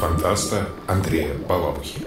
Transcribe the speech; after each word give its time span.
фантаста 0.00 0.66
Андрея 0.86 1.34
Балабухи. 1.46 2.00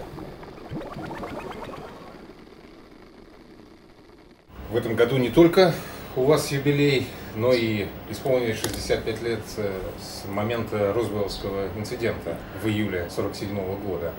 В 4.71 4.75
этом 4.75 4.95
году 4.95 5.17
не 5.17 5.29
только 5.29 5.75
у 6.15 6.23
вас 6.23 6.51
юбилей, 6.51 7.05
но 7.35 7.53
и 7.53 7.85
исполнилось 8.09 8.59
65 8.59 9.21
лет 9.21 9.41
э, 9.57 9.79
с 10.01 10.27
момента 10.27 10.91
Рузвелтского 10.93 11.67
инцидента 11.77 12.35
в 12.63 12.67
июле 12.67 13.07
47 13.11 13.55
года. 13.85 14.11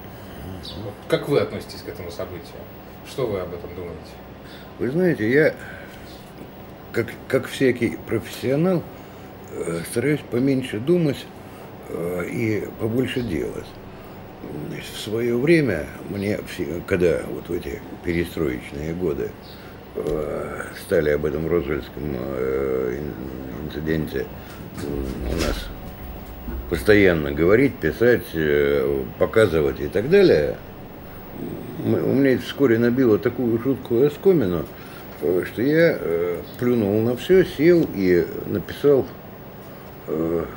Вот 0.85 0.95
как 1.09 1.29
вы 1.29 1.41
относитесь 1.41 1.83
к 1.83 1.89
этому 1.89 2.13
событию? 2.13 2.61
Что 3.09 3.27
вы 3.27 3.41
об 3.41 3.53
этом 3.53 3.75
думаете? 3.75 3.99
Вы 4.79 4.91
знаете, 4.93 5.29
я, 5.29 5.53
как, 6.93 7.09
как 7.27 7.49
всякий 7.49 7.99
профессионал, 8.07 8.85
э, 9.51 9.81
стараюсь 9.91 10.21
поменьше 10.31 10.79
думать 10.79 11.27
и 11.91 12.65
побольше 12.81 13.23
делать. 13.23 13.67
В 14.71 14.99
свое 14.99 15.37
время 15.37 15.87
мне, 16.11 16.39
когда 16.87 17.21
вот 17.31 17.49
в 17.49 17.53
эти 17.53 17.81
перестроечные 18.05 18.93
годы 18.93 19.31
э, 19.97 20.65
стали 20.85 21.11
об 21.11 21.25
этом 21.25 21.49
Розвельском 21.49 22.17
инциденте 23.65 24.27
у 24.83 25.37
нас 25.37 25.69
постоянно 26.69 27.33
говорить, 27.33 27.75
писать, 27.77 28.25
показывать 29.19 29.81
и 29.81 29.89
так 29.89 30.11
далее– 30.11 30.57
у 31.85 31.89
меня 31.89 32.39
вскоре 32.39 32.79
набило 32.79 33.19
такую 33.19 33.59
жуткую 33.59 34.07
оскомину, 34.07 34.65
э, 35.21 35.43
что 35.47 35.63
я 35.63 35.99
э, 35.99 36.39
плюнул 36.59 37.01
на 37.03 37.17
все, 37.17 37.45
сел 37.45 37.87
и 37.95 38.27
написал, 38.47 39.01
э, 39.01 39.05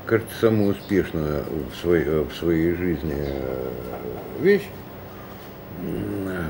кажется, 0.05 0.35
самую 0.39 0.71
успешную 0.71 1.43
в 1.71 1.75
своей, 1.81 2.05
в 2.05 2.33
своей 2.33 2.73
жизни 2.75 3.15
вещь, 4.39 4.67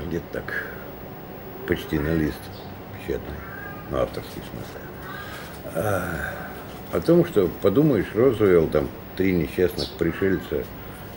где-то 0.08 0.24
так, 0.32 0.66
почти 1.66 1.98
на 1.98 2.14
лист 2.14 2.38
печатный, 2.94 3.36
ну, 3.90 3.98
авторский 3.98 4.42
смысле, 4.50 5.82
о 6.92 7.00
том, 7.00 7.24
что 7.26 7.48
подумаешь, 7.62 8.06
Розуэлл, 8.14 8.68
там, 8.68 8.88
три 9.16 9.32
несчастных 9.32 9.90
пришельца, 9.98 10.64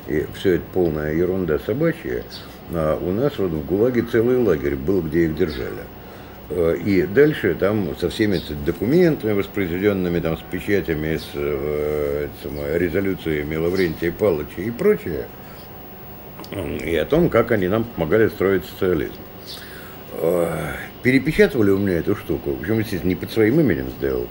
и 0.08 0.28
все 0.36 0.56
это 0.56 0.64
полная 0.74 1.14
ерунда 1.14 1.60
собачья, 1.60 2.24
а 2.74 2.98
у 2.98 3.12
нас 3.12 3.38
вот 3.38 3.52
в 3.52 3.66
ГУЛАГе 3.66 4.04
целый 4.04 4.38
лагерь 4.38 4.76
был, 4.76 5.02
где 5.02 5.26
их 5.26 5.36
держали. 5.36 5.84
Э, 6.54 6.76
и 6.76 7.04
дальше 7.04 7.56
там 7.56 7.96
со 7.98 8.10
всеми 8.10 8.42
документами 8.66 9.32
воспроизведенными, 9.32 10.20
там, 10.20 10.38
с 10.38 10.42
печатями, 10.42 11.16
с, 11.16 11.30
э, 11.34 12.28
с 12.44 12.78
резолюциями 12.78 13.56
Лаврентия 13.56 14.12
Павловича 14.12 14.62
и 14.62 14.70
прочее, 14.70 15.28
и 16.52 16.96
о 16.98 17.06
том, 17.06 17.30
как 17.30 17.52
они 17.52 17.70
нам 17.70 17.86
помогали 17.86 18.28
строить 18.28 18.66
социализм. 18.66 19.14
Э, 20.16 20.74
перепечатывали 21.04 21.70
у 21.70 21.78
меня 21.78 22.00
эту 22.00 22.18
штуку, 22.18 22.58
причем, 22.60 22.80
естественно, 22.80 23.10
не 23.10 23.16
под 23.16 23.32
своим 23.32 23.62
именем 23.62 23.90
сделал, 23.98 24.28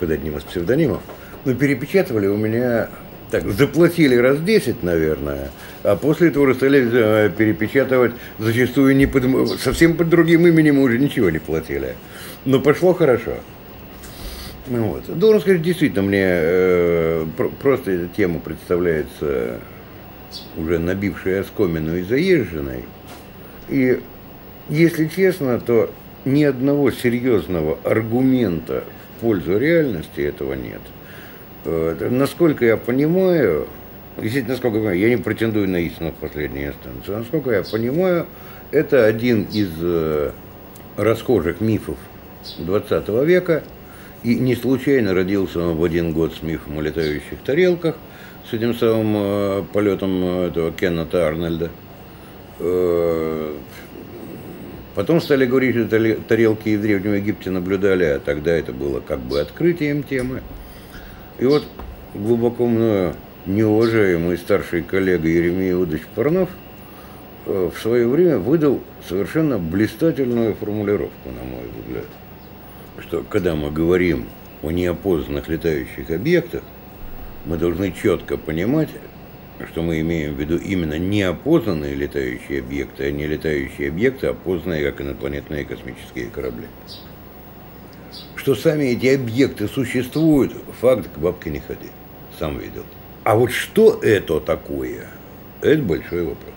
под 0.00 0.10
одним 0.10 0.36
из 0.36 0.42
псевдонимов, 0.42 1.02
но 1.44 1.54
перепечатывали 1.54 2.26
у 2.26 2.36
меня 2.36 2.88
так, 3.40 3.50
заплатили 3.50 4.14
раз 4.14 4.38
10, 4.38 4.84
наверное, 4.84 5.50
а 5.82 5.96
после 5.96 6.28
этого 6.28 6.54
стали 6.54 6.88
э, 6.92 7.30
перепечатывать 7.36 8.12
зачастую 8.38 8.94
не 8.94 9.06
под, 9.06 9.58
совсем 9.60 9.96
под 9.96 10.08
другим 10.08 10.46
именем 10.46 10.78
уже 10.78 10.98
ничего 10.98 11.30
не 11.30 11.40
платили. 11.40 11.96
Но 12.44 12.60
пошло 12.60 12.94
хорошо. 12.94 13.32
Ну 14.68 14.84
вот. 14.84 15.18
Должен 15.18 15.40
сказать, 15.40 15.62
действительно, 15.62 16.02
мне 16.02 16.24
э, 16.24 17.26
просто 17.60 17.90
эта 17.90 18.08
тема 18.14 18.38
представляется 18.38 19.58
уже 20.56 20.78
набившей 20.78 21.40
оскомину 21.40 21.96
и 21.96 22.02
заезженной. 22.02 22.84
И, 23.68 24.00
если 24.68 25.06
честно, 25.08 25.58
то 25.58 25.90
ни 26.24 26.44
одного 26.44 26.92
серьезного 26.92 27.78
аргумента 27.82 28.84
в 29.16 29.22
пользу 29.22 29.58
реальности 29.58 30.20
этого 30.20 30.54
нет. 30.54 30.80
Э, 31.64 32.08
насколько 32.10 32.64
я 32.64 32.76
понимаю, 32.76 33.66
действительно, 34.18 34.54
насколько 34.54 34.76
я 34.76 34.82
понимаю, 34.82 34.98
я 34.98 35.08
не 35.08 35.16
претендую 35.16 35.68
на 35.68 35.78
истину 35.78 36.10
в 36.10 36.14
последней 36.14 36.66
инстанции, 36.66 37.12
насколько 37.12 37.50
я 37.50 37.62
понимаю, 37.62 38.26
это 38.70 39.06
один 39.06 39.44
из 39.44 39.70
э, 39.80 40.32
расхожих 40.96 41.60
мифов 41.60 41.96
20 42.58 43.08
века, 43.24 43.62
и 44.22 44.34
не 44.36 44.56
случайно 44.56 45.14
родился 45.14 45.60
он 45.60 45.76
в 45.76 45.84
один 45.84 46.12
год 46.12 46.34
с 46.34 46.42
мифом 46.42 46.78
о 46.78 46.82
летающих 46.82 47.38
тарелках, 47.44 47.96
с 48.48 48.52
этим 48.52 48.74
самым 48.74 49.14
э, 49.16 49.64
полетом 49.72 50.24
этого 50.24 50.70
Кеннета 50.72 51.26
Арнольда. 51.26 51.70
Потом 54.94 55.20
стали 55.20 55.44
говорить, 55.44 55.74
что 55.74 55.88
тарелки 56.28 56.68
и 56.68 56.76
в 56.76 56.82
Древнем 56.82 57.14
Египте 57.14 57.50
наблюдали, 57.50 58.04
а 58.04 58.20
тогда 58.20 58.52
это 58.52 58.72
было 58.72 59.00
как 59.00 59.18
бы 59.18 59.40
открытием 59.40 60.04
темы. 60.04 60.40
И 61.38 61.46
вот 61.46 61.64
глубоко 62.14 62.66
мною 62.66 63.14
неуважаемый 63.46 64.38
старший 64.38 64.82
коллега 64.82 65.28
Еремей 65.28 65.72
Иудович 65.72 66.02
Парнов 66.14 66.48
э, 67.46 67.70
в 67.74 67.80
свое 67.80 68.06
время 68.08 68.38
выдал 68.38 68.80
совершенно 69.06 69.58
блистательную 69.58 70.54
формулировку, 70.54 71.28
на 71.30 71.44
мой 71.44 71.64
взгляд, 71.80 72.06
что 73.00 73.24
когда 73.28 73.56
мы 73.56 73.70
говорим 73.70 74.26
о 74.62 74.70
неопознанных 74.70 75.48
летающих 75.48 76.10
объектах, 76.10 76.62
мы 77.44 77.56
должны 77.58 77.92
четко 77.92 78.38
понимать, 78.38 78.88
что 79.70 79.82
мы 79.82 80.00
имеем 80.00 80.34
в 80.34 80.40
виду 80.40 80.56
именно 80.56 80.98
неопознанные 80.98 81.94
летающие 81.94 82.60
объекты, 82.60 83.08
а 83.08 83.10
не 83.10 83.26
летающие 83.26 83.88
объекты, 83.88 84.28
опознанные 84.28 84.90
как 84.90 85.00
инопланетные 85.00 85.64
космические 85.64 86.26
корабли 86.26 86.66
что 88.44 88.54
сами 88.54 88.84
эти 88.84 89.06
объекты 89.06 89.66
существуют, 89.68 90.52
факт 90.78 91.08
к 91.14 91.18
бабке 91.18 91.48
не 91.48 91.60
ходи. 91.60 91.88
Сам 92.38 92.58
видел. 92.58 92.84
А 93.22 93.36
вот 93.36 93.50
что 93.50 93.98
это 94.02 94.38
такое, 94.38 95.06
это 95.62 95.82
большой 95.82 96.24
вопрос. 96.24 96.52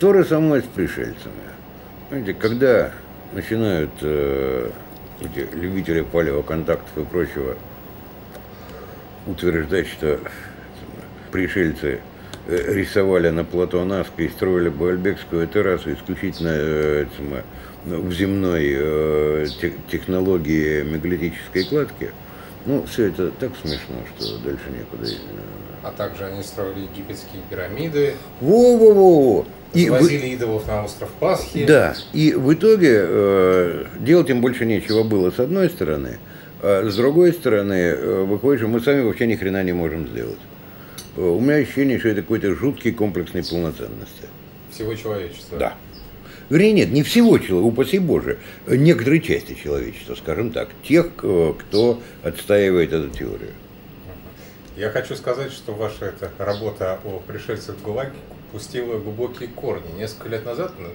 То 0.00 0.14
же 0.14 0.24
самое 0.24 0.62
с 0.62 0.64
пришельцами. 0.64 1.34
Знаете, 2.08 2.32
когда 2.32 2.90
начинают 3.34 3.90
э, 4.00 4.70
эти 5.20 5.46
любители 5.54 6.00
палеоконтактов 6.00 6.96
и 6.96 7.04
прочего 7.04 7.56
утверждать, 9.26 9.88
что 9.88 10.20
пришельцы 11.32 12.00
э, 12.46 12.72
рисовали 12.72 13.28
на 13.28 13.44
плато 13.44 13.84
Наска 13.84 14.22
и 14.22 14.30
строили 14.30 14.70
Бальбекскую 14.70 15.46
террасу 15.48 15.92
исключительно 15.92 16.52
э, 16.54 17.06
в 17.86 18.12
земной 18.12 18.72
э, 18.76 19.46
технологии 19.90 20.82
мегалитической 20.82 21.64
кладки. 21.64 22.10
Ну, 22.66 22.84
все 22.90 23.08
это 23.08 23.30
так 23.30 23.52
смешно, 23.60 23.96
что 24.16 24.38
дальше 24.38 24.64
некуда. 24.70 25.10
А 25.82 25.90
также 25.90 26.24
они 26.24 26.42
строили 26.42 26.80
египетские 26.80 27.42
пирамиды. 27.50 28.14
Во-во-во! 28.40 29.46
И 29.74 29.90
возили 29.90 30.28
идолов 30.28 30.66
на 30.66 30.84
остров 30.84 31.10
Пасхи. 31.20 31.66
Да, 31.66 31.94
и 32.12 32.32
в 32.32 32.54
итоге 32.54 33.04
э, 33.06 33.84
делать 33.98 34.30
им 34.30 34.40
больше 34.40 34.64
нечего 34.64 35.02
было 35.02 35.30
с 35.30 35.40
одной 35.40 35.68
стороны, 35.68 36.18
а 36.62 36.88
с 36.88 36.96
другой 36.96 37.32
стороны, 37.32 37.72
э, 37.74 38.22
выходит, 38.22 38.60
что 38.60 38.68
мы 38.68 38.80
сами 38.80 39.02
вообще 39.02 39.26
ни 39.26 39.34
хрена 39.34 39.62
не 39.62 39.72
можем 39.72 40.08
сделать. 40.08 40.38
Э, 41.16 41.22
у 41.22 41.40
меня 41.40 41.56
ощущение, 41.56 41.98
что 41.98 42.08
это 42.08 42.22
какой-то 42.22 42.54
жуткий 42.54 42.92
комплексной 42.92 43.44
полноценности. 43.44 44.28
Всего 44.70 44.94
человечества. 44.94 45.58
Да. 45.58 45.74
Вернее, 46.50 46.72
нет, 46.72 46.92
не 46.92 47.02
всего 47.02 47.38
человека, 47.38 47.66
упаси 47.66 47.98
Боже, 47.98 48.38
некоторой 48.66 49.20
части 49.20 49.54
человечества, 49.54 50.14
скажем 50.14 50.50
так, 50.50 50.68
тех, 50.86 51.14
кто 51.16 52.02
отстаивает 52.22 52.92
эту 52.92 53.08
теорию. 53.10 53.52
Я 54.76 54.90
хочу 54.90 55.14
сказать, 55.14 55.52
что 55.52 55.72
ваша 55.72 56.06
эта 56.06 56.30
работа 56.38 56.98
о 57.04 57.20
пришельцах 57.20 57.76
в 57.76 57.82
ГУЛАГе 57.82 58.12
пустила 58.52 58.98
глубокие 58.98 59.48
корни. 59.48 59.86
Несколько 59.96 60.28
лет 60.28 60.44
назад, 60.44 60.72
ну, 60.78 60.88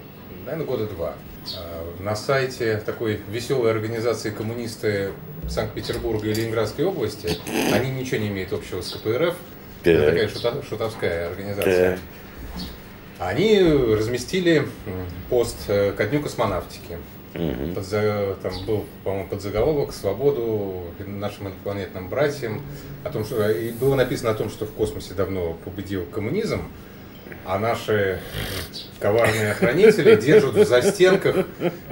наверное, 0.44 0.66
года 0.66 0.86
два, 0.86 1.14
э, 1.56 2.02
на 2.02 2.14
сайте 2.14 2.82
такой 2.84 3.20
веселой 3.30 3.70
организации 3.70 4.30
коммунисты 4.30 5.12
Санкт-Петербурга 5.48 6.28
и 6.28 6.34
Ленинградской 6.34 6.84
области, 6.84 7.38
они 7.72 7.90
ничего 7.90 8.18
не 8.18 8.28
имеют 8.28 8.52
общего 8.52 8.82
с 8.82 8.92
КПРФ, 8.92 9.34
да. 9.84 9.90
это 9.90 10.06
такая 10.06 10.62
шутовская 10.62 11.30
организация. 11.30 11.90
Да 11.96 11.98
они 13.20 13.62
разместили 13.62 14.66
пост 15.28 15.58
э, 15.68 15.92
ко 15.92 16.06
дню 16.06 16.22
космонавтики. 16.22 16.96
Угу. 17.34 17.74
Под, 17.74 17.88
там 18.42 18.66
был, 18.66 18.86
по-моему, 19.04 19.28
под 19.28 19.42
заголовок 19.42 19.92
«Свободу 19.92 20.84
нашим 21.06 21.48
инопланетным 21.48 22.08
братьям». 22.08 22.62
О 23.04 23.10
том, 23.10 23.24
что, 23.24 23.48
и 23.50 23.70
было 23.70 23.94
написано 23.94 24.30
о 24.30 24.34
том, 24.34 24.50
что 24.50 24.64
в 24.64 24.72
космосе 24.72 25.14
давно 25.14 25.56
победил 25.64 26.06
коммунизм. 26.06 26.62
А 27.44 27.58
наши 27.58 28.20
коварные 28.98 29.52
охранители 29.52 30.16
держат 30.16 30.54
в 30.54 30.64
застенках 30.64 31.46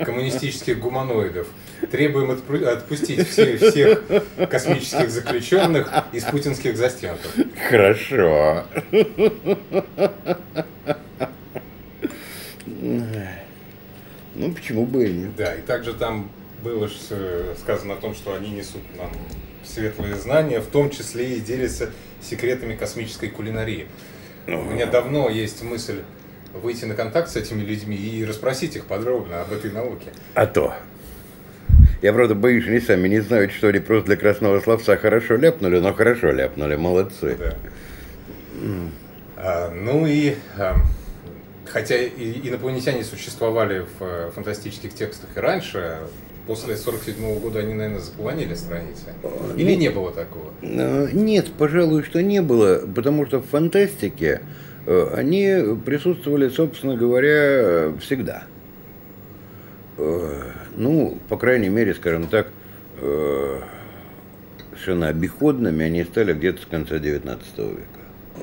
коммунистических 0.05 0.81
гуманоидов. 0.81 1.47
Требуем 1.91 2.31
отпустить 2.33 3.29
все, 3.29 3.57
всех 3.57 4.03
космических 4.51 5.11
заключенных 5.11 5.93
из 6.13 6.25
путинских 6.25 6.77
застенков. 6.77 7.33
Хорошо. 7.69 8.65
Ну, 12.79 14.53
почему 14.55 14.87
бы 14.87 15.09
и 15.09 15.13
нет. 15.13 15.37
Да, 15.37 15.55
и 15.55 15.63
также 15.63 15.95
там 15.95 16.31
было 16.63 16.89
сказано 17.57 17.95
о 17.95 17.97
том, 17.97 18.15
что 18.15 18.35
они 18.35 18.51
несут 18.51 18.83
нам 18.97 19.11
светлые 19.65 20.15
знания, 20.17 20.61
в 20.61 20.67
том 20.67 20.91
числе 20.91 21.37
и 21.37 21.41
делятся 21.41 21.91
секретами 22.21 22.75
космической 22.75 23.29
кулинарии. 23.29 23.87
У 24.47 24.63
меня 24.63 24.87
давно 24.87 25.29
есть 25.29 25.63
мысль 25.63 26.01
выйти 26.55 26.85
на 26.87 26.95
контакт 26.95 27.29
с 27.29 27.37
этими 27.37 27.63
людьми 27.63 27.97
и 27.97 28.25
расспросить 28.25 28.77
их 28.77 28.87
подробно 28.87 29.43
об 29.43 29.53
этой 29.53 29.71
науке. 29.71 30.07
А 30.35 30.47
то. 30.47 30.75
Я, 32.01 32.13
правда, 32.13 32.35
боюсь, 32.35 32.67
они 32.67 32.81
сами 32.81 33.09
не 33.09 33.21
знают, 33.21 33.53
что 33.53 33.69
они 33.69 33.81
просто 33.81 34.07
для 34.07 34.17
красного 34.17 34.61
словца 34.61 34.97
хорошо 34.97 35.37
ляпнули, 35.37 35.79
но 35.81 35.93
хорошо 35.93 36.31
ляпнули, 36.31 36.77
молодцы. 36.77 37.37
Да. 37.39 37.57
А, 39.37 39.71
ну 39.71 40.07
и 40.07 40.35
а, 40.57 40.77
хотя 41.71 41.97
и 41.97 42.49
инопланетяне 42.49 43.05
существовали 43.05 43.81
в 43.81 44.03
э, 44.03 44.31
фантастических 44.35 44.95
текстах 44.95 45.31
и 45.37 45.41
раньше, 45.41 45.99
после 46.47 46.77
47 46.77 47.39
года 47.41 47.61
они, 47.61 47.75
наверное, 47.75 48.01
заполонили 48.01 48.55
страницы. 48.55 49.13
Или 49.57 49.75
ну, 49.75 49.81
не 49.81 49.89
было 49.91 50.11
такого? 50.13 50.53
Э, 50.63 51.09
нет, 51.13 51.47
пожалуй, 51.57 52.03
что 52.03 52.23
не 52.23 52.43
было, 52.43 52.83
потому 52.95 53.27
что 53.27 53.41
в 53.41 53.47
фантастике 53.47 54.43
э, 54.87 55.13
они 55.15 55.77
присутствовали, 55.85 56.49
собственно 56.49 56.97
говоря, 56.97 57.93
всегда. 58.01 58.45
Ну, 60.77 61.19
по 61.29 61.37
крайней 61.37 61.71
мере, 61.71 61.93
скажем 61.93 62.29
так, 62.29 62.47
совершенно 64.71 65.09
обиходными 65.09 65.85
они 65.85 66.05
стали 66.05 66.33
где-то 66.33 66.63
с 66.63 66.67
конца 66.67 67.01
19 67.01 67.59
века. 67.59 67.83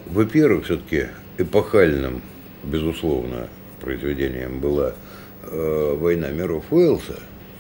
Во-первых, 0.07 0.65
все-таки 0.65 1.07
эпохальным 1.37 2.21
безусловно, 2.65 3.47
произведением 3.79 4.59
была 4.59 4.93
э, 5.43 5.95
«Война 5.97 6.29
миров 6.29 6.65
Уэллса». 6.71 7.19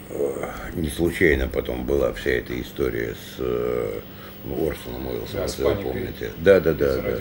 Э, 0.09 0.49
не 0.75 0.89
случайно 0.89 1.47
потом 1.47 1.85
была 1.85 2.13
вся 2.13 2.31
эта 2.31 2.59
история 2.59 3.13
с 3.13 3.35
э, 3.39 3.99
Орсоном 4.45 5.07
Уэллсом, 5.07 5.37
да, 5.37 5.43
если 5.43 5.63
вы 5.63 5.75
помните. 5.75 6.31
Да, 6.37 6.59
да, 6.59 6.73
да. 6.73 6.95
Да. 6.95 7.17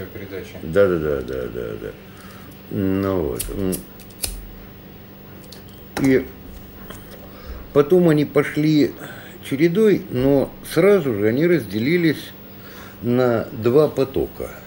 да, 0.63 0.89
да, 0.89 0.99
да, 0.99 1.21
да, 1.21 1.47
да, 1.49 1.69
да. 1.83 1.91
Ну 2.71 3.23
вот. 3.23 3.45
И 6.03 6.27
потом 7.73 8.09
они 8.09 8.25
пошли 8.25 8.93
чередой, 9.49 10.03
но 10.11 10.51
сразу 10.73 11.15
же 11.15 11.29
они 11.29 11.47
разделились 11.47 12.31
на 13.03 13.47
два 13.53 13.89
потока– 13.89 14.51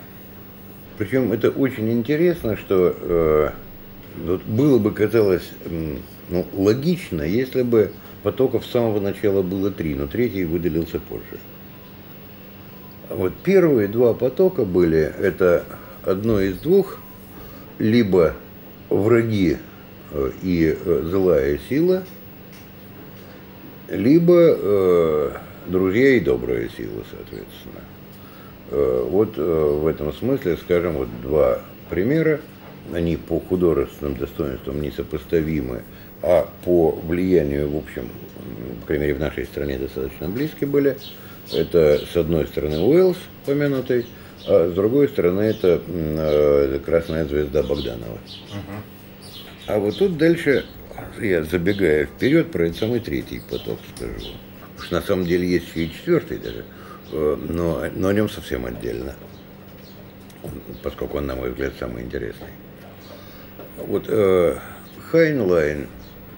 причем 0.98 1.32
это 1.32 1.50
очень 1.50 1.92
интересно, 1.92 2.58
что 2.58 2.96
э, 3.00 3.50
вот 4.26 4.42
было 4.44 4.80
бы, 4.80 4.92
казалось, 4.92 5.50
ну, 6.30 6.46
логично, 6.54 7.22
если 7.22 7.62
бы 7.62 7.92
потоков 8.24 8.66
с 8.66 8.72
самого 8.72 9.00
начала 9.00 9.42
было 9.42 9.72
три, 9.72 9.96
но 9.96 10.08
третий 10.08 10.44
выделился 10.44 11.00
позже. 11.00 11.40
Вот 13.10 13.34
первые 13.44 13.88
два 13.88 14.14
потока 14.14 14.66
были, 14.66 15.00
это 15.00 15.64
одно 16.04 16.42
из 16.42 16.58
двух, 16.58 17.00
либо 17.80 18.34
враги 18.90 19.58
э, 20.12 20.32
и 20.42 20.76
э, 20.78 21.02
злая 21.06 21.60
сила, 21.70 22.04
либо 23.88 24.34
э, 24.36 25.32
друзья 25.68 26.10
и 26.16 26.20
добрая 26.20 26.70
сила, 26.70 27.04
соответственно. 27.10 27.87
Э, 28.70 29.08
вот 29.10 29.34
э, 29.38 29.42
в 29.42 29.88
этом 29.88 30.14
смысле, 30.14 30.58
скажем, 30.58 30.94
вот 30.98 31.08
два 31.22 31.62
примера, 31.90 32.42
они 32.94 33.16
по 33.16 33.40
художественным 33.40 34.16
достоинствам 34.16 34.82
несопоставимы, 34.82 35.84
а 36.22 36.50
по 36.66 36.92
влиянию, 36.92 37.70
в 37.70 37.78
общем, 37.78 38.10
по 38.82 38.88
крайней 38.88 39.06
мере, 39.06 39.16
в 39.16 39.20
нашей 39.20 39.46
стране 39.46 39.78
достаточно 39.78 40.28
близки 40.28 40.66
были. 40.66 40.98
Это, 41.54 42.02
с 42.12 42.18
одной 42.18 42.46
стороны, 42.48 42.80
Уэллс, 42.80 43.18
помянутый, 43.46 44.06
а 44.46 44.70
с 44.70 44.74
другой 44.74 45.08
стороны, 45.08 45.42
это 45.42 45.82
э, 45.88 46.80
«Красная 46.86 47.26
звезда» 47.26 47.64
Богданова. 47.64 48.18
А 49.68 49.80
вот 49.80 49.98
тут 49.98 50.18
дальше, 50.18 50.66
я 51.22 51.44
забегая 51.44 52.06
вперед, 52.06 52.52
про 52.52 52.66
этот 52.66 52.80
самый 52.80 53.00
третий 53.00 53.42
поток 53.50 53.80
скажу. 53.96 54.32
Потому 54.76 54.86
что 54.86 54.96
на 54.96 55.02
самом 55.02 55.26
деле 55.26 55.48
есть 55.48 55.68
еще 55.70 55.86
и 55.86 55.92
четвертый 55.94 56.38
даже– 56.38 56.66
но, 57.12 57.86
но 57.96 58.08
о 58.08 58.14
нем 58.14 58.30
совсем 58.30 58.66
отдельно, 58.66 59.16
поскольку 60.84 61.18
он, 61.18 61.28
на 61.28 61.36
мой 61.36 61.52
взгляд, 61.52 61.74
самый 61.80 62.04
интересный. 62.04 62.48
Вот 63.78 64.06
э, 64.08 64.58
Хайнлайн 65.12 65.88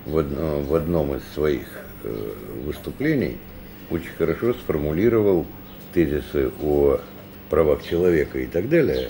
в, 0.05 0.17
одно, 0.17 0.61
в 0.61 0.75
одном 0.75 1.15
из 1.15 1.23
своих 1.33 1.67
э, 2.03 2.33
выступлений 2.65 3.37
очень 3.89 4.11
хорошо 4.17 4.53
сформулировал 4.53 5.45
тезисы 5.93 6.51
о 6.61 6.99
правах 7.49 7.83
человека 7.83 8.39
и 8.39 8.45
так 8.45 8.69
далее. 8.69 9.09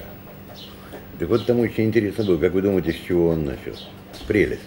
Так 1.20 1.28
вот, 1.28 1.46
там 1.46 1.60
очень 1.60 1.86
интересно 1.86 2.24
было, 2.24 2.38
как 2.38 2.54
вы 2.54 2.62
думаете, 2.62 2.94
с 2.94 3.08
чего 3.08 3.30
он 3.30 3.46
начал? 3.46 3.76
Прелесть. 4.28 4.62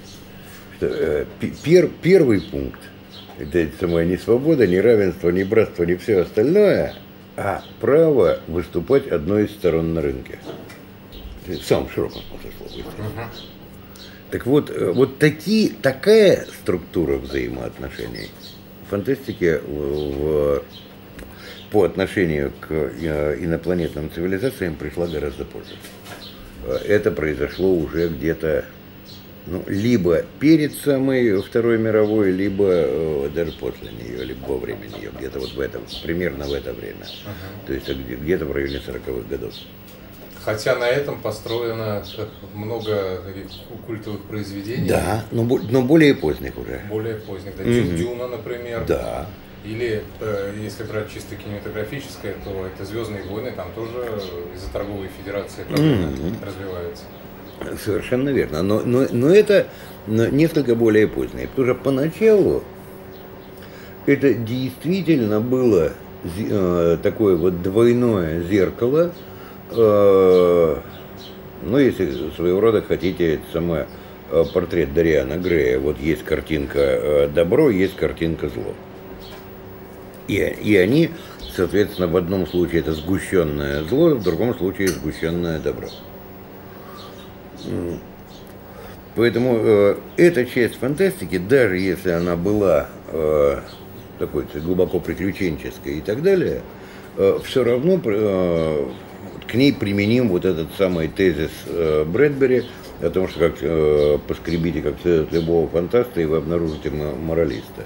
Что, 0.76 0.86
э, 0.86 1.24
пер, 1.64 1.88
первый 2.02 2.40
пункт 2.42 2.80
это 3.38 3.68
самое 3.80 4.06
не 4.06 4.16
свобода, 4.16 4.66
не 4.66 4.80
равенство, 4.80 5.30
не 5.30 5.44
братство, 5.44 5.84
не 5.84 5.96
все 5.96 6.20
остальное, 6.20 6.94
а 7.36 7.62
право 7.80 8.40
выступать 8.46 9.08
одной 9.08 9.44
из 9.44 9.52
сторон 9.52 9.94
на 9.94 10.02
рынке. 10.02 10.38
В 11.46 11.62
самом 11.62 11.90
широком 11.90 12.22
смысле 12.22 12.50
слова. 12.58 13.28
Так 14.30 14.46
вот, 14.46 14.70
э, 14.70 14.92
вот 14.92 15.18
такие, 15.18 15.70
такая 15.70 16.46
структура 16.62 17.18
взаимоотношений 17.18 18.30
в 18.86 18.90
фантастике 18.90 19.58
в, 19.58 20.60
в, 20.60 20.62
по 21.70 21.82
отношению 21.82 22.52
к 22.60 22.70
э, 22.70 23.36
инопланетным 23.40 24.10
цивилизациям 24.10 24.76
пришла 24.76 25.06
гораздо 25.06 25.44
позже. 25.44 25.74
Э, 26.64 26.76
это 26.86 27.10
произошло 27.10 27.74
уже 27.74 28.08
где-то 28.08 28.64
ну, 29.46 29.62
либо 29.66 30.24
перед 30.38 30.74
самой 30.74 31.42
Второй 31.42 31.78
мировой, 31.78 32.30
либо 32.30 32.66
э, 32.68 33.30
даже 33.34 33.52
после 33.52 33.90
нее, 33.90 34.24
либо 34.24 34.46
во 34.46 34.58
время 34.58 34.86
нее, 34.86 35.10
где-то 35.16 35.40
вот 35.40 35.52
в 35.52 35.60
этом, 35.60 35.82
примерно 36.02 36.46
в 36.46 36.52
это 36.52 36.72
время. 36.72 37.06
Ага. 37.24 37.66
То 37.66 37.72
есть 37.72 37.88
где-то 37.88 38.46
в 38.46 38.52
районе 38.52 38.76
40-х 38.76 39.28
годов. 39.28 39.52
Хотя 40.44 40.76
на 40.76 40.88
этом 40.88 41.20
построено 41.20 42.04
много 42.54 43.22
таких 43.24 43.46
культовых 43.86 44.22
произведений. 44.22 44.88
Да, 44.88 45.24
но, 45.30 45.44
но 45.44 45.82
более 45.82 46.14
поздних 46.14 46.56
уже. 46.58 46.80
Более 46.88 47.16
поздних, 47.16 47.56
да. 47.56 47.62
Mm-hmm. 47.62 47.96
Дюна, 47.96 48.28
например. 48.28 48.84
Да. 48.86 49.26
Или, 49.64 50.02
э, 50.20 50.54
если 50.60 50.82
брать 50.82 51.12
чисто 51.12 51.36
кинематографическое, 51.36 52.34
то 52.44 52.66
это 52.66 52.84
«Звездные 52.84 53.22
войны», 53.22 53.52
там 53.52 53.68
тоже 53.76 54.20
из-за 54.56 54.68
торговой 54.72 55.08
федерации 55.16 55.64
mm-hmm. 55.68 56.44
развивается. 56.44 57.04
Совершенно 57.84 58.30
верно. 58.30 58.62
Но, 58.62 58.82
но, 58.84 59.06
но 59.10 59.28
это 59.34 59.66
несколько 60.06 60.74
более 60.74 61.08
позднее. 61.08 61.48
Потому 61.48 61.74
что 61.74 61.82
поначалу 61.82 62.62
это 64.06 64.34
действительно 64.34 65.40
было 65.40 65.92
э, 66.24 66.98
такое 67.02 67.36
вот 67.36 67.62
двойное 67.62 68.42
зеркало. 68.42 69.12
Э, 69.70 70.76
ну, 71.62 71.78
если 71.78 72.30
своего 72.34 72.60
рода 72.60 72.82
хотите, 72.82 73.34
это 73.34 73.44
самое 73.52 73.86
э, 74.30 74.44
портрет 74.52 74.92
Дариана 74.92 75.36
Грея. 75.36 75.78
Вот 75.78 76.00
есть 76.00 76.24
картинка 76.24 77.30
добро, 77.32 77.70
есть 77.70 77.94
картинка 77.96 78.48
зло. 78.48 78.74
И, 80.28 80.34
и 80.34 80.76
они, 80.76 81.10
соответственно, 81.54 82.08
в 82.08 82.16
одном 82.16 82.46
случае 82.46 82.80
это 82.80 82.92
сгущенное 82.92 83.82
зло, 83.84 84.14
в 84.14 84.22
другом 84.22 84.56
случае 84.56 84.88
сгущенное 84.88 85.58
добро. 85.58 85.88
Поэтому 89.14 89.58
э, 89.58 89.96
эта 90.16 90.46
часть 90.46 90.76
фантастики, 90.76 91.36
даже 91.36 91.76
если 91.76 92.10
она 92.10 92.34
была 92.34 92.88
э, 93.08 93.60
такой 94.18 94.44
глубоко 94.54 95.00
приключенческой 95.00 95.98
и 95.98 96.00
так 96.00 96.22
далее, 96.22 96.62
э, 97.18 97.38
все 97.44 97.62
равно 97.62 98.00
э, 98.02 98.86
к 99.46 99.54
ней 99.54 99.74
применим 99.74 100.28
вот 100.28 100.46
этот 100.46 100.68
самый 100.78 101.08
тезис 101.08 101.50
э, 101.66 102.04
Брэдбери 102.04 102.64
о 103.02 103.10
том, 103.10 103.28
что 103.28 103.50
как 103.50 103.56
э, 103.60 104.18
поскребите 104.26 104.80
как 104.80 104.94
следует 105.02 105.32
любого 105.32 105.68
фантаста, 105.68 106.20
и 106.20 106.24
вы 106.24 106.38
обнаружите 106.38 106.90
моралиста. 106.90 107.84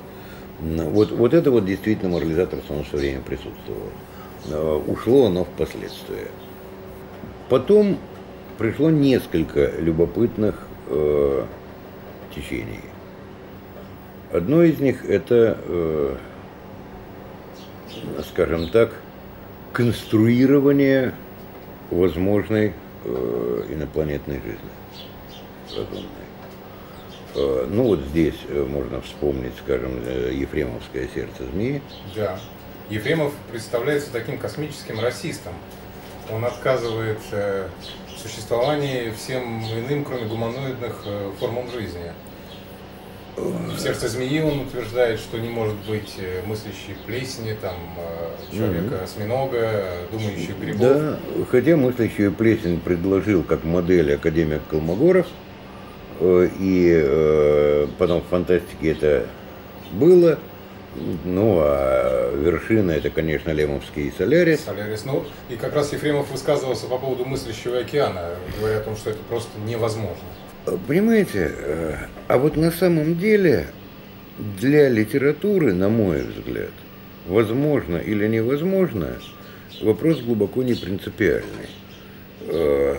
Вот, 0.60 1.10
вот 1.10 1.34
это 1.34 1.50
вот 1.50 1.66
действительно 1.66 2.10
морализаторство, 2.10 2.76
оно 2.76 2.84
все 2.84 2.96
время 2.98 3.20
присутствовало. 3.20 3.90
Э, 4.48 4.80
ушло 4.86 5.26
оно 5.26 5.44
впоследствии. 5.44 6.28
Потом 7.48 7.98
пришло 8.58 8.90
несколько 8.90 9.72
любопытных 9.78 10.66
э, 10.88 11.44
течений. 12.34 12.80
Одно 14.32 14.62
из 14.62 14.78
них 14.80 15.04
это, 15.04 15.58
э, 15.64 16.16
скажем 18.30 18.70
так, 18.70 18.92
конструирование 19.72 21.14
возможной 21.90 22.72
э, 23.04 23.64
инопланетной 23.70 24.36
жизни 24.36 24.70
разумной. 25.76 26.02
Э, 27.34 27.66
ну 27.70 27.84
вот 27.84 28.00
здесь 28.00 28.38
э, 28.48 28.64
можно 28.64 29.00
вспомнить, 29.00 29.52
скажем, 29.62 30.00
э, 30.04 30.32
Ефремовское 30.34 31.08
сердце 31.14 31.44
змеи. 31.52 31.82
Да. 32.14 32.38
Ефремов 32.88 33.32
представляется 33.50 34.12
таким 34.12 34.38
космическим 34.38 35.00
расистом. 35.00 35.52
Он 36.32 36.44
отказывает 36.44 37.18
э, 37.32 37.68
существовании 38.18 39.12
всем 39.16 39.62
иным, 39.64 40.04
кроме 40.04 40.26
гуманоидных 40.26 41.02
э, 41.04 41.30
формам 41.38 41.70
жизни. 41.70 42.12
В 43.36 43.78
сердце 43.78 44.08
змеи 44.08 44.40
он 44.40 44.60
утверждает, 44.60 45.20
что 45.20 45.38
не 45.38 45.50
может 45.50 45.76
быть 45.86 46.14
э, 46.18 46.42
мыслящей 46.46 46.96
плесени, 47.04 47.54
там, 47.60 47.74
э, 47.98 48.56
человека-осьминога, 48.56 50.08
думающих 50.10 50.58
грибов. 50.58 50.80
Да, 50.80 51.18
хотя 51.50 51.76
мыслящую 51.76 52.32
плесень 52.32 52.80
предложил 52.80 53.42
как 53.42 53.64
модель 53.64 54.14
академик 54.14 54.62
Колмогоров, 54.70 55.26
и 56.22 57.86
потом 57.98 58.22
в 58.22 58.26
фантастике 58.28 58.92
это 58.92 59.26
было, 59.92 60.38
ну, 61.24 61.58
а 61.60 62.34
вершина 62.36 62.92
это, 62.92 63.10
конечно, 63.10 63.50
Лемовский 63.50 64.08
и 64.08 64.12
Солярис. 64.16 64.60
Солярис. 64.64 65.04
Ну, 65.04 65.24
и 65.48 65.56
как 65.56 65.74
раз 65.74 65.92
Ефремов 65.92 66.30
высказывался 66.30 66.86
по 66.86 66.98
поводу 66.98 67.24
мыслящего 67.24 67.78
океана, 67.78 68.30
говоря 68.58 68.78
о 68.78 68.80
том, 68.80 68.96
что 68.96 69.10
это 69.10 69.18
просто 69.28 69.50
невозможно. 69.66 70.24
Понимаете, 70.88 71.52
э, 71.54 71.94
а 72.28 72.38
вот 72.38 72.56
на 72.56 72.70
самом 72.70 73.18
деле 73.18 73.68
для 74.60 74.88
литературы, 74.88 75.72
на 75.72 75.88
мой 75.88 76.22
взгляд, 76.22 76.72
возможно 77.26 77.96
или 77.96 78.26
невозможно, 78.26 79.16
вопрос 79.80 80.20
глубоко 80.20 80.62
не 80.62 80.74
принципиальный. 80.74 81.68
Э, 82.42 82.96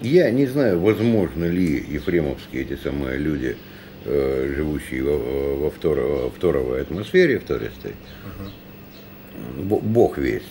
Я 0.00 0.30
не 0.30 0.46
знаю, 0.46 0.80
возможно 0.80 1.44
ли 1.44 1.84
ефремовские 1.88 2.62
эти 2.62 2.76
самые 2.76 3.18
люди, 3.18 3.56
э, 4.04 4.52
живущие 4.56 5.02
во, 5.02 5.16
во 5.56 5.68
второ- 5.70 6.30
второй 6.36 6.82
атмосфере, 6.82 7.38
втористой, 7.38 7.92
Бо- 9.56 9.80
Бог 9.80 10.18
весть. 10.18 10.44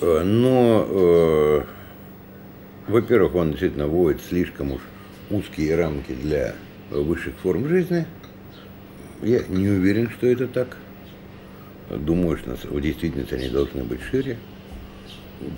Э, 0.00 0.22
Но, 0.24 0.86
э, 0.88 1.62
во-первых, 2.88 3.34
он 3.34 3.50
действительно 3.50 3.86
вводит 3.86 4.20
слишком 4.28 4.72
уж 4.72 4.80
узкие 5.30 5.74
рамки 5.76 6.12
для 6.12 6.54
высших 6.90 7.34
форм 7.42 7.68
жизни. 7.68 8.06
Я 9.22 9.40
не 9.48 9.68
уверен, 9.68 10.10
что 10.10 10.26
это 10.26 10.46
так. 10.46 10.76
Думаю, 11.90 12.36
что 12.36 12.56
в 12.68 12.80
действительности 12.80 13.34
они 13.34 13.48
должны 13.48 13.84
быть 13.84 14.00
шире. 14.10 14.36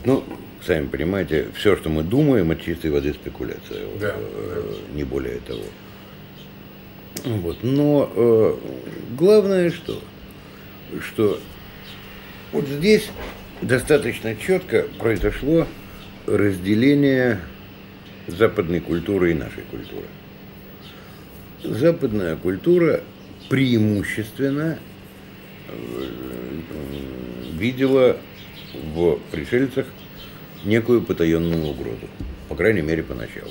Ну, 0.04 0.22
сами 0.64 0.86
понимаете, 0.86 1.46
все, 1.54 1.76
что 1.76 1.88
мы 1.88 2.02
думаем, 2.02 2.50
это 2.50 2.62
чистой 2.62 2.90
воды 2.90 3.12
спекуляция. 3.14 3.80
Да, 4.00 4.14
Э, 4.16 4.74
Не 4.94 5.04
более 5.04 5.38
того. 5.38 5.62
Вот. 7.24 7.58
Но 7.62 8.10
э, 8.14 8.54
главное 9.16 9.70
что? 9.70 10.00
Что 11.00 11.38
вот 12.52 12.66
здесь 12.66 13.10
достаточно 13.62 14.34
четко 14.36 14.86
произошло 14.98 15.66
разделение 16.26 17.40
западной 18.26 18.80
культуры 18.80 19.32
и 19.32 19.34
нашей 19.34 19.62
культуры. 19.70 20.06
Западная 21.62 22.36
культура 22.36 23.02
преимущественно 23.48 24.78
э, 25.68 26.06
видела 27.58 28.16
в 28.94 29.18
пришельцах 29.32 29.86
некую 30.64 31.02
потаенную 31.02 31.66
угрозу, 31.66 32.08
по 32.48 32.54
крайней 32.54 32.82
мере, 32.82 33.02
поначалу. 33.02 33.50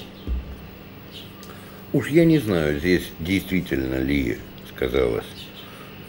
Уж 1.93 2.09
я 2.09 2.25
не 2.25 2.39
знаю, 2.39 2.79
здесь 2.79 3.03
действительно 3.19 3.95
ли 4.01 4.37
сказалось 4.75 5.23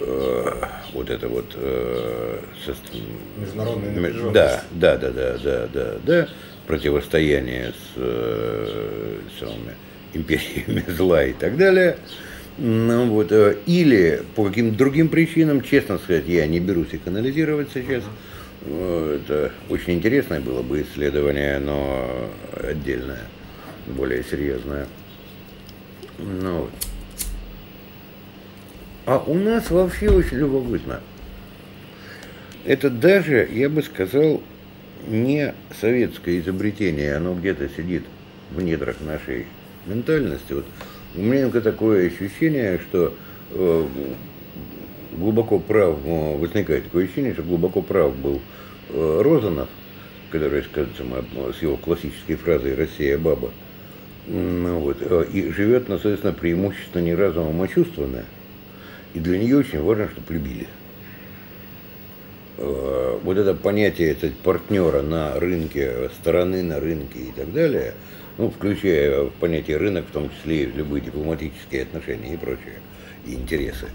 э, 0.00 0.50
вот 0.92 1.08
это 1.10 1.28
вот 1.28 1.46
э, 1.54 2.40
сос- 2.66 3.02
Международная 3.40 3.88
м- 3.90 3.94
напряженность. 4.02 4.34
Да, 4.34 4.62
да, 4.72 4.96
да, 4.96 5.10
да, 5.10 5.38
да, 5.42 5.68
да, 5.72 5.94
да, 6.04 6.28
противостояние 6.66 7.70
с 7.72 7.92
э, 7.96 9.18
самыми 9.38 9.74
империями 10.14 10.84
зла 10.88 11.24
и 11.24 11.32
так 11.32 11.56
далее. 11.56 11.96
Ну, 12.58 13.06
вот, 13.10 13.30
э, 13.30 13.56
или 13.66 14.22
по 14.34 14.44
каким-то 14.46 14.76
другим 14.76 15.08
причинам, 15.08 15.62
честно 15.62 15.98
сказать, 15.98 16.26
я 16.26 16.46
не 16.48 16.58
берусь 16.58 16.92
их 16.92 17.06
анализировать 17.06 17.68
сейчас. 17.72 18.02
Э, 18.62 19.20
Это 19.24 19.52
очень 19.68 19.94
интересное 19.94 20.40
было 20.40 20.62
бы 20.62 20.82
исследование, 20.82 21.60
но 21.60 22.28
отдельное, 22.64 23.22
более 23.86 24.24
серьезное. 24.24 24.88
Ну. 26.18 26.68
А 29.06 29.18
у 29.18 29.34
нас 29.34 29.70
вообще 29.70 30.10
очень 30.10 30.38
любопытно. 30.38 31.00
Это 32.64 32.90
даже, 32.90 33.48
я 33.50 33.70
бы 33.70 33.82
сказал, 33.82 34.42
не 35.06 35.54
советское 35.80 36.40
изобретение, 36.40 37.16
оно 37.16 37.34
где-то 37.34 37.68
сидит 37.70 38.04
в 38.50 38.60
недрах 38.60 38.96
нашей 39.00 39.46
ментальности. 39.86 40.52
Вот 40.52 40.66
у 41.14 41.20
меня 41.20 41.42
иногда 41.42 41.60
такое 41.60 42.08
ощущение, 42.08 42.78
что 42.78 43.14
э, 43.52 43.86
глубоко 45.16 45.58
прав, 45.58 45.98
э, 46.04 46.36
возникает 46.36 46.84
такое 46.84 47.04
ощущение, 47.04 47.32
что 47.32 47.42
глубоко 47.42 47.80
прав 47.80 48.14
был 48.16 48.40
э, 48.90 49.20
Розанов, 49.22 49.68
который, 50.30 50.62
скажется, 50.64 51.04
с 51.58 51.62
его 51.62 51.76
классической 51.76 52.36
фразой 52.36 52.74
«Россия 52.74 53.16
баба», 53.16 53.50
вот, 54.28 54.98
э, 55.00 55.24
и 55.32 55.50
живет, 55.50 55.88
ну, 55.88 55.96
соответственно, 55.96 56.34
преимущественно 56.34 57.02
не 57.02 57.14
разумом, 57.14 57.62
а 57.62 57.68
чувственно. 57.68 58.24
И 59.14 59.20
для 59.20 59.38
нее 59.38 59.56
очень 59.56 59.80
важно, 59.80 60.08
чтобы 60.08 60.34
любили. 60.34 60.66
Э, 62.58 63.18
Вот 63.22 63.38
это 63.38 63.54
понятие 63.54 64.14
кстати, 64.14 64.34
партнера 64.42 65.02
на 65.02 65.38
рынке, 65.40 66.10
стороны 66.20 66.62
на 66.62 66.78
рынке 66.78 67.20
и 67.20 67.32
так 67.34 67.52
далее, 67.52 67.94
ну, 68.36 68.50
включая 68.50 69.24
понятие 69.40 69.78
рынок, 69.78 70.06
в 70.08 70.12
том 70.12 70.30
числе 70.30 70.64
и 70.64 70.66
любые 70.66 71.00
дипломатические 71.00 71.82
отношения 71.82 72.34
и 72.34 72.36
прочее, 72.36 72.80
и 73.26 73.34
интересы. 73.34 73.86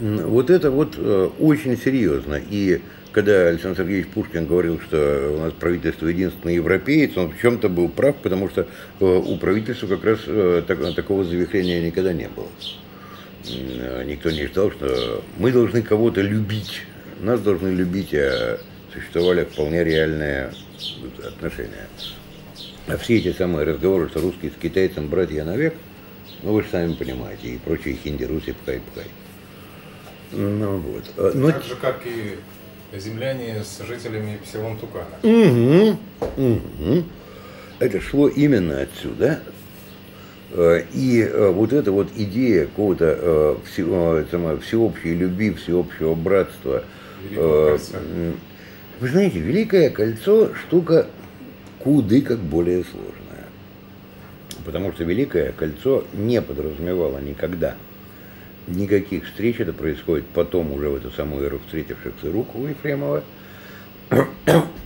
Вот 0.00 0.50
это 0.50 0.70
вот 0.70 0.94
э, 0.96 1.30
очень 1.40 1.76
серьезно. 1.76 2.40
И 2.50 2.80
когда 3.12 3.48
Александр 3.48 3.78
Сергеевич 3.78 4.06
Пушкин 4.08 4.46
говорил, 4.46 4.80
что 4.80 5.34
у 5.36 5.40
нас 5.42 5.52
правительство 5.54 6.06
единственный 6.06 6.54
европеец, 6.54 7.16
он 7.16 7.30
в 7.30 7.40
чем-то 7.40 7.68
был 7.68 7.88
прав, 7.88 8.16
потому 8.16 8.48
что 8.48 8.62
э, 9.00 9.04
у 9.04 9.36
правительства 9.38 9.88
как 9.88 10.04
раз 10.04 10.20
э, 10.26 10.62
так- 10.66 10.94
такого 10.94 11.24
завихрения 11.24 11.84
никогда 11.84 12.12
не 12.12 12.28
было. 12.28 12.46
Никто 14.04 14.30
не 14.30 14.46
ждал, 14.46 14.70
что 14.70 15.24
мы 15.38 15.50
должны 15.52 15.82
кого-то 15.82 16.20
любить. 16.20 16.82
Нас 17.20 17.40
должны 17.40 17.68
любить, 17.68 18.12
а 18.12 18.60
существовали 18.92 19.44
вполне 19.44 19.82
реальные 19.84 20.52
отношения. 21.26 21.88
А 22.86 22.96
все 22.98 23.16
эти 23.16 23.32
самые 23.32 23.66
разговоры, 23.66 24.08
что 24.08 24.20
русские 24.20 24.50
с 24.50 24.60
китайцем 24.60 25.08
братья 25.08 25.44
навек, 25.44 25.74
ну 26.42 26.52
вы 26.52 26.62
же 26.62 26.68
сами 26.70 26.92
понимаете, 26.94 27.48
и 27.48 27.58
прочие 27.58 27.96
хинди, 28.02 28.24
руси, 28.24 28.54
пхай-пхай. 28.64 29.06
Ну 30.32 30.76
вот. 30.78 31.34
Но 31.34 31.50
Так 31.52 31.62
же, 31.64 31.76
как 31.76 32.00
и 32.06 32.38
земляне 32.96 33.62
с 33.62 33.84
жителями 33.86 34.38
Псилон-Тукана. 34.44 35.18
Мгм, 35.22 35.98
мгм. 36.36 37.04
Это 37.78 38.00
шло 38.00 38.28
именно 38.28 38.80
отсюда. 38.80 39.40
Э, 40.50 40.82
И 40.92 41.20
э, 41.20 41.50
вот 41.50 41.72
эта 41.72 41.92
вот 41.92 42.08
идея 42.16 42.64
какого-то 42.66 43.18
э, 43.20 43.56
всеобщей 44.60 45.14
любви, 45.14 45.52
всеобщего 45.52 46.14
братства. 46.14 46.82
Вы 47.30 49.08
знаете, 49.08 49.38
Великое 49.38 49.90
кольцо 49.90 50.54
штука 50.54 51.06
куды 51.78 52.22
как 52.22 52.38
более 52.38 52.84
сложная. 52.84 53.46
Потому 54.64 54.92
что 54.92 55.04
Великое 55.04 55.52
кольцо 55.52 56.04
не 56.14 56.42
подразумевало 56.42 57.18
никогда 57.18 57.76
никаких 58.68 59.26
встреч. 59.26 59.56
Это 59.60 59.72
происходит 59.72 60.26
потом 60.26 60.72
уже 60.72 60.88
в 60.88 60.96
эту 60.96 61.10
самую 61.10 61.44
эру 61.44 61.60
встретившихся 61.66 62.30
рук 62.30 62.48
Ефремова. 62.54 63.22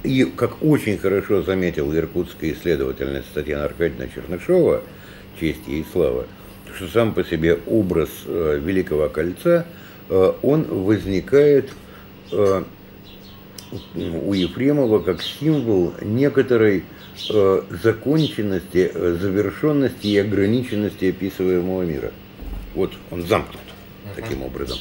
И, 0.03 0.25
как 0.25 0.63
очень 0.65 0.99
хорошо 0.99 1.43
заметила 1.43 1.95
иркутская 1.95 2.53
исследовательница 2.53 3.27
Татьяна 3.35 3.67
Аркадьевна 3.67 4.09
Чернышова, 4.13 4.83
честь 5.39 5.67
ей 5.69 5.87
слава, 5.93 6.27
что 6.75 6.89
сам 6.89 7.15
по 7.15 7.23
себе 7.23 7.59
образ 7.67 8.09
э, 8.27 8.61
Великого 8.63 9.09
Кольца, 9.09 9.65
э, 10.09 10.33
он 10.43 10.65
возникает 10.65 11.71
э, 12.33 12.65
у 13.95 14.33
Ефремова 14.33 14.99
как 14.99 15.23
символ 15.23 15.95
некоторой 16.03 16.85
законченности, 17.29 18.91
завершенности 18.95 20.07
и 20.09 20.19
ограниченности 20.19 21.11
описываемого 21.11 21.83
мира. 21.83 22.11
Вот 22.75 22.93
он 23.11 23.23
замкнут 23.23 23.72
таким 24.15 24.43
образом. 24.43 24.79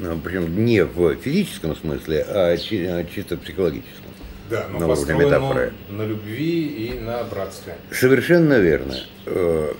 Ну, 0.00 0.18
Причем 0.22 0.64
не 0.64 0.84
в 0.84 1.16
физическом 1.16 1.76
смысле, 1.76 2.24
а 2.28 2.52
а 2.52 3.04
чисто 3.04 3.36
психологическом. 3.36 4.04
Да, 4.50 4.66
но 4.70 4.78
на 4.78 4.86
уровне 4.88 5.14
метафоры. 5.14 5.72
на 5.88 6.02
любви 6.02 6.66
и 6.66 7.00
на 7.00 7.24
братстве. 7.24 7.76
Совершенно 7.90 8.58
верно. 8.58 8.96
Э, 9.26 9.72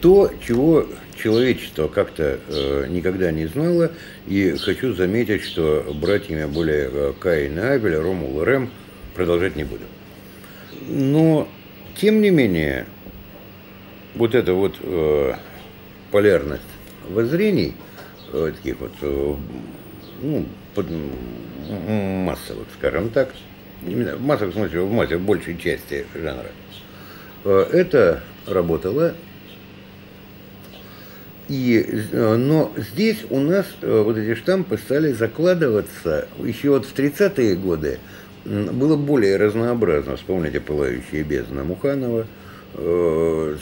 То, 0.00 0.30
чего 0.46 0.86
человечество 1.16 1.88
как-то 1.88 2.38
э, 2.48 2.86
никогда 2.88 3.30
не 3.30 3.46
знало, 3.46 3.92
и 4.26 4.52
хочу 4.52 4.94
заметить, 4.94 5.42
что 5.42 5.84
братьями 6.00 6.46
были 6.46 6.88
э, 6.90 7.12
Каин 7.20 7.58
и 7.58 7.60
Авель, 7.60 7.96
Ромул 7.96 8.40
и 8.40 8.44
Рэм, 8.44 8.70
продолжать 9.14 9.56
не 9.56 9.64
будем. 9.64 9.88
Но, 10.86 11.48
тем 12.00 12.22
не 12.22 12.30
менее, 12.30 12.86
вот 14.14 14.34
эта 14.34 14.54
вот 14.54 14.76
полярность 16.10 16.62
воззрений, 17.10 17.74
э, 18.32 18.52
таких 18.56 18.78
вот, 18.80 18.92
э, 19.02 19.34
ну, 20.22 20.46
под- 20.74 20.86
массовых, 21.70 22.66
скажем 22.78 23.10
так, 23.10 23.30
именно 23.86 24.16
в 24.16 24.22
массовом 24.22 24.52
смысле, 24.54 24.80
в 24.82 24.90
массе, 24.92 25.16
в 25.16 25.22
большей 25.22 25.58
части 25.58 26.06
жанра, 26.14 26.50
э, 27.44 27.66
это 27.72 28.22
работало. 28.46 29.14
И, 31.48 32.04
но 32.12 32.72
здесь 32.76 33.24
у 33.30 33.38
нас 33.40 33.64
вот 33.80 34.18
эти 34.18 34.34
штампы 34.38 34.76
стали 34.76 35.12
закладываться 35.12 36.28
еще 36.44 36.70
вот 36.70 36.84
в 36.84 36.94
30-е 36.94 37.56
годы. 37.56 37.98
Было 38.44 38.96
более 38.96 39.36
разнообразно. 39.38 40.16
Вспомните 40.16 40.60
«Пылающие 40.60 41.22
бездны» 41.22 41.64
Муханова. 41.64 42.26
э, 42.74 43.56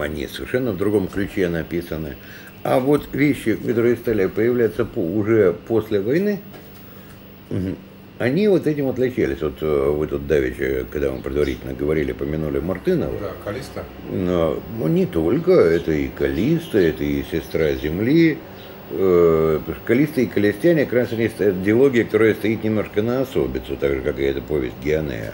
они 0.00 0.26
совершенно 0.26 0.72
в 0.72 0.76
другом 0.76 1.08
ключе 1.08 1.48
написаны. 1.48 2.16
А 2.62 2.78
вот 2.78 3.08
вещи, 3.12 3.54
которые 3.54 3.96
стали 3.96 4.26
появляться 4.26 4.84
по- 4.84 5.00
уже 5.00 5.56
после 5.66 6.00
войны, 6.00 6.40
они 8.18 8.48
вот 8.48 8.66
этим 8.66 8.88
отличались. 8.88 9.40
Вот 9.40 9.62
э, 9.62 9.90
вы 9.90 10.06
тут 10.06 10.26
давеча, 10.26 10.84
когда 10.90 11.10
мы 11.10 11.22
предварительно 11.22 11.72
говорили, 11.72 12.12
помянули 12.12 12.58
Мартынова. 12.58 13.18
Да, 13.18 13.32
Калиста. 13.42 13.82
Но 14.12 14.62
ну, 14.78 14.88
не 14.88 15.06
только, 15.06 15.52
это 15.52 15.92
и 15.92 16.08
Калиста, 16.08 16.78
это 16.78 17.02
и 17.02 17.24
сестра 17.30 17.72
Земли. 17.72 18.36
Э, 18.90 19.58
Калиста 19.86 20.20
и 20.20 20.26
Калистяне 20.26 20.84
как 20.84 20.92
раз 20.92 21.12
они 21.12 21.28
стоят 21.30 21.62
диалогия, 21.62 22.04
которая 22.04 22.34
стоит 22.34 22.62
немножко 22.62 23.00
на 23.00 23.22
особицу, 23.22 23.76
так 23.80 23.94
же, 23.94 24.00
как 24.02 24.18
и 24.18 24.24
эта 24.24 24.42
повесть 24.42 24.76
Геонея. 24.84 25.32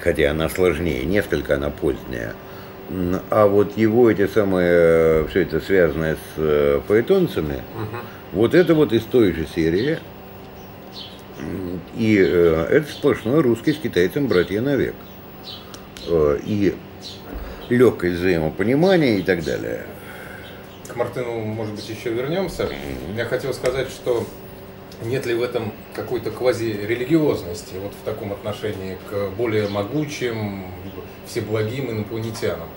Хотя 0.00 0.32
она 0.32 0.48
сложнее, 0.48 1.04
несколько 1.04 1.54
она 1.56 1.70
поздняя. 1.70 2.34
А 3.30 3.46
вот 3.46 3.76
его 3.76 4.10
эти 4.10 4.26
самые, 4.26 5.26
все 5.28 5.42
это 5.42 5.60
связанное 5.60 6.14
с 6.14 6.18
э, 6.38 6.80
фаэтонцами, 6.88 7.62
вот 8.32 8.54
это 8.54 8.74
вот 8.74 8.92
из 8.92 9.02
той 9.04 9.32
же 9.32 9.46
серии. 9.46 9.98
И 11.96 12.18
э, 12.18 12.66
это 12.70 12.90
сплошной 12.90 13.42
русский 13.42 13.72
с 13.74 13.76
китайцем 13.76 14.26
братья 14.26 14.62
навек. 14.62 14.94
Э, 16.06 16.38
И 16.44 16.74
легкость 17.68 18.16
взаимопонимания 18.16 19.18
и 19.18 19.22
так 19.22 19.44
далее. 19.44 19.84
К 20.88 20.96
Мартыну, 20.96 21.40
может 21.40 21.74
быть, 21.74 21.88
еще 21.88 22.10
вернемся. 22.10 22.68
Я 23.14 23.26
хотел 23.26 23.52
сказать, 23.52 23.88
что 23.88 24.26
нет 25.04 25.26
ли 25.26 25.34
в 25.34 25.42
этом 25.42 25.72
какой-то 25.94 26.30
квазирелигиозности 26.30 27.74
вот 27.82 27.92
в 27.92 28.04
таком 28.06 28.32
отношении 28.32 28.96
к 29.10 29.28
более 29.36 29.68
могучим, 29.68 30.64
всеблагим 31.26 31.90
инопланетянам? 31.90 32.68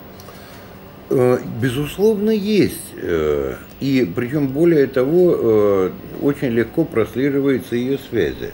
Э, 1.14 1.38
Безусловно, 1.60 2.30
есть. 2.30 2.94
Э, 2.96 3.56
И 3.80 4.10
причем 4.16 4.48
более 4.48 4.86
того, 4.86 5.34
э, 5.36 5.90
очень 6.22 6.48
легко 6.48 6.84
прослеживаются 6.84 7.76
ее 7.76 7.98
связи. 7.98 8.50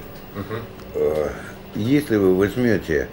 Э, 0.95 1.29
Если 1.75 2.17
вы 2.17 2.35
возьмете 2.35 3.09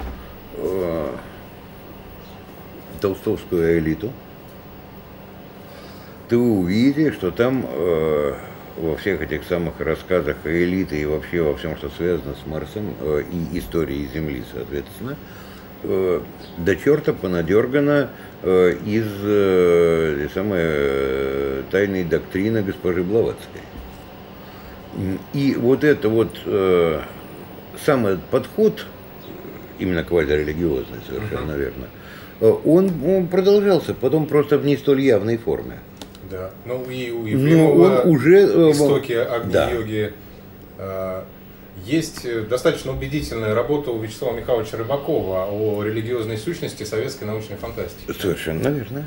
толстовскую 3.02 3.78
элиту, 3.78 4.12
то 6.30 6.38
вы 6.40 6.60
увидите, 6.60 7.12
что 7.12 7.30
там 7.30 7.66
э, 7.68 8.34
во 8.78 8.96
всех 8.96 9.22
этих 9.22 9.44
самых 9.44 9.80
рассказах 9.80 10.38
о 10.46 10.50
элите 10.50 11.00
и 11.00 11.06
вообще 11.06 11.42
во 11.42 11.56
всем, 11.56 11.76
что 11.78 11.90
связано 11.90 12.34
с 12.42 12.48
Марсом 12.48 12.96
э, 13.00 13.24
и 13.32 13.60
историей 13.60 14.10
Земли, 14.14 14.44
соответственно, 14.54 15.12
э, 15.12 15.35
до 16.58 16.76
черта 16.76 17.14
понадергано 17.14 18.10
э, 18.44 18.76
из 18.86 19.06
э, 19.22 20.28
самой 20.34 20.60
э, 20.62 21.62
тайной 21.72 22.04
доктрины 22.04 22.62
госпожи 22.64 23.04
Блаватской. 23.04 23.62
И 25.34 25.56
вот 25.58 25.84
это 25.84 26.08
вот 26.10 26.38
э, 26.46 27.02
сам 27.86 28.06
этот 28.08 28.24
подход, 28.26 28.86
именно 29.78 30.04
квазирелигиозный, 30.04 31.00
совершенно 31.08 31.52
верно, 31.54 31.86
э, 32.40 32.50
он, 32.64 32.92
он 33.06 33.28
продолжался, 33.28 33.94
потом 33.94 34.26
просто 34.26 34.58
в 34.58 34.66
не 34.66 34.78
столь 34.78 35.02
явной 35.02 35.38
форме. 35.38 35.80
Да. 36.32 36.52
Ну 36.66 36.84
и 36.90 37.12
у 37.12 37.22
Но 37.24 37.28
Ефремова 37.28 38.02
он 38.02 38.10
уже... 38.10 38.40
э, 38.40 38.72
истоки 38.72 39.14
да. 39.14 39.68
Агни-йоги 39.68 40.14
э, 40.78 41.22
есть 41.86 42.26
э, 42.26 42.42
достаточно 42.42 42.92
убедительная 42.92 43.54
работа 43.54 43.92
у 43.92 44.02
Вячеслава 44.02 44.36
Михайловича 44.36 44.78
Рыбакова 44.78 45.48
о 45.50 45.84
религиозной 45.84 46.38
сущности 46.38 46.84
советской 46.84 47.26
научной 47.26 47.58
фантастики. 47.58 48.12
Совершенно 48.20 48.68
верно. 48.70 49.06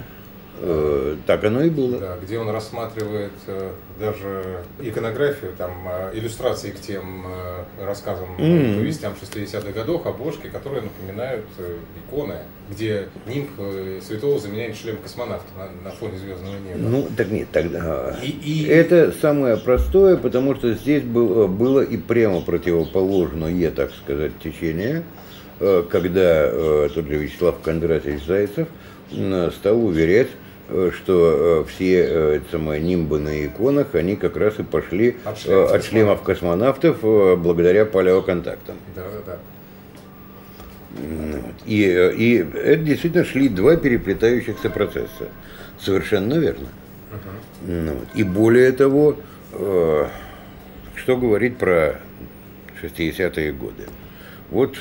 Э, 0.60 1.16
Так 1.26 1.44
оно 1.44 1.62
и 1.62 1.70
было. 1.70 1.98
Да, 1.98 2.16
где 2.22 2.38
он 2.38 2.48
рассматривает 2.50 3.32
э, 3.46 3.70
даже 4.00 4.60
иконографию, 4.80 5.52
там, 5.56 5.72
э, 5.90 6.10
иллюстрации 6.18 6.70
к 6.70 6.80
тем 6.80 7.24
рассказам, 7.80 8.28
Мгм. 8.38 8.76
повестям 8.78 9.14
60-х 9.20 9.72
годов, 9.72 10.06
обложки, 10.06 10.48
которые 10.48 10.82
напоминают 10.82 11.44
иконы, 12.06 12.36
где 12.70 13.08
нимб 13.26 13.50
святого 14.02 14.38
заменяет 14.38 14.76
шлем 14.76 14.96
космонавта 14.98 15.46
на, 15.56 15.90
на 15.90 15.94
фоне 15.96 16.18
звездного 16.18 16.54
неба. 16.54 16.78
Ну, 16.78 17.08
так 17.16 17.28
нет, 17.30 17.48
тогда... 17.52 18.16
И- 18.22 18.28
и- 18.28 18.66
Это 18.66 19.12
самое 19.20 19.56
простое, 19.56 20.16
потому 20.16 20.54
что 20.54 20.72
здесь 20.74 21.02
был- 21.02 21.48
было 21.48 21.80
и 21.80 21.96
прямо 21.96 22.40
противоположное, 22.40 23.70
так 23.70 23.90
сказать, 23.94 24.32
течение, 24.42 25.02
когда 25.58 26.50
тот 26.88 27.06
же 27.06 27.16
Вячеслав 27.16 27.60
Кондратьевич 27.60 28.24
Зайцев 28.24 28.68
стал 29.56 29.84
уверять, 29.84 30.28
что 30.68 31.64
э, 31.64 31.64
все 31.68 32.04
э, 32.04 32.36
эти 32.36 32.50
самые 32.50 32.82
нимбы 32.82 33.18
на 33.18 33.46
иконах, 33.46 33.94
они 33.94 34.16
как 34.16 34.36
раз 34.36 34.58
и 34.58 34.62
пошли 34.62 35.16
От 35.24 35.38
э, 35.38 35.40
шлемов 35.42 35.72
от 35.72 35.84
шлемов 35.84 36.22
космонавтов 36.22 36.98
э, 37.02 37.36
благодаря 37.36 37.86
палеоконтактам. 37.86 38.76
Да, 38.94 39.02
да, 39.26 39.32
да. 39.32 39.38
И, 41.64 41.84
э, 41.84 42.14
и 42.14 42.36
это 42.38 42.82
действительно 42.82 43.24
шли 43.24 43.48
два 43.48 43.76
переплетающихся 43.76 44.68
процесса. 44.68 45.28
Совершенно 45.80 46.34
верно. 46.34 46.68
Вот. 47.62 48.08
И 48.14 48.22
более 48.22 48.72
того, 48.72 49.16
э, 49.52 50.06
что 50.96 51.16
говорить 51.16 51.56
про 51.56 51.96
60-е 52.82 53.52
годы? 53.52 53.84
Вот 54.50 54.76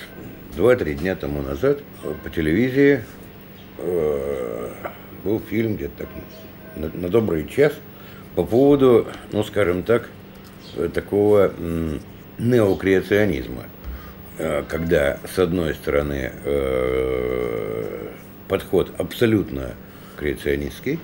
два-три 0.56 0.96
дня 0.96 1.16
тому 1.16 1.42
назад 1.42 1.80
э, 2.04 2.14
по 2.24 2.30
телевизии 2.30 3.04
э, 3.78 4.70
был 5.24 5.40
фильм 5.40 5.76
где-то 5.76 5.98
так 6.00 6.10
на, 6.78 6.90
на 6.90 7.10
добрый 7.10 7.48
час 7.48 7.74
по 8.36 8.44
поводу, 8.44 9.08
ну 9.32 9.44
скажем 9.44 9.84
так, 9.84 10.10
э, 10.76 10.90
такого 10.94 11.52
неокреационизма. 12.38 13.64
Э, 14.38 14.64
Когда 14.68 15.20
с 15.34 15.40
одной 15.40 15.74
стороны 15.74 16.32
э, 16.44 18.10
подход 18.48 18.92
абсолютно 18.98 19.74
креационистский, 20.18 21.00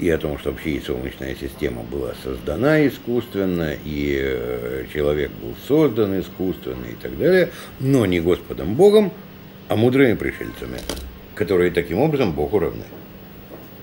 и 0.00 0.08
о 0.08 0.18
том, 0.18 0.38
что 0.38 0.50
вообще 0.50 0.70
и 0.70 0.80
Солнечная 0.80 1.36
система 1.36 1.82
была 1.82 2.14
создана 2.24 2.84
искусственно, 2.88 3.76
и 3.84 4.86
человек 4.92 5.30
был 5.40 5.54
создан 5.68 6.18
искусственно 6.18 6.86
и 6.86 6.94
так 6.94 7.16
далее, 7.16 7.50
но 7.78 8.04
не 8.06 8.20
Господом 8.20 8.74
Богом, 8.74 9.12
а 9.68 9.76
мудрыми 9.76 10.14
пришельцами, 10.14 10.78
которые 11.34 11.70
таким 11.70 11.98
образом 11.98 12.32
Богу 12.32 12.58
равны. 12.58 12.84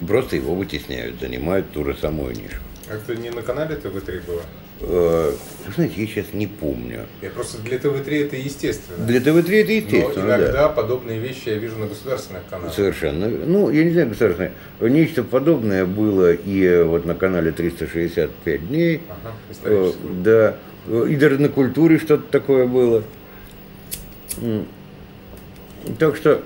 Просто 0.07 0.35
его 0.35 0.55
вытесняют, 0.55 1.19
занимают 1.19 1.71
ту 1.71 1.83
же 1.85 1.95
самую 1.95 2.31
нишу. 2.35 2.57
Как-то 2.87 3.15
не 3.15 3.29
на 3.29 3.41
канале 3.41 3.75
ТВ-3 3.75 4.25
было? 4.25 4.41
э, 4.81 5.31
вы 5.67 5.73
знаете, 5.73 6.01
я 6.01 6.07
сейчас 6.07 6.25
не 6.33 6.47
помню. 6.47 7.05
Я 7.21 7.29
просто 7.29 7.59
для 7.61 7.77
ТВ-3 7.77 8.25
это 8.25 8.35
естественно. 8.35 9.05
Для 9.05 9.19
ТВ-3 9.19 9.61
это 9.61 9.69
Но 9.69 9.75
естественно, 9.75 10.25
иногда 10.25 10.51
да. 10.53 10.69
подобные 10.69 11.19
вещи 11.19 11.49
я 11.49 11.55
вижу 11.57 11.77
на 11.77 11.85
государственных 11.85 12.41
каналах. 12.49 12.73
Совершенно. 12.73 13.27
Ну, 13.29 13.69
я 13.69 13.83
не 13.83 13.91
знаю, 13.91 14.09
государственное. 14.09 14.53
Нечто 14.79 15.23
подобное 15.23 15.85
было 15.85 16.33
и 16.33 16.63
э, 16.63 16.83
вот 16.83 17.05
на 17.05 17.13
канале 17.13 17.51
365 17.51 18.67
дней. 18.67 19.01
Ага, 19.07 19.35
Э. 19.65 19.91
Да. 20.23 20.55
Э, 20.87 21.05
И 21.09 21.15
даже 21.15 21.37
на 21.37 21.49
культуре 21.49 21.99
что-то 21.99 22.23
такое 22.31 22.65
было. 22.65 23.03
Так 25.99 26.15
что 26.15 26.41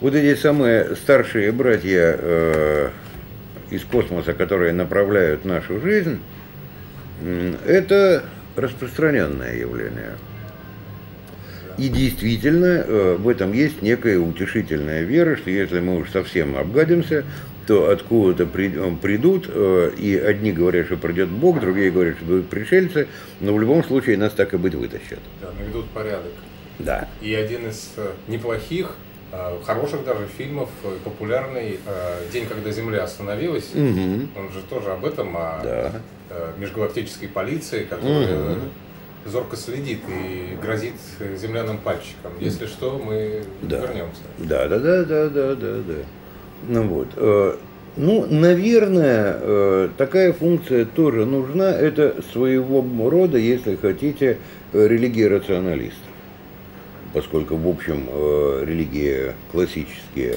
вот 0.00 0.14
эти 0.14 0.38
самые 0.38 0.96
старшие 0.96 1.52
братья 1.52 2.16
э, 2.18 2.90
из 3.70 3.84
космоса, 3.84 4.32
которые 4.32 4.72
направляют 4.72 5.44
нашу 5.44 5.80
жизнь, 5.80 6.20
это 7.66 8.24
распространенное 8.56 9.56
явление. 9.56 10.12
И 11.78 11.88
действительно, 11.88 12.84
э, 12.84 13.16
в 13.18 13.28
этом 13.28 13.52
есть 13.52 13.82
некая 13.82 14.18
утешительная 14.18 15.02
вера, 15.02 15.36
что 15.36 15.50
если 15.50 15.78
мы 15.78 15.98
уж 15.98 16.10
совсем 16.10 16.56
обгадимся, 16.56 17.24
то 17.68 17.90
откуда-то 17.90 18.48
э, 18.58 18.96
придут, 19.00 19.44
э, 19.48 19.92
и 19.96 20.16
одни 20.16 20.52
говорят, 20.52 20.86
что 20.86 20.96
придет 20.96 21.28
Бог, 21.28 21.60
другие 21.60 21.90
говорят, 21.92 22.16
что 22.16 22.24
будут 22.24 22.48
пришельцы, 22.48 23.06
но 23.40 23.54
в 23.54 23.60
любом 23.60 23.84
случае 23.84 24.16
нас 24.16 24.32
так 24.32 24.54
и 24.54 24.56
быть 24.56 24.74
вытащат. 24.74 25.20
Да, 25.40 25.52
наведут 25.52 25.86
порядок. 25.90 26.32
Да. 26.78 27.08
И 27.20 27.34
один 27.34 27.68
из 27.68 27.92
э, 27.96 28.10
неплохих, 28.26 28.96
хороших 29.64 30.04
даже 30.04 30.26
фильмов, 30.26 30.70
э, 30.84 30.96
популярный 31.04 31.78
э, 31.84 32.30
«День, 32.32 32.46
когда 32.46 32.70
Земля 32.70 33.04
остановилась». 33.04 33.70
Мгм. 33.74 34.30
Он 34.36 34.50
же 34.52 34.60
тоже 34.68 34.90
об 34.92 35.04
этом, 35.04 35.36
о 35.36 35.60
Да. 35.62 35.92
э, 36.30 36.52
межгалактической 36.58 37.28
полиции, 37.28 37.84
которая 37.84 38.26
э, 38.28 38.56
зорко 39.26 39.56
следит 39.56 40.00
и 40.08 40.56
грозит 40.60 40.94
э, 41.20 41.36
земляным 41.36 41.78
пальчиком. 41.78 42.32
Если 42.40 42.66
что, 42.66 42.98
мы 42.98 43.42
Да. 43.62 43.80
вернемся. 43.80 44.22
Да, 44.38 44.66
да, 44.68 44.78
да, 44.78 45.04
да, 45.04 45.28
да, 45.28 45.54
да, 45.54 45.72
да. 45.86 45.94
Ну 46.66 46.82
вот. 46.88 47.08
э, 47.16 47.56
Ну, 47.96 48.26
наверное, 48.30 49.36
э, 49.40 49.88
такая 49.98 50.32
функция 50.32 50.84
тоже 50.84 51.26
нужна. 51.26 51.70
Это 51.72 52.22
своего 52.32 52.84
рода, 53.10 53.38
если 53.38 53.74
хотите, 53.74 54.38
э, 54.72 54.86
религия 54.86 55.26
рационалистов. 55.28 56.07
Поскольку, 57.18 57.56
в 57.56 57.66
общем, 57.66 58.06
э, 58.08 58.64
религии 58.64 59.32
классические, 59.50 60.36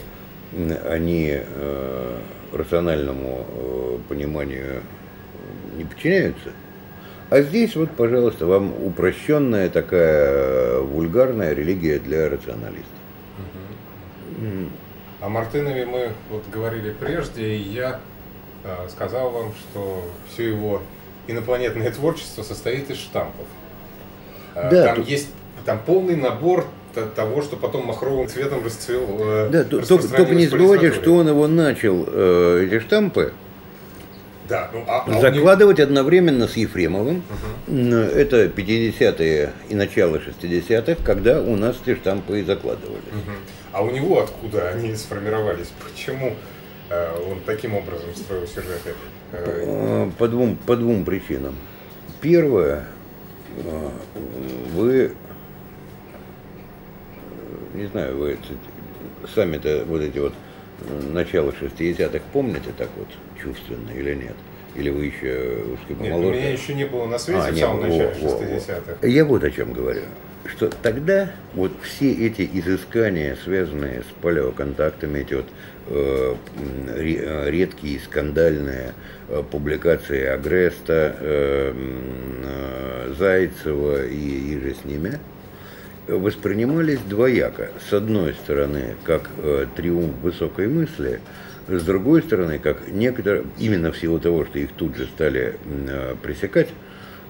они 0.89 1.29
э, 1.31 2.17
рациональному 2.51 3.45
э, 3.47 3.97
пониманию 4.09 4.81
не 5.77 5.83
подчиняются. 5.83 6.49
А 7.29 7.43
здесь 7.43 7.75
вот, 7.75 7.91
пожалуйста, 7.91 8.47
вам 8.47 8.73
упрощенная 8.83 9.69
такая 9.69 10.79
вульгарная 10.79 11.53
религия 11.53 11.99
для 11.99 12.27
рационалистов. 12.31 12.87
О 15.21 15.29
Мартынове 15.29 15.85
мы 15.85 16.09
вот 16.31 16.49
говорили 16.51 16.95
прежде, 16.99 17.57
и 17.57 17.61
я 17.61 17.99
э, 18.63 18.87
сказал 18.89 19.29
вам, 19.29 19.53
что 19.53 20.03
все 20.33 20.47
его 20.47 20.81
инопланетное 21.27 21.91
творчество 21.91 22.41
состоит 22.41 22.89
из 22.89 22.97
штампов. 22.97 23.45
Да, 24.55 24.87
там 24.87 24.95
тут- 24.95 25.07
есть 25.07 25.29
там 25.65 25.79
полный 25.85 26.15
набор 26.15 26.65
того, 27.15 27.41
что 27.41 27.55
потом 27.55 27.85
махровым 27.85 28.27
цветом 28.27 28.63
расцвел. 28.65 29.05
э, 29.19 29.49
Да, 29.51 29.63
то- 29.63 29.85
только, 29.85 30.07
только 30.09 30.35
не 30.35 30.45
по 30.47 30.51
забывайте, 30.57 30.91
что 30.91 31.15
он 31.15 31.27
его 31.29 31.47
начал, 31.47 32.05
э, 32.07 32.65
эти 32.67 32.79
штампы, 32.83 33.31
Да, 34.49 34.69
ну, 34.73 34.83
а- 34.87 34.99
а 34.99 35.03
у 35.07 35.11
него- 35.11 35.21
закладывать 35.21 35.79
одновременно 35.79 36.47
с 36.49 36.57
Ефремовым. 36.57 37.23
М, 37.69 37.93
Это 37.93 38.49
50-е 38.49 39.51
и 39.69 39.75
начало 39.75 40.19
60-х, 40.19 41.01
когда 41.05 41.41
у 41.41 41.55
нас 41.55 41.77
эти 41.85 41.95
штампы 41.97 42.41
и 42.41 42.43
закладывались. 42.43 42.99
Мгм. 43.13 43.35
А 43.71 43.81
у 43.83 43.91
него 43.91 44.21
откуда 44.23 44.67
они 44.69 44.93
сформировались? 44.95 45.71
Почему 45.89 46.33
э, 46.89 47.09
он 47.31 47.39
таким 47.45 47.73
образом 47.75 48.13
строил 48.15 48.45
сюжеты? 48.45 48.93
Э, 49.31 49.45
Э, 49.65 50.11
По 50.17 50.27
двум, 50.27 50.57
по 50.65 50.75
двум 50.75 51.05
причинам. 51.05 51.55
Первое, 52.19 52.83
э, 53.63 53.89
вы, 54.75 55.13
не 57.73 57.85
знаю, 57.87 58.17
вы 58.17 58.37
сами-то 59.33 59.83
вот 59.87 60.01
эти 60.01 60.19
вот 60.19 60.33
начало 61.11 61.51
60-х 61.51 62.23
помните 62.33 62.71
так 62.77 62.89
вот 62.97 63.07
чувственно 63.41 63.89
или 63.91 64.13
нет? 64.15 64.35
Или 64.75 64.89
вы 64.89 65.05
еще 65.05 65.63
уж 65.73 65.79
Нет, 65.99 66.11
моложе? 66.11 66.37
меня 66.39 66.51
еще 66.51 66.73
не 66.73 66.85
было 66.85 67.05
на 67.05 67.19
свете 67.19 67.41
А, 67.41 67.51
в 67.51 67.57
самом 67.57 67.81
начале 67.81 68.13
во, 68.21 68.29
во. 68.29 68.43
60-х. 68.43 69.07
Я 69.07 69.25
вот 69.25 69.43
о 69.43 69.51
чем 69.51 69.73
говорю. 69.73 70.01
Что 70.45 70.69
тогда 70.69 71.31
вот 71.53 71.71
все 71.83 72.11
эти 72.11 72.49
изыскания, 72.53 73.37
связанные 73.43 74.01
с 74.01 74.21
палеоконтактами, 74.21 75.19
эти 75.19 75.33
вот 75.35 75.45
э, 75.87 76.35
э, 76.95 77.49
редкие 77.51 77.99
скандальные 77.99 78.93
э, 79.27 79.43
публикации 79.51 80.25
Агреста, 80.25 81.15
э, 81.19 81.73
э, 82.43 83.13
Зайцева 83.17 84.05
и, 84.07 84.53
и 84.53 84.59
же 84.59 84.73
с 84.73 84.85
ними, 84.85 85.19
воспринимались 86.17 86.99
двояко. 86.99 87.71
С 87.89 87.93
одной 87.93 88.33
стороны, 88.33 88.95
как 89.03 89.29
э, 89.37 89.65
триумф 89.75 90.15
высокой 90.21 90.67
мысли, 90.67 91.19
с 91.67 91.83
другой 91.83 92.21
стороны, 92.21 92.59
как 92.59 92.87
некоторые, 92.89 93.45
именно 93.57 93.91
в 93.91 93.97
силу 93.97 94.19
того, 94.19 94.45
что 94.45 94.59
их 94.59 94.71
тут 94.73 94.95
же 94.95 95.05
стали 95.05 95.55
э, 95.65 96.15
пресекать, 96.21 96.69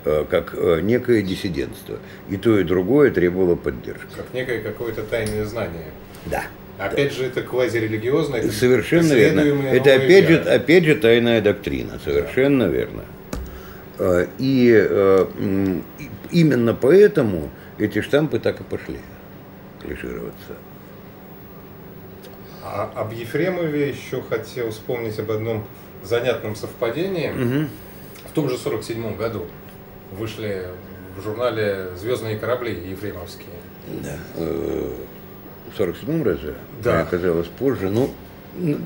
э, 0.06 0.26
как 0.30 0.54
э, 0.56 0.80
некое 0.82 1.22
диссидентство. 1.22 2.00
И 2.30 2.38
то, 2.38 2.60
и 2.60 2.64
другое 2.64 3.12
требовало 3.12 3.56
поддержки. 3.56 4.08
Как 4.16 4.34
некое 4.34 4.62
какое-то 4.62 5.04
тайное 5.04 5.46
знание. 5.46 5.92
Да. 6.26 6.44
Опять 6.80 7.14
же, 7.14 7.26
это 7.26 7.44
квазирелигиозно. 7.44 8.38
это 8.38 8.52
Совершенно 8.52 9.14
верно. 9.14 9.42
Это 9.68 9.94
опять 9.94 10.28
же, 10.28 10.38
опять 10.40 10.86
же 10.86 10.96
тайная 10.96 11.42
доктрина. 11.42 12.00
Совершенно 12.04 12.64
верно. 12.64 13.04
Э, 14.00 14.26
и 14.40 14.70
именно 16.32 16.74
поэтому 16.74 17.50
эти 17.82 18.02
штампы 18.02 18.40
так 18.40 18.62
и 18.62 18.64
пошли 18.64 19.00
клишироваться. 19.82 20.54
А 22.64 22.92
об 22.96 23.12
Ефремове 23.14 23.90
еще 23.90 24.22
хотел 24.22 24.70
вспомнить 24.72 25.18
об 25.20 25.32
одном 25.32 25.66
занятном 26.04 26.56
совпадении. 26.56 27.68
В 28.30 28.34
том 28.34 28.50
же 28.50 28.58
47 28.58 29.18
году 29.18 29.46
вышли 30.12 30.68
в 31.18 31.24
журнале 31.24 31.88
«Звездные 31.98 32.38
корабли» 32.38 32.72
ефремовские. 32.90 33.48
Да. 34.04 34.16
Э, 34.38 34.94
В 35.76 35.80
47-м 35.80 36.24
разве? 36.24 36.54
Да. 36.84 36.96
Мне 37.02 37.06
казалось 37.10 37.48
позже. 37.48 37.90
Ну, 37.90 38.12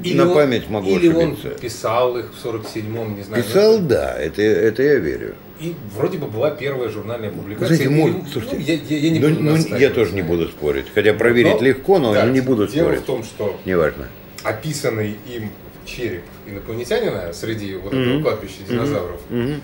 Или 0.04 0.18
на 0.18 0.28
он- 0.30 0.34
память 0.34 0.70
могу 0.70 0.88
Или 0.90 1.10
ошибиться. 1.10 1.50
он 1.50 1.56
писал 1.60 2.18
их 2.18 2.28
в 2.34 2.46
47-м, 2.46 3.16
не 3.16 3.24
знаю. 3.24 3.44
Писал, 3.44 3.80
да, 3.80 4.14
это, 4.18 4.42
это 4.42 4.82
я 4.84 4.96
верю. 4.96 5.36
И 5.60 5.74
вроде 5.96 6.18
бы 6.18 6.28
была 6.28 6.52
первая 6.52 6.90
журнальная 6.90 7.32
публикация. 7.32 7.76
знаете, 7.78 7.90
может, 7.90 8.18
ну, 8.24 8.26
слушайте, 8.30 8.58
я, 8.62 8.74
я- 8.74 8.98
я 8.98 9.10
не 9.12 9.20
ну, 9.20 9.30
буду 9.30 9.42
ну, 9.70 9.78
я 9.78 9.90
тоже 9.90 10.14
не 10.14 10.22
буду 10.22 10.48
спорить. 10.50 10.86
Хотя 10.94 11.14
проверить 11.14 11.62
Но- 11.62 11.66
легко, 11.68 11.98
но, 12.00 12.14
да, 12.14 12.26
не 12.26 12.42
буду 12.42 12.68
Дело 12.68 12.88
спорить. 12.88 13.02
в 13.02 13.06
том, 13.06 13.24
что 13.24 13.60
Неважно. 13.66 14.08
описанный 14.44 15.16
им 15.34 15.50
череп 15.86 16.24
инопланетянина 16.46 17.32
среди 17.34 17.76
вот 17.76 17.94
этого 17.94 18.22
кладбища 18.22 18.58
динозавров, 18.68 19.22
Мгм. 19.30 19.62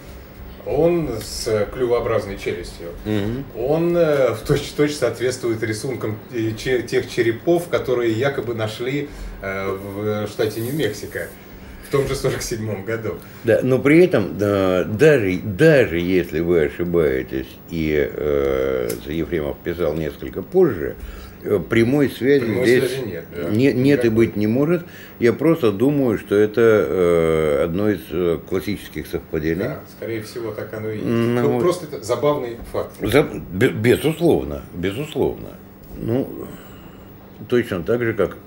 он 0.65 1.09
с 1.21 1.67
клювообразной 1.73 2.37
челюстью, 2.37 2.89
Мгм. 3.05 3.43
он 3.57 3.97
э, 3.97 4.33
в 4.35 4.39
точь-в-точь 4.47 4.93
соответствует 4.95 5.61
рисункам 5.63 6.19
э, 6.31 6.51
тех 6.51 7.09
черепов, 7.09 7.67
которые 7.69 8.11
якобы 8.13 8.53
нашли 8.55 9.09
э, 9.41 9.71
в 9.71 10.27
штате 10.27 10.61
Нью-Мексико 10.61 11.27
в 11.91 11.93
том 11.93 12.07
же 12.07 12.15
47 12.15 12.85
году. 12.85 13.15
Да, 13.43 13.59
но 13.63 13.77
при 13.77 14.05
этом, 14.05 14.37
да, 14.37 14.85
даже, 14.85 15.37
даже 15.43 15.99
если 15.99 16.39
вы 16.39 16.61
ошибаетесь, 16.65 17.47
и 17.69 18.09
э, 18.09 18.89
Ефремов 19.07 19.57
писал 19.61 19.93
несколько 19.95 20.41
позже, 20.41 20.95
э, 21.43 21.59
прямой 21.59 22.09
связи 22.09 22.45
Прямой 22.45 22.65
здесь 22.65 22.89
связи 22.91 23.05
нет, 23.09 23.25
да. 23.35 23.49
не- 23.49 23.73
нет 23.73 24.05
и 24.05 24.09
быть 24.09 24.37
не 24.37 24.47
может. 24.47 24.83
Я 25.19 25.33
просто 25.33 25.73
думаю, 25.73 26.17
что 26.17 26.33
это 26.35 26.61
э, 26.61 27.63
одно 27.65 27.89
из 27.89 27.99
э, 28.09 28.39
классических 28.49 29.05
совпадений. 29.07 29.63
Да, 29.65 29.81
скорее 29.97 30.21
всего, 30.21 30.51
так 30.51 30.73
оно 30.73 30.89
и 30.91 30.93
есть. 30.95 31.05
Ну, 31.05 31.41
Ну, 31.41 31.49
вот. 31.55 31.61
просто 31.61 31.87
это 31.93 32.01
забавный 32.05 32.55
факт. 32.71 32.91
За- 33.01 33.23
бе- 33.51 33.69
безусловно, 33.69 34.61
безусловно. 34.73 35.49
Ну, 35.97 36.47
точно 37.49 37.83
так 37.83 38.01
же, 38.01 38.13
как, 38.13 38.37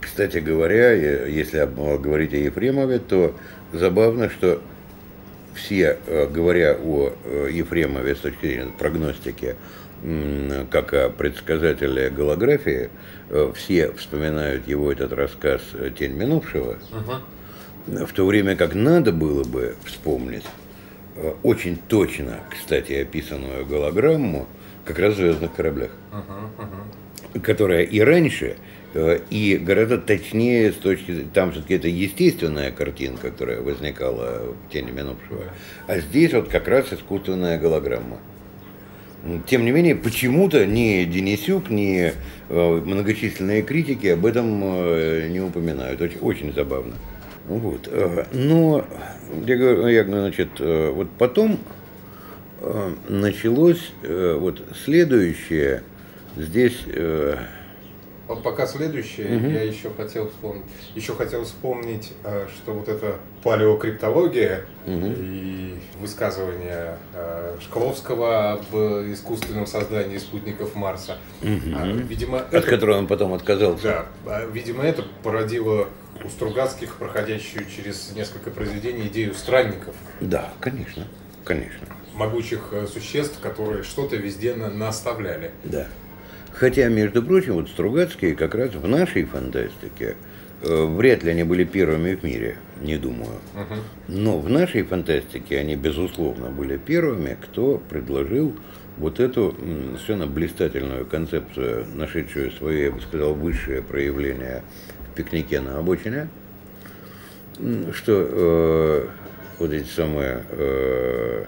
кстати 0.00 0.38
говоря, 0.38 0.92
если 1.26 1.68
говорить 1.98 2.32
о 2.34 2.36
Ефремове, 2.36 2.98
то 2.98 3.34
забавно, 3.72 4.30
что 4.30 4.60
все, 5.54 5.98
э, 6.06 6.26
говоря 6.28 6.76
о 6.82 7.12
э, 7.24 7.48
Ефремове 7.52 8.14
с 8.14 8.20
точки 8.20 8.46
зрения 8.46 8.72
прогностики, 8.78 9.56
как 10.70 10.94
о 10.94 11.10
предсказателе 11.10 12.08
голографии, 12.08 12.88
э, 13.28 13.52
все 13.54 13.92
вспоминают 13.92 14.66
его 14.66 14.90
этот 14.90 15.12
рассказ 15.12 15.60
«Тень 15.98 16.12
минувшего», 16.12 16.78
в 17.86 18.12
то 18.12 18.24
время 18.24 18.56
как 18.56 18.74
надо 18.74 19.12
было 19.12 19.44
бы 19.44 19.74
вспомнить 19.84 20.44
очень 21.42 21.78
точно, 21.88 22.38
кстати, 22.50 22.92
описанную 22.92 23.66
голограмму 23.66 24.46
как 24.84 24.98
раз 24.98 25.14
в 25.14 25.16
«Звездных 25.16 25.52
кораблях», 25.54 25.90
которая 27.42 27.82
и 27.82 28.00
раньше, 28.00 28.56
и 28.94 29.60
гораздо 29.62 29.98
точнее 29.98 30.72
с 30.72 30.76
точки 30.76 31.26
там 31.32 31.52
все-таки 31.52 31.74
это 31.74 31.88
естественная 31.88 32.70
картинка, 32.72 33.30
которая 33.30 33.60
возникала 33.60 34.54
в 34.54 34.72
тени 34.72 34.90
минувшего, 34.90 35.44
а 35.86 36.00
здесь 36.00 36.32
вот 36.32 36.48
как 36.48 36.66
раз 36.68 36.92
искусственная 36.92 37.58
голограмма. 37.58 38.18
Тем 39.46 39.64
не 39.64 39.70
менее, 39.70 39.96
почему-то 39.96 40.64
ни 40.64 41.04
Денисюк, 41.04 41.68
ни 41.68 42.12
э, 42.48 42.80
многочисленные 42.84 43.60
критики 43.62 44.06
об 44.06 44.24
этом 44.24 44.62
э, 44.64 45.28
не 45.28 45.40
упоминают. 45.40 46.00
Очень, 46.00 46.18
очень 46.20 46.52
забавно. 46.54 46.94
Вот. 47.46 47.86
э, 47.90 48.24
Но 48.32 48.86
я 49.44 49.56
говорю, 49.56 49.86
я, 49.88 50.04
значит, 50.04 50.48
э, 50.58 50.90
вот 50.90 51.10
потом 51.18 51.58
э, 52.60 52.92
началось 53.10 53.92
э, 54.02 54.36
вот 54.40 54.62
следующее. 54.84 55.82
Здесь 56.36 56.78
э, 56.86 57.36
пока 58.36 58.66
следующее, 58.66 59.28
я 59.52 59.62
еще 59.62 59.90
хотел 59.96 60.28
вспомнить, 60.28 60.62
еще 60.94 61.14
хотел 61.14 61.44
вспомнить, 61.44 62.12
э, 62.24 62.46
что 62.54 62.72
вот 62.72 62.88
эта 62.88 63.16
палеокриптология 63.42 64.64
и 64.86 65.78
высказывания 66.00 66.96
э, 67.14 67.56
Шкловского 67.60 68.52
об 68.52 68.74
искусственном 69.12 69.66
создании 69.66 70.18
спутников 70.18 70.74
Марса, 70.74 71.18
а, 71.42 71.86
видимо, 71.86 72.40
от 72.40 72.54
это- 72.54 72.66
которого 72.68 72.98
он 72.98 73.06
потом 73.06 73.32
отказался. 73.34 73.82
Да, 73.82 74.06
а, 74.26 74.46
видимо, 74.46 74.82
это 74.84 75.04
породило 75.22 75.88
у 76.24 76.28
Стругацких, 76.28 76.96
проходящую 76.96 77.64
через 77.74 78.12
несколько 78.14 78.50
произведений, 78.50 79.06
идею 79.06 79.34
странников, 79.34 79.94
Да, 80.20 80.52
конечно, 80.60 81.06
конечно. 81.44 81.86
могучих 82.14 82.68
э, 82.72 82.86
существ, 82.86 83.40
которые 83.40 83.82
что-то 83.82 84.16
везде 84.16 84.54
на- 84.54 84.68
наставляли. 84.70 85.52
Да. 85.64 85.86
Хотя, 86.52 86.88
между 86.88 87.22
прочим, 87.22 87.54
вот 87.54 87.68
Стругацкие 87.68 88.34
как 88.34 88.54
раз 88.54 88.74
в 88.74 88.86
нашей 88.86 89.24
фантастике 89.24 90.16
э, 90.62 90.84
вряд 90.84 91.22
ли 91.22 91.30
они 91.30 91.44
были 91.44 91.64
первыми 91.64 92.14
в 92.14 92.22
мире, 92.22 92.56
не 92.80 92.96
думаю. 92.98 93.38
Но 94.08 94.38
в 94.38 94.50
нашей 94.50 94.82
фантастике 94.82 95.58
они, 95.58 95.76
безусловно, 95.76 96.50
были 96.50 96.76
первыми, 96.76 97.36
кто 97.40 97.80
предложил 97.88 98.54
вот 98.98 99.18
эту 99.18 99.56
совершенно 99.96 100.26
блистательную 100.26 101.06
концепцию, 101.06 101.86
нашедшую 101.94 102.52
свое, 102.52 102.84
я 102.84 102.90
бы 102.90 103.00
сказал, 103.00 103.34
высшее 103.34 103.82
проявление 103.82 104.62
в 105.10 105.14
пикнике 105.14 105.60
на 105.60 105.78
обочине, 105.78 106.28
что 107.92 108.28
э, 108.30 109.06
вот 109.58 109.72
эти 109.72 109.88
самые 109.88 110.44
э, 110.50 111.44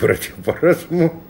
братья 0.00 0.32
по 0.44 0.52
разуму, 0.52 1.22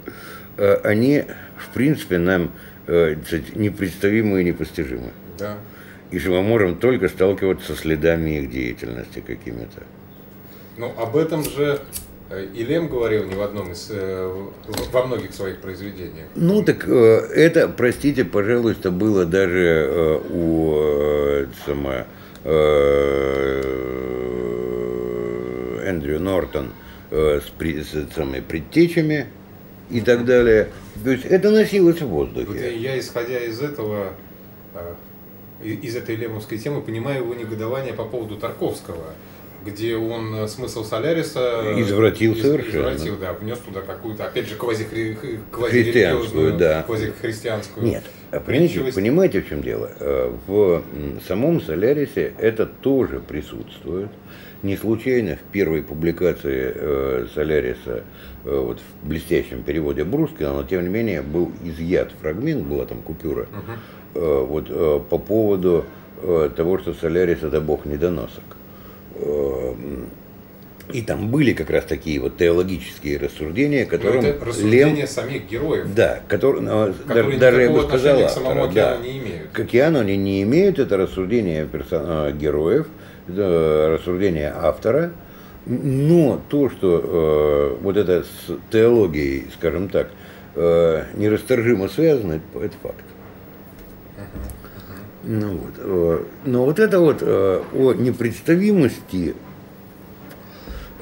э, 0.56 0.74
они, 0.84 1.24
в 1.56 1.72
принципе, 1.72 2.18
нам 2.18 2.52
непредставимы 2.88 4.40
и 4.40 4.44
непостижимы. 4.44 5.10
Да. 5.38 5.58
И 6.10 6.18
что 6.18 6.30
мы 6.30 6.42
можем 6.42 6.76
только 6.76 7.08
сталкиваться 7.08 7.74
со 7.74 7.80
следами 7.80 8.38
их 8.38 8.50
деятельности 8.50 9.20
какими-то. 9.20 9.82
Ну, 10.78 10.92
об 10.96 11.16
этом 11.16 11.44
же 11.44 11.80
э, 12.30 12.46
и 12.54 12.64
Лем 12.64 12.88
говорил 12.88 13.24
не 13.26 13.34
в 13.34 13.42
одном 13.42 13.72
из, 13.72 13.88
э, 13.90 14.46
во 14.92 15.06
многих 15.06 15.34
своих 15.34 15.58
произведениях. 15.58 16.28
Ну 16.34 16.62
так 16.62 16.88
э, 16.88 17.28
это, 17.34 17.68
простите, 17.68 18.24
пожалуйста, 18.24 18.90
было 18.90 19.26
даже 19.26 19.58
э, 19.58 20.20
у 20.30 20.74
э, 20.80 21.46
э, 22.44 23.68
Эндрю 25.84 26.20
Нортон 26.20 26.70
э, 27.10 27.40
с, 27.44 27.50
при- 27.50 27.82
с 27.82 27.94
самой 28.14 28.40
предтечами 28.40 29.26
и 29.90 30.00
так 30.00 30.24
далее. 30.24 30.68
То 31.04 31.10
есть 31.10 31.24
это 31.24 31.50
носилось 31.50 32.00
в 32.00 32.06
Вот 32.06 32.28
воздухе. 32.34 32.58
я, 32.76 32.92
я, 32.92 32.98
исходя 32.98 33.38
из 33.38 33.60
этого, 33.60 34.12
э, 34.74 34.94
из 35.68 35.96
этой 35.96 36.16
лемовской 36.16 36.58
темы, 36.58 36.80
понимаю 36.82 37.22
его 37.22 37.34
негодование 37.34 37.92
по 37.94 38.04
поводу 38.04 38.36
Тарковского, 38.36 39.04
где 39.64 39.96
он 39.96 40.34
э, 40.34 40.48
смысл 40.48 40.84
Соляриса 40.84 41.74
Извратил 41.76 42.32
из- 42.32 42.42
совершенно. 42.42 42.90
извратил, 42.94 43.16
да, 43.18 43.32
внес 43.34 43.58
туда 43.58 43.80
какую-то, 43.80 44.24
опять 44.26 44.48
же, 44.48 44.54
квазихри- 44.56 45.14
Христианскую, 45.14 45.40
квазирелигиозную, 45.52 46.56
да. 46.56 46.82
квазихристианскую 46.84 47.86
Нет, 47.86 48.04
а 48.30 48.40
понимаете, 48.40 48.80
понимаете, 48.94 49.40
в 49.42 49.48
чем 49.48 49.62
дело? 49.62 49.90
Э, 50.00 50.32
В 50.46 50.82
самом 51.26 51.60
Солярисе 51.60 52.32
это 52.38 52.66
тоже 52.66 53.20
присутствует. 53.20 54.08
Не 54.62 54.76
случайно 54.76 55.36
в 55.36 55.52
первой 55.52 55.82
публикации 55.82 56.72
э, 56.74 57.26
Соляриса, 57.34 58.02
э, 58.44 58.58
вот 58.58 58.80
в 59.02 59.08
блестящем 59.08 59.62
переводе 59.62 60.02
Брускина, 60.04 60.52
но 60.52 60.64
тем 60.64 60.82
не 60.82 60.88
менее 60.88 61.22
был 61.22 61.52
изъят 61.64 62.10
фрагмент, 62.20 62.64
была 62.66 62.84
там 62.86 62.98
купюра, 63.02 63.46
э, 64.14 64.44
вот 64.48 64.66
э, 64.68 65.00
по 65.08 65.18
поводу 65.18 65.84
э, 66.22 66.50
того, 66.56 66.78
что 66.78 66.92
Солярис 66.94 67.42
это 67.44 67.60
бог 67.60 67.84
недоносок. 67.84 68.42
Э, 69.14 69.74
И 70.92 71.02
там 71.02 71.28
были 71.28 71.52
как 71.52 71.68
раз 71.70 71.84
такие 71.84 72.18
вот 72.18 72.38
теологические 72.38 73.18
рассуждения, 73.18 73.84
Но 73.84 73.90
которым 73.90 74.24
это 74.24 74.44
рассуждение 74.44 74.94
Лем 74.96 75.06
самих 75.06 75.46
героев, 75.46 75.86
да, 75.94 76.20
который, 76.26 76.62
ну, 76.62 76.94
которые 77.06 77.38
даже 77.38 77.62
я 77.62 77.70
бы 77.70 77.82
сказал, 77.82 78.26
к 78.26 78.30
самому 78.30 78.68
да. 78.72 78.96
не 78.96 79.18
имеют. 79.18 79.50
К 79.52 79.60
океану 79.60 80.00
они 80.00 80.16
не 80.16 80.42
имеют, 80.42 80.78
это 80.78 80.96
рассуждение 80.96 81.66
персон- 81.66 82.04
а, 82.06 82.32
героев, 82.32 82.86
рассуждение 83.28 84.52
автора, 84.54 85.12
но 85.66 86.40
то, 86.48 86.70
что 86.70 87.76
э, 87.78 87.82
вот 87.82 87.96
это 87.96 88.22
с 88.24 88.52
теологией, 88.70 89.46
скажем 89.52 89.88
так, 89.88 90.10
э, 90.54 91.04
нерасторжимо 91.14 91.88
связано, 91.88 92.40
это, 92.54 92.74
факт. 92.82 93.04
Ну, 95.24 95.58
вот, 95.58 95.74
э, 95.76 96.24
но 96.46 96.64
вот 96.64 96.78
это 96.78 97.00
вот 97.00 97.18
э, 97.20 97.62
о 97.74 97.92
непредставимости 97.92 99.34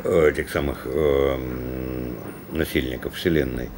э, 0.03 0.31
этих 0.31 0.51
самых 0.51 0.79
э, 0.87 1.35
м, 1.37 2.17
насельников 2.59 3.15
Вселенной 3.15 3.69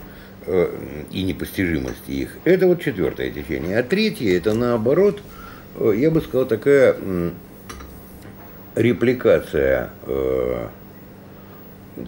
э, 0.46 0.74
и 1.12 1.22
непостижимости 1.22 2.11
их, 2.12 2.38
это 2.44 2.66
вот 2.66 2.80
четвертое 2.80 3.30
течение. 3.30 3.78
А 3.78 3.82
третье, 3.82 4.34
это 4.38 4.54
наоборот, 4.54 5.20
э, 5.76 5.92
я 5.96 6.11
бы 6.11 6.22
сказал, 6.22 6.46
такая 6.46 6.96
репликация, 8.78 9.90
э, 10.06 10.68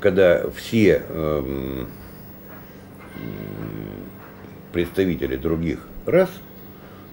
когда 0.01 0.49
все 0.51 1.03
э, 1.09 1.85
представители 4.73 5.35
других 5.37 5.81
рас, 6.07 6.31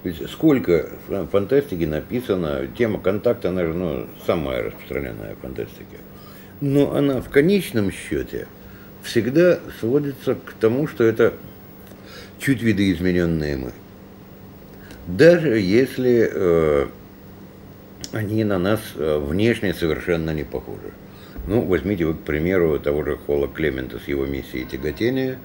ведь 0.04 0.30
сколько 0.30 0.90
фа- 1.08 1.26
фантастики 1.26 1.86
написано, 1.86 2.68
тема 2.78 3.00
контакта, 3.00 3.50
она 3.50 3.66
же 3.66 3.74
ну, 3.74 4.06
самая 4.28 4.64
распространенная 4.64 5.36
в 5.36 5.40
фантастике. 5.40 5.98
Но 6.62 6.96
она 6.96 7.20
в 7.20 7.30
конечном 7.30 7.92
счете 7.92 8.48
всегда 9.02 9.60
сводится 9.80 10.36
к 10.36 10.54
тому, 10.60 10.88
что 10.88 11.04
это 11.04 11.34
чуть 12.38 12.62
видоизмененные 12.62 13.58
мы. 13.58 13.72
Даже 15.08 15.58
если 15.60 16.30
э, 16.32 16.88
они 18.12 18.44
на 18.44 18.60
нас 18.60 18.80
э, 18.96 19.20
внешне 19.20 19.74
совершенно 19.74 20.32
не 20.32 20.44
похожи. 20.44 20.92
Ну, 21.48 21.62
возьмите 21.62 22.06
вы, 22.06 22.14
к 22.14 22.22
примеру, 22.22 22.80
того 22.80 23.04
же 23.04 23.18
Холла 23.18 23.48
Клемента 23.48 24.00
с 24.00 24.08
его 24.08 24.26
миссией 24.26 24.66
тяготения, 24.66 25.40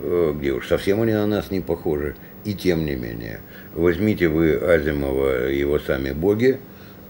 э, 0.00 0.34
где 0.36 0.52
уж 0.52 0.66
совсем 0.66 1.02
они 1.02 1.12
на 1.12 1.26
нас 1.26 1.50
не 1.50 1.60
похожи, 1.60 2.16
и 2.44 2.54
тем 2.54 2.84
не 2.84 2.94
менее. 2.94 3.40
Возьмите 3.74 4.28
вы 4.28 4.54
Азимова, 4.54 5.48
его 5.48 5.78
сами 5.78 6.12
боги, 6.12 6.58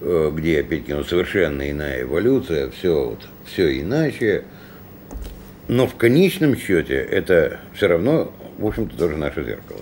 э, 0.01 0.31
где, 0.33 0.59
опять-таки, 0.59 0.93
ну, 0.93 1.03
совершенно 1.03 1.69
иная 1.69 2.03
эволюция, 2.03 2.69
все, 2.69 3.09
вот, 3.09 3.27
все 3.45 3.81
иначе. 3.81 4.43
Но 5.67 5.87
в 5.87 5.95
конечном 5.95 6.55
счете 6.55 6.95
это 6.95 7.59
все 7.73 7.87
равно, 7.87 8.33
в 8.57 8.65
общем-то, 8.65 8.97
тоже 8.97 9.17
наше 9.17 9.43
зеркало. 9.43 9.81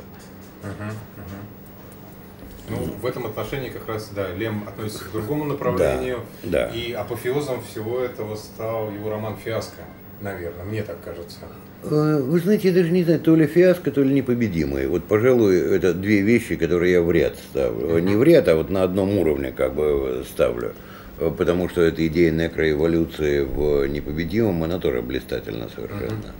Ну, 2.69 2.77
в 3.01 3.05
этом 3.05 3.25
отношении 3.27 3.69
как 3.69 3.87
раз, 3.87 4.09
да, 4.15 4.29
Лем 4.33 4.63
относится 4.67 5.05
к 5.05 5.11
другому 5.11 5.45
направлению. 5.45 6.21
да. 6.43 6.69
И 6.69 6.93
апофеозом 6.93 7.61
всего 7.63 7.99
этого 7.99 8.35
стал 8.35 8.91
его 8.91 9.09
роман 9.11 9.35
«Фиаско», 9.43 9.81
наверное, 10.21 10.65
мне 10.65 10.81
так 10.81 10.97
кажется. 11.03 11.37
Э, 11.83 12.19
Вы 12.21 12.39
знаете, 12.39 12.69
я 12.69 12.73
даже 12.73 12.89
не 12.91 13.03
знаю, 13.03 13.19
то 13.19 13.35
ли 13.35 13.45
фиаско, 13.45 13.91
то 13.91 14.01
ли 14.01 14.13
непобедимые. 14.13 14.87
Вот, 14.87 15.03
пожалуй, 15.03 15.57
это 15.59 15.93
две 15.93 16.21
вещи, 16.21 16.55
которые 16.55 16.93
я 16.93 17.01
в 17.01 17.11
ряд 17.11 17.35
ставлю. 17.37 17.99
Не 17.99 18.15
в 18.15 18.23
ряд, 18.23 18.47
а 18.47 18.55
вот 18.55 18.69
на 18.71 18.81
одном 18.83 19.15
уровне 19.17 19.51
как 19.51 19.75
бы 19.75 20.25
ставлю. 20.27 20.73
Э, 21.19 21.31
Потому 21.37 21.69
что 21.69 21.81
эта 21.81 22.05
идея 22.07 22.31
некроэволюции 22.31 23.41
в 23.41 23.85
непобедимом, 23.87 24.63
она 24.63 24.79
тоже 24.79 25.01
блистательна 25.03 25.69
совершенно. 25.69 26.33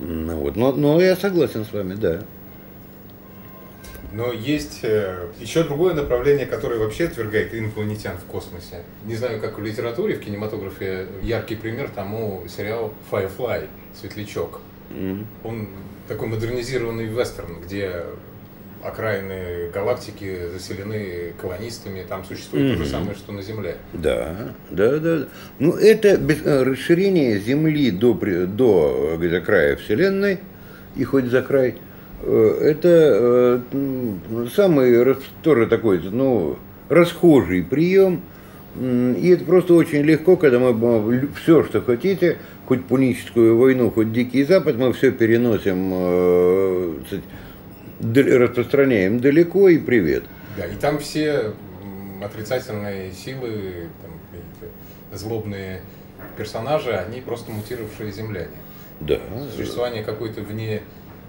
Ну, 0.00 0.36
вот. 0.36 0.56
но, 0.56 0.72
но 0.72 0.98
я 1.00 1.14
согласен 1.14 1.66
с 1.66 1.72
вами, 1.74 1.94
да. 1.94 2.20
Но 4.12 4.32
есть 4.32 4.80
э, 4.82 5.28
еще 5.38 5.62
другое 5.62 5.94
направление, 5.94 6.46
которое 6.46 6.78
вообще 6.78 7.04
отвергает 7.04 7.54
инопланетян 7.54 8.16
в 8.16 8.24
космосе. 8.24 8.82
Не 9.04 9.14
знаю, 9.14 9.40
как 9.40 9.58
в 9.58 9.62
литературе, 9.62 10.16
в 10.16 10.20
кинематографе 10.20 11.06
яркий 11.22 11.54
пример 11.54 11.90
тому 11.94 12.42
сериал 12.48 12.92
Firefly, 13.10 13.68
Светлячок. 13.94 14.60
Mm-hmm. 14.90 15.24
Он 15.44 15.68
такой 16.08 16.28
модернизированный 16.28 17.06
вестерн, 17.06 17.60
где 17.64 18.04
окраины 18.82 19.70
галактики 19.72 20.48
заселены 20.52 21.34
колонистами, 21.40 22.04
там 22.08 22.24
существует 22.24 22.72
mm-hmm. 22.72 22.78
то 22.78 22.84
же 22.84 22.90
самое, 22.90 23.14
что 23.14 23.32
на 23.32 23.42
Земле. 23.42 23.76
Да, 23.92 24.54
да, 24.70 24.98
да. 24.98 25.28
Ну, 25.58 25.74
это 25.74 26.08
э, 26.08 26.62
расширение 26.62 27.38
Земли 27.38 27.90
до, 27.90 28.14
до, 28.14 29.16
до 29.18 29.40
края 29.40 29.76
Вселенной, 29.76 30.40
и 30.96 31.04
хоть 31.04 31.26
за 31.26 31.42
край, 31.42 31.76
это 32.22 33.62
самый 34.54 35.16
тоже 35.42 35.66
такой, 35.66 36.00
ну, 36.10 36.58
расхожий 36.88 37.62
прием, 37.62 38.22
и 38.78 39.30
это 39.34 39.44
просто 39.44 39.74
очень 39.74 40.02
легко, 40.02 40.36
когда 40.36 40.58
мы 40.58 41.28
все, 41.40 41.64
что 41.64 41.80
хотите, 41.80 42.38
хоть 42.66 42.84
пуническую 42.84 43.56
войну, 43.58 43.90
хоть 43.90 44.12
Дикий 44.12 44.44
Запад, 44.44 44.76
мы 44.76 44.92
все 44.92 45.10
переносим 45.10 47.02
распространяем 48.00 49.20
далеко 49.20 49.68
и 49.68 49.78
привет. 49.78 50.24
Да, 50.56 50.66
и 50.66 50.74
там 50.76 50.98
все 50.98 51.52
отрицательные 52.22 53.12
силы, 53.12 53.88
там, 54.02 54.10
злобные 55.18 55.80
персонажи, 56.36 56.92
они 56.92 57.20
просто 57.20 57.50
мутировавшие 57.50 58.12
земляне. 58.12 58.48
Да. 59.00 59.18
Существование 59.56 60.04
какой-то 60.04 60.42
вне 60.42 60.82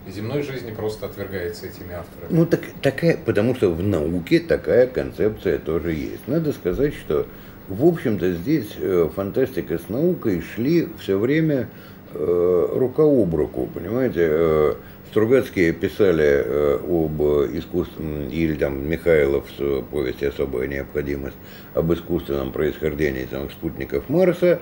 земной 0.09 0.41
жизни 0.41 0.71
просто 0.71 1.05
отвергается 1.05 1.67
этими 1.67 1.93
авторами. 1.93 2.27
Ну 2.29 2.45
так 2.45 2.61
такая, 2.81 3.17
потому 3.17 3.55
что 3.55 3.71
в 3.71 3.83
науке 3.83 4.39
такая 4.39 4.87
концепция 4.87 5.59
тоже 5.59 5.93
есть. 5.93 6.27
Надо 6.27 6.53
сказать, 6.53 6.93
что 6.95 7.27
в 7.67 7.85
общем-то 7.85 8.33
здесь 8.33 8.75
э, 8.77 9.09
фантастика 9.15 9.77
с 9.77 9.89
наукой 9.89 10.41
шли 10.41 10.89
все 10.99 11.17
время 11.17 11.69
э, 12.13 12.67
рука 12.73 13.03
об 13.03 13.33
руку, 13.35 13.69
понимаете? 13.73 14.27
Э, 14.29 14.73
Стругацкие 15.11 15.73
писали 15.73 16.23
э, 16.23 16.79
об 16.87 17.21
искусственном, 17.53 18.29
или 18.29 18.53
там 18.55 18.89
Михайлов 18.89 19.43
в 19.59 19.81
повести 19.81 20.23
«Особая 20.23 20.69
необходимость» 20.69 21.35
об 21.73 21.91
искусственном 21.93 22.53
происхождении 22.53 23.25
там, 23.25 23.49
спутников 23.49 24.07
Марса, 24.07 24.61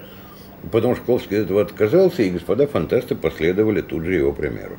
потому 0.71 0.95
что 0.95 1.03
Шкловский 1.03 1.37
от 1.37 1.45
этого 1.45 1.61
отказался, 1.61 2.23
и 2.23 2.31
господа 2.31 2.65
фантасты 2.65 3.13
последовали 3.13 3.81
тут 3.81 4.05
же 4.05 4.15
его 4.15 4.33
примеру. 4.33 4.77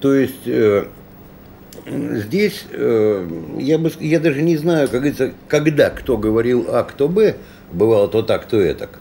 То 0.00 0.14
есть 0.14 0.46
э, 0.46 0.86
здесь 1.86 2.66
э, 2.70 3.28
я, 3.58 3.78
бы, 3.78 3.90
я 4.00 4.20
даже 4.20 4.42
не 4.42 4.56
знаю, 4.56 4.88
как 4.88 5.00
говорится, 5.00 5.32
когда 5.48 5.90
кто 5.90 6.16
говорил 6.16 6.66
А, 6.68 6.82
кто 6.82 7.08
Б, 7.08 7.36
бывало 7.72 8.08
то 8.08 8.22
так, 8.22 8.46
то 8.46 8.60
этак. 8.60 8.98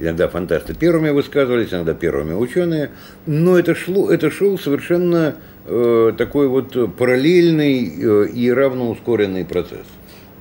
Иногда 0.00 0.28
фантасты 0.28 0.74
первыми 0.74 1.10
высказывались, 1.10 1.72
иногда 1.72 1.94
первыми 1.94 2.34
ученые. 2.34 2.90
Но 3.26 3.58
это, 3.58 3.74
шло, 3.76 4.10
это 4.10 4.30
шел 4.30 4.58
совершенно 4.58 5.36
э, 5.66 6.12
такой 6.18 6.48
вот 6.48 6.96
параллельный 6.96 7.86
э, 7.86 8.28
и 8.28 8.50
равноускоренный 8.50 9.44
процесс. 9.44 9.86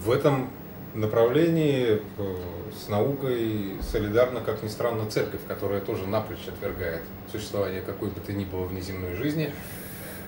В 0.04 0.12
этом 0.12 0.50
направлении 0.96 2.00
э, 2.18 2.36
с 2.78 2.90
наукой 2.90 3.74
солидарна, 3.82 4.42
как 4.42 4.64
ни 4.64 4.68
странно, 4.68 5.10
церковь, 5.10 5.42
которая 5.48 5.82
тоже 5.82 6.08
напрочь 6.08 6.48
отвергает 6.48 7.02
существование 7.32 7.82
какой 7.82 8.10
бы 8.10 8.20
то 8.20 8.34
ни 8.34 8.46
было 8.46 8.66
внеземной 8.66 9.16
жизни, 9.16 9.52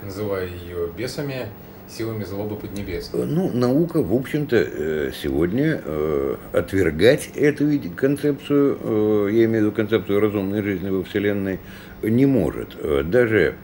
называя 0.04 0.48
ее 0.48 0.90
бесами, 0.96 1.48
силами 1.88 2.24
злобы 2.24 2.56
Поднебесной. 2.56 3.26
Ну, 3.26 3.52
наука, 3.52 4.02
в 4.02 4.14
общем-то, 4.14 4.56
э, 4.56 5.12
сегодня 5.22 5.82
э, 5.84 6.36
отвергать 6.52 7.30
эту 7.36 7.68
концепцию, 7.96 8.80
э, 8.82 9.30
я 9.34 9.46
имею 9.46 9.66
в 9.66 9.68
виду 9.68 9.72
концепцию 9.72 10.20
разумной 10.20 10.64
жизни 10.64 10.90
во 10.90 11.04
Вселенной, 11.04 11.60
не 12.02 12.26
может. 12.26 12.76
Даже 13.10 13.56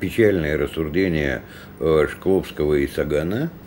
печальное 0.00 0.56
рассуждение 0.56 1.42
Шкловского 1.80 2.74
и 2.74 2.86
Сагана– 2.86 3.50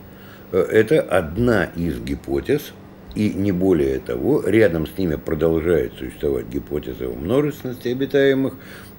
это 0.52 1.02
одна 1.02 1.66
из 1.76 2.00
гипотез, 2.00 2.74
и 3.16 3.30
не 3.34 3.52
более 3.52 4.00
того, 4.00 4.44
рядом 4.46 4.88
с 4.88 4.98
ними 4.98 5.16
продолжает 5.16 5.94
существовать 5.94 6.48
гипотеза 6.48 7.08
о 7.08 7.14
множественности 7.14 7.90
обитаемых 7.90 8.54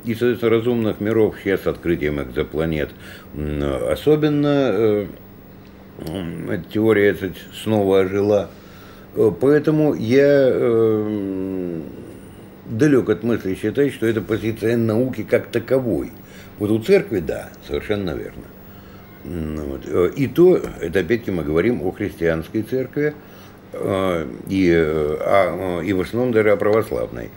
и, 0.05 0.15
соответственно, 0.15 0.51
разумных 0.51 1.01
миров 1.01 1.37
сейчас 1.43 1.62
с 1.62 1.67
открытием 1.67 2.21
экзопланет. 2.23 2.91
Особенно 3.35 4.71
э, 4.73 5.07
теория 6.73 7.15
кстати, 7.15 7.38
снова 7.62 8.01
ожила. 8.01 8.51
Э, 9.15 9.31
поэтому 9.38 9.95
я 9.95 10.49
э, 10.51 11.81
далек 12.67 13.09
от 13.09 13.23
мысли 13.23 13.55
считать, 13.55 13.95
что 13.95 14.07
это 14.07 14.21
позиция 14.21 14.77
науки 14.77 15.23
как 15.23 15.47
таковой. 15.47 16.12
Вот 16.59 16.71
у 16.71 16.79
церкви, 16.81 17.21
да, 17.21 17.51
совершенно 17.67 18.11
верно. 18.11 18.45
Э, 19.25 20.11
и 20.17 20.27
то, 20.27 20.57
это 20.57 21.01
опять-таки 21.01 21.31
мы 21.31 21.45
говорим 21.45 21.83
о 21.83 21.93
христианской 21.93 22.63
церкви, 22.63 23.15
э, 23.73 24.27
и, 24.49 24.73
а, 24.75 25.81
и 25.81 25.93
в 25.93 26.01
основном 26.01 26.33
даже 26.33 26.51
о 26.51 26.57
православной 26.57 27.31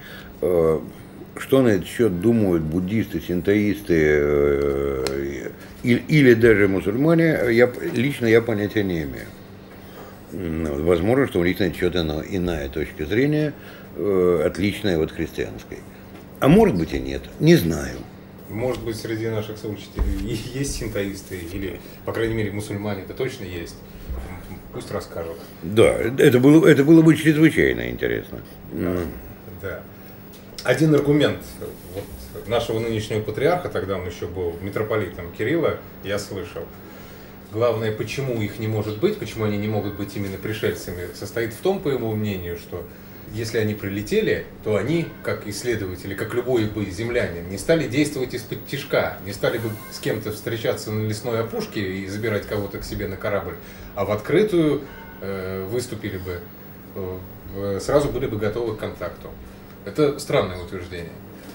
что 1.38 1.62
на 1.62 1.70
этот 1.70 1.88
счет 1.88 2.22
думают 2.22 2.64
буддисты, 2.64 3.20
синтоисты 3.20 3.96
э, 3.98 5.50
или, 5.84 6.02
или 6.08 6.34
даже 6.34 6.68
мусульмане, 6.68 7.40
я, 7.52 7.72
лично 7.94 8.26
я 8.26 8.42
понятия 8.42 8.84
не 8.84 9.04
имею. 9.04 9.28
Возможно, 10.32 11.28
что 11.28 11.40
у 11.40 11.44
них 11.44 11.60
на 11.60 11.66
этот 11.66 11.78
счет 11.78 11.96
иная, 11.96 12.24
иная 12.30 12.70
точка 12.70 13.06
зрения, 13.06 13.54
э, 13.96 14.44
отличная 14.46 14.98
от 15.00 15.12
христианской. 15.12 15.80
А 16.40 16.48
может 16.48 16.76
быть 16.78 16.94
и 16.94 17.00
нет, 17.00 17.22
не 17.40 17.56
знаю. 17.56 17.98
Может 18.50 18.84
быть, 18.84 18.96
среди 18.96 19.28
наших 19.28 19.58
соучителей 19.58 20.38
есть 20.54 20.76
синтоисты, 20.76 21.38
или, 21.38 21.80
по 22.06 22.14
крайней 22.14 22.36
мере, 22.36 22.52
мусульмане 22.52 23.04
это 23.04 23.14
точно 23.14 23.44
есть. 23.44 23.76
Пусть 24.74 24.92
расскажут. 24.92 25.38
Да, 25.64 25.94
это 25.94 26.40
было, 26.40 26.68
это 26.68 26.84
было 26.84 27.02
бы 27.02 27.16
чрезвычайно 27.16 27.90
интересно. 27.90 28.42
Да. 28.72 28.98
да 29.62 29.82
один 30.66 30.96
аргумент 30.96 31.44
вот, 31.94 32.48
нашего 32.48 32.80
нынешнего 32.80 33.22
патриарха, 33.22 33.70
тогда 33.70 33.98
он 33.98 34.08
еще 34.08 34.26
был 34.26 34.56
митрополитом 34.62 35.32
Кирилла, 35.32 35.78
я 36.04 36.18
слышал. 36.18 36.64
Главное, 37.54 37.92
почему 37.92 38.42
их 38.42 38.60
не 38.60 38.68
может 38.68 39.00
быть, 39.00 39.18
почему 39.18 39.46
они 39.46 39.58
не 39.58 39.68
могут 39.68 39.96
быть 39.96 40.16
именно 40.18 40.38
пришельцами, 40.38 41.08
состоит 41.14 41.54
в 41.54 41.60
том, 41.60 41.80
по 41.80 41.90
его 41.90 42.12
мнению, 42.14 42.58
что 42.58 42.84
если 43.34 43.58
они 43.58 43.74
прилетели, 43.74 44.46
то 44.64 44.76
они, 44.76 45.08
как 45.24 45.48
исследователи, 45.48 46.14
как 46.14 46.34
любой 46.34 46.66
бы 46.66 46.86
землянин, 46.86 47.50
не 47.50 47.58
стали 47.58 47.88
действовать 47.88 48.34
из-под 48.34 48.66
тишка, 48.68 49.18
не 49.26 49.34
стали 49.34 49.58
бы 49.58 49.70
с 49.92 50.00
кем-то 50.00 50.32
встречаться 50.32 50.92
на 50.92 51.08
лесной 51.08 51.42
опушке 51.42 51.82
и 51.82 52.08
забирать 52.08 52.46
кого-то 52.46 52.80
к 52.80 52.84
себе 52.84 53.08
на 53.08 53.18
корабль, 53.18 53.56
а 53.96 54.06
в 54.06 54.12
открытую 54.12 54.82
э, 55.22 55.66
выступили 55.70 56.18
бы, 56.18 56.40
э, 57.56 57.80
сразу 57.82 58.10
были 58.10 58.28
бы 58.28 58.38
готовы 58.38 58.76
к 58.76 58.80
контакту. 58.80 59.30
Это 59.86 60.18
странное 60.20 60.62
утверждение, 60.62 61.12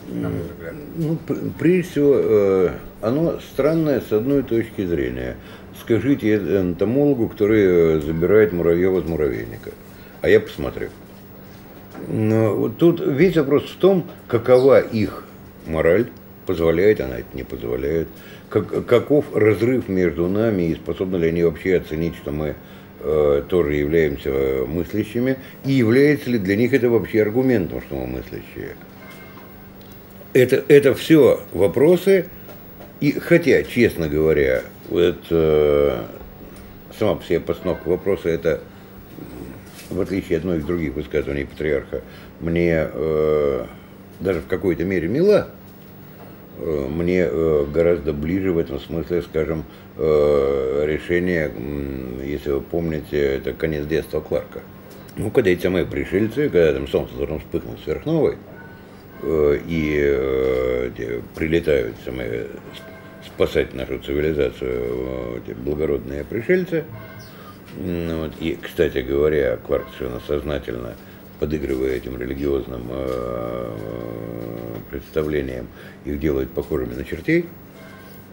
на 0.09 0.29
мой 0.29 0.43
взгляд. 0.43 0.75
Ну, 0.97 1.19
прежде 1.59 1.91
всего, 1.91 2.15
э, 2.17 2.71
оно 3.01 3.41
странное 3.41 4.01
с 4.01 4.13
одной 4.13 4.43
точки 4.43 4.87
зрения. 4.87 5.37
Скажите 5.81 6.37
энтомологу, 6.37 7.29
который 7.29 7.97
э, 7.97 8.01
забирает 8.01 8.53
муравьев 8.53 9.03
из 9.03 9.09
муравейника. 9.09 9.71
А 10.21 10.29
я 10.29 10.41
посмотрю. 10.41 10.91
Тут 12.79 13.01
весь 13.01 13.37
вопрос 13.37 13.65
в 13.65 13.77
том, 13.77 14.05
какова 14.29 14.81
их 14.81 15.25
мораль, 15.67 16.09
позволяет 16.47 17.01
она 17.01 17.19
это, 17.19 17.29
не 17.35 17.43
позволяет, 17.43 18.09
как, 18.49 18.87
каков 18.87 19.35
разрыв 19.35 19.89
между 19.89 20.29
нами 20.29 20.65
и 20.65 20.75
способны 20.75 21.17
ли 21.17 21.29
они 21.29 21.43
вообще 21.43 21.77
оценить, 21.77 22.17
что 22.17 22.33
мы 22.33 22.55
Э, 23.03 23.43
тоже 23.49 23.77
являемся 23.77 24.31
мыслящими, 24.67 25.39
и 25.65 25.73
является 25.73 26.29
ли 26.29 26.39
для 26.39 26.55
них 26.55 26.75
это 26.75 26.91
вообще 26.91 27.23
аргументом, 27.23 27.81
что 27.81 27.95
мы 27.95 28.07
мыслящие. 28.07 28.77
Это, 30.35 30.63
это 30.69 30.95
все 30.95 31.41
вопросы, 31.55 32.27
и 33.01 33.13
хотя, 33.13 33.63
честно 33.63 34.07
говоря, 34.07 34.65
вот, 34.91 35.17
э, 35.31 36.03
сама 36.99 37.15
по 37.15 37.25
себе 37.25 37.41
постановка 37.41 37.89
вопроса, 37.89 38.29
это, 38.29 38.61
в 39.91 40.01
отличие 40.01 40.39
от 40.39 40.45
многих 40.45 40.67
других 40.67 40.95
высказываний 40.95 41.45
патриарха, 41.45 42.03
мне 42.41 42.89
э, 42.93 43.67
даже 44.21 44.41
в 44.41 44.47
какой-то 44.47 44.85
мере 44.85 45.09
мила, 45.09 45.49
Э, 46.61 46.87
мне 46.89 47.27
э, 47.31 47.67
гораздо 47.73 48.13
ближе 48.13 48.53
в 48.53 48.59
этом 48.59 48.81
смысле, 48.81 49.23
скажем, 49.23 49.65
э, 49.97 50.85
решение, 50.87 51.51
если 52.25 52.51
вы 52.51 52.61
помните, 52.61 53.19
это 53.19 53.53
конец 53.53 53.87
детства 53.87 54.21
Кларка. 54.21 54.61
Ну, 55.17 55.31
когда 55.31 55.51
эти 55.51 55.63
самые 55.63 55.87
пришельцы, 55.87 56.49
когда 56.49 56.73
там 56.73 56.87
солнце 56.87 57.15
должно 57.15 57.39
вспыхнуть 57.39 57.81
сверхновой, 57.83 58.37
и 59.23 60.91
прилетают 61.37 61.95
самые 62.07 62.47
спасать 63.27 63.75
нашу 63.75 63.99
цивилизацию 63.99 65.43
эти 65.45 65.53
благородные 65.53 66.25
пришельцы. 66.25 66.85
Ну, 67.77 68.25
вот. 68.25 68.33
И, 68.41 68.59
кстати 68.61 68.99
говоря, 68.99 69.57
Кварк 69.57 69.87
совершенно 69.97 70.21
сознательно 70.27 70.95
подыгрывая 71.41 71.97
этим 71.97 72.21
религиозным 72.21 72.83
э, 72.91 73.77
представлениям, 74.91 75.69
их 76.05 76.21
делает 76.21 76.51
похожими 76.51 76.95
на 76.95 77.05
чертей 77.05 77.47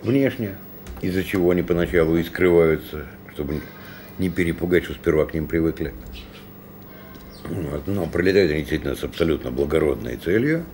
внешне, 0.03 0.55
из-за 1.01 1.23
чего 1.23 1.51
они 1.51 1.63
поначалу 1.63 2.17
и 2.17 2.23
скрываются, 2.23 3.05
чтобы 3.33 3.61
не 4.17 4.29
перепугать, 4.29 4.83
что 4.83 4.93
сперва 4.93 5.25
к 5.25 5.33
ним 5.33 5.47
привыкли. 5.47 5.93
Вот. 7.45 7.87
Но 7.87 8.07
прилетают 8.07 8.51
они 8.51 8.61
действительно 8.61 8.95
с 8.95 9.03
абсолютно 9.03 9.51
благородной 9.51 10.17
целью, 10.17 10.65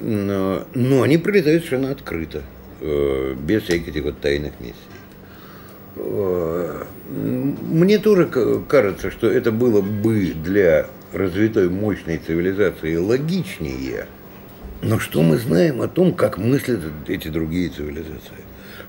но, 0.00 0.66
но 0.74 1.02
они 1.02 1.16
прилетают 1.16 1.64
совершенно 1.64 1.92
открыто, 1.92 2.42
э, 2.80 3.34
без 3.34 3.62
всяких 3.62 3.88
этих 3.88 4.04
вот 4.04 4.20
тайных 4.20 4.52
миссий. 4.60 4.74
Э, 5.98 6.84
мне 7.08 7.98
тоже 7.98 8.26
кажется, 8.68 9.10
что 9.10 9.30
это 9.30 9.50
было 9.50 9.80
бы 9.80 10.32
для 10.32 10.86
развитой 11.12 11.68
мощной 11.68 12.18
цивилизации 12.18 12.96
логичнее. 12.96 14.06
Но 14.82 14.98
что 14.98 15.22
мы 15.22 15.38
знаем 15.38 15.82
о 15.82 15.88
том, 15.88 16.14
как 16.14 16.38
мыслят 16.38 16.80
эти 17.08 17.28
другие 17.28 17.68
цивилизации? 17.68 18.44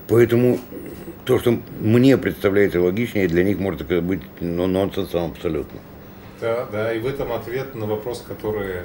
Поэтому 0.08 0.60
то, 1.24 1.38
что 1.38 1.58
мне 1.80 2.16
представляется 2.16 2.80
логичнее, 2.80 3.28
для 3.28 3.42
них 3.44 3.58
может 3.58 3.86
быть 4.02 4.20
ну, 4.40 4.66
нонсенсом 4.66 5.32
абсолютно. 5.32 5.80
Да, 6.40 6.66
да, 6.70 6.92
и 6.94 7.00
в 7.00 7.06
этом 7.06 7.32
ответ 7.32 7.74
на 7.74 7.86
вопрос, 7.86 8.24
который 8.26 8.82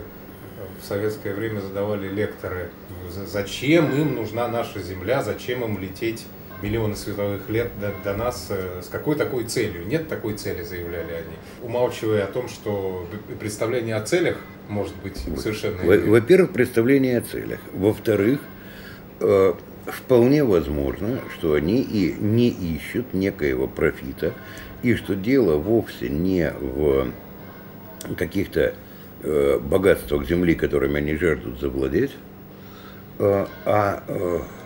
в 0.82 0.86
советское 0.86 1.34
время 1.34 1.60
задавали 1.60 2.08
лекторы. 2.08 2.70
Зачем 3.10 3.92
им 3.94 4.16
нужна 4.16 4.48
наша 4.48 4.82
Земля, 4.82 5.22
зачем 5.24 5.64
им 5.64 5.80
лететь 5.80 6.26
миллионы 6.66 6.96
световых 6.96 7.48
лет 7.50 7.72
до, 7.80 7.94
до 8.04 8.18
нас, 8.18 8.48
э, 8.50 8.82
с 8.84 8.88
какой 8.88 9.16
такой 9.16 9.46
целью? 9.46 9.86
Нет 9.86 10.08
такой 10.08 10.34
цели, 10.34 10.64
заявляли 10.64 11.14
они. 11.14 11.36
Умалчивая 11.62 12.24
о 12.24 12.28
том, 12.28 12.50
что 12.50 13.08
представление 13.40 13.96
о 13.96 14.02
целях 14.02 14.38
может 14.68 14.96
быть 14.98 15.18
совершенно... 15.38 15.78
Во-первых, 15.84 16.52
представление 16.52 17.20
о 17.20 17.22
целях. 17.22 17.60
Во-вторых, 17.74 18.40
э, 19.20 19.54
вполне 19.86 20.44
возможно, 20.44 21.20
что 21.36 21.54
они 21.54 21.82
и 21.82 22.16
не 22.20 22.50
ищут 22.50 23.14
некоего 23.14 23.68
профита, 23.68 24.34
и 24.82 24.96
что 24.96 25.16
дело 25.16 25.58
вовсе 25.58 26.10
не 26.10 26.52
в 26.52 27.08
каких-то 28.18 28.74
э, 29.22 29.60
богатствах 29.60 30.28
земли, 30.28 30.56
которыми 30.56 30.98
они 30.98 31.16
жаждут 31.16 31.60
завладеть, 31.60 32.12
а, 33.20 33.48
а 33.66 34.04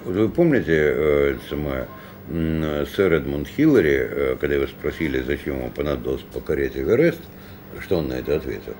вы 0.05 0.29
помните, 0.29 0.73
э, 0.75 1.37
самое, 1.49 1.87
сэр 2.95 3.13
Эдмунд 3.13 3.47
Хиллари, 3.47 4.07
э, 4.09 4.35
когда 4.39 4.55
его 4.55 4.67
спросили, 4.67 5.21
зачем 5.21 5.57
ему 5.57 5.69
понадобилось 5.69 6.21
покорять 6.33 6.75
Эверест, 6.75 7.21
что 7.81 7.97
он 7.97 8.07
на 8.07 8.13
это 8.13 8.37
ответил? 8.37 8.73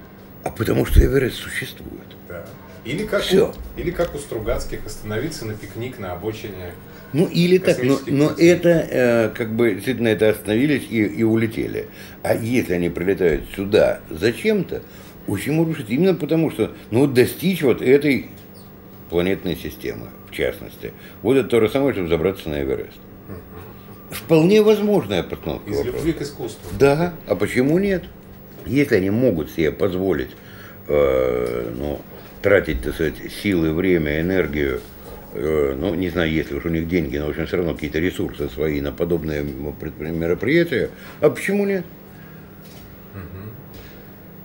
А 0.43 0.49
потому 0.49 0.86
что 0.86 1.03
Эверест 1.03 1.36
существует. 1.36 2.07
Да. 2.28 2.45
Или 2.86 3.05
как, 3.05 3.22
Все. 3.22 3.53
У, 3.78 3.80
или 3.80 3.91
как 3.91 4.15
у 4.15 4.17
Стругацких 4.17 4.86
остановиться 4.86 5.45
на 5.45 5.53
пикник 5.53 5.99
на 5.99 6.13
обочине. 6.13 6.74
Ну 7.11 7.28
или 7.28 7.57
так, 7.57 7.84
но, 7.84 7.99
но 8.07 8.32
это 8.38 8.70
э, 8.70 9.30
как 9.36 9.53
бы 9.53 9.74
действительно 9.74 10.09
это 10.09 10.30
остановились 10.30 10.84
и, 10.89 11.03
и 11.03 11.24
улетели. 11.24 11.88
А 12.24 12.36
если 12.36 12.74
они 12.74 12.89
прилетают 12.89 13.43
сюда 13.55 13.99
зачем-то, 14.09 14.82
очень 15.28 15.53
может 15.53 15.78
быть 15.78 15.89
именно 15.89 16.13
потому, 16.13 16.51
что 16.51 16.72
ну 16.91 17.07
достичь 17.07 17.61
вот 17.61 17.82
этой 17.82 18.30
планетной 19.10 19.55
системы, 19.55 20.07
в 20.30 20.32
частности. 20.32 20.93
Это 21.24 21.43
то 21.43 21.60
же 21.60 21.70
самое, 21.70 21.93
чтобы 21.93 22.07
забраться 22.07 22.49
на 22.49 22.62
Эверест. 22.62 22.99
Вполне 24.10 24.62
возможная 24.62 25.22
постановка 25.22 25.70
Из 25.70 25.78
вопроса. 25.78 25.97
любви 25.97 26.14
к 26.14 26.22
искусству. 26.22 26.62
Да, 26.80 27.14
а 27.28 27.36
почему 27.36 27.78
нет? 27.78 28.03
Если 28.66 28.95
они 28.95 29.10
могут 29.12 29.51
себе 29.51 29.72
позволить 29.72 30.32
э, 30.88 31.72
ну, 31.76 32.01
тратить, 32.41 32.82
так 32.82 32.95
сказать, 32.95 33.16
силы, 33.43 33.72
время, 33.72 34.20
энергию, 34.20 34.82
э, 35.34 35.76
ну, 35.78 35.93
не 35.93 36.10
знаю, 36.10 36.32
если 36.32 36.55
уж 36.55 36.66
у 36.66 36.70
них 36.70 36.88
деньги, 36.88 37.18
но, 37.18 37.28
в 37.28 37.30
общем, 37.30 37.45
все 37.45 37.57
равно 37.57 37.76
какие-то 37.76 37.99
ресурсы 37.99 38.49
свои 38.49 38.82
на 38.82 38.91
подобные 38.91 39.43
мероприятия, 39.43 40.89
а 41.22 41.30
почему 41.30 41.66
нет? 41.66 41.86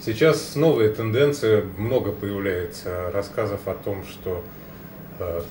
Сейчас 0.04 0.54
новые 0.54 0.90
тенденции, 0.90 1.64
много 1.78 2.12
появляется 2.12 3.10
рассказов 3.10 3.60
о 3.66 3.72
том, 3.72 4.04
что 4.04 4.44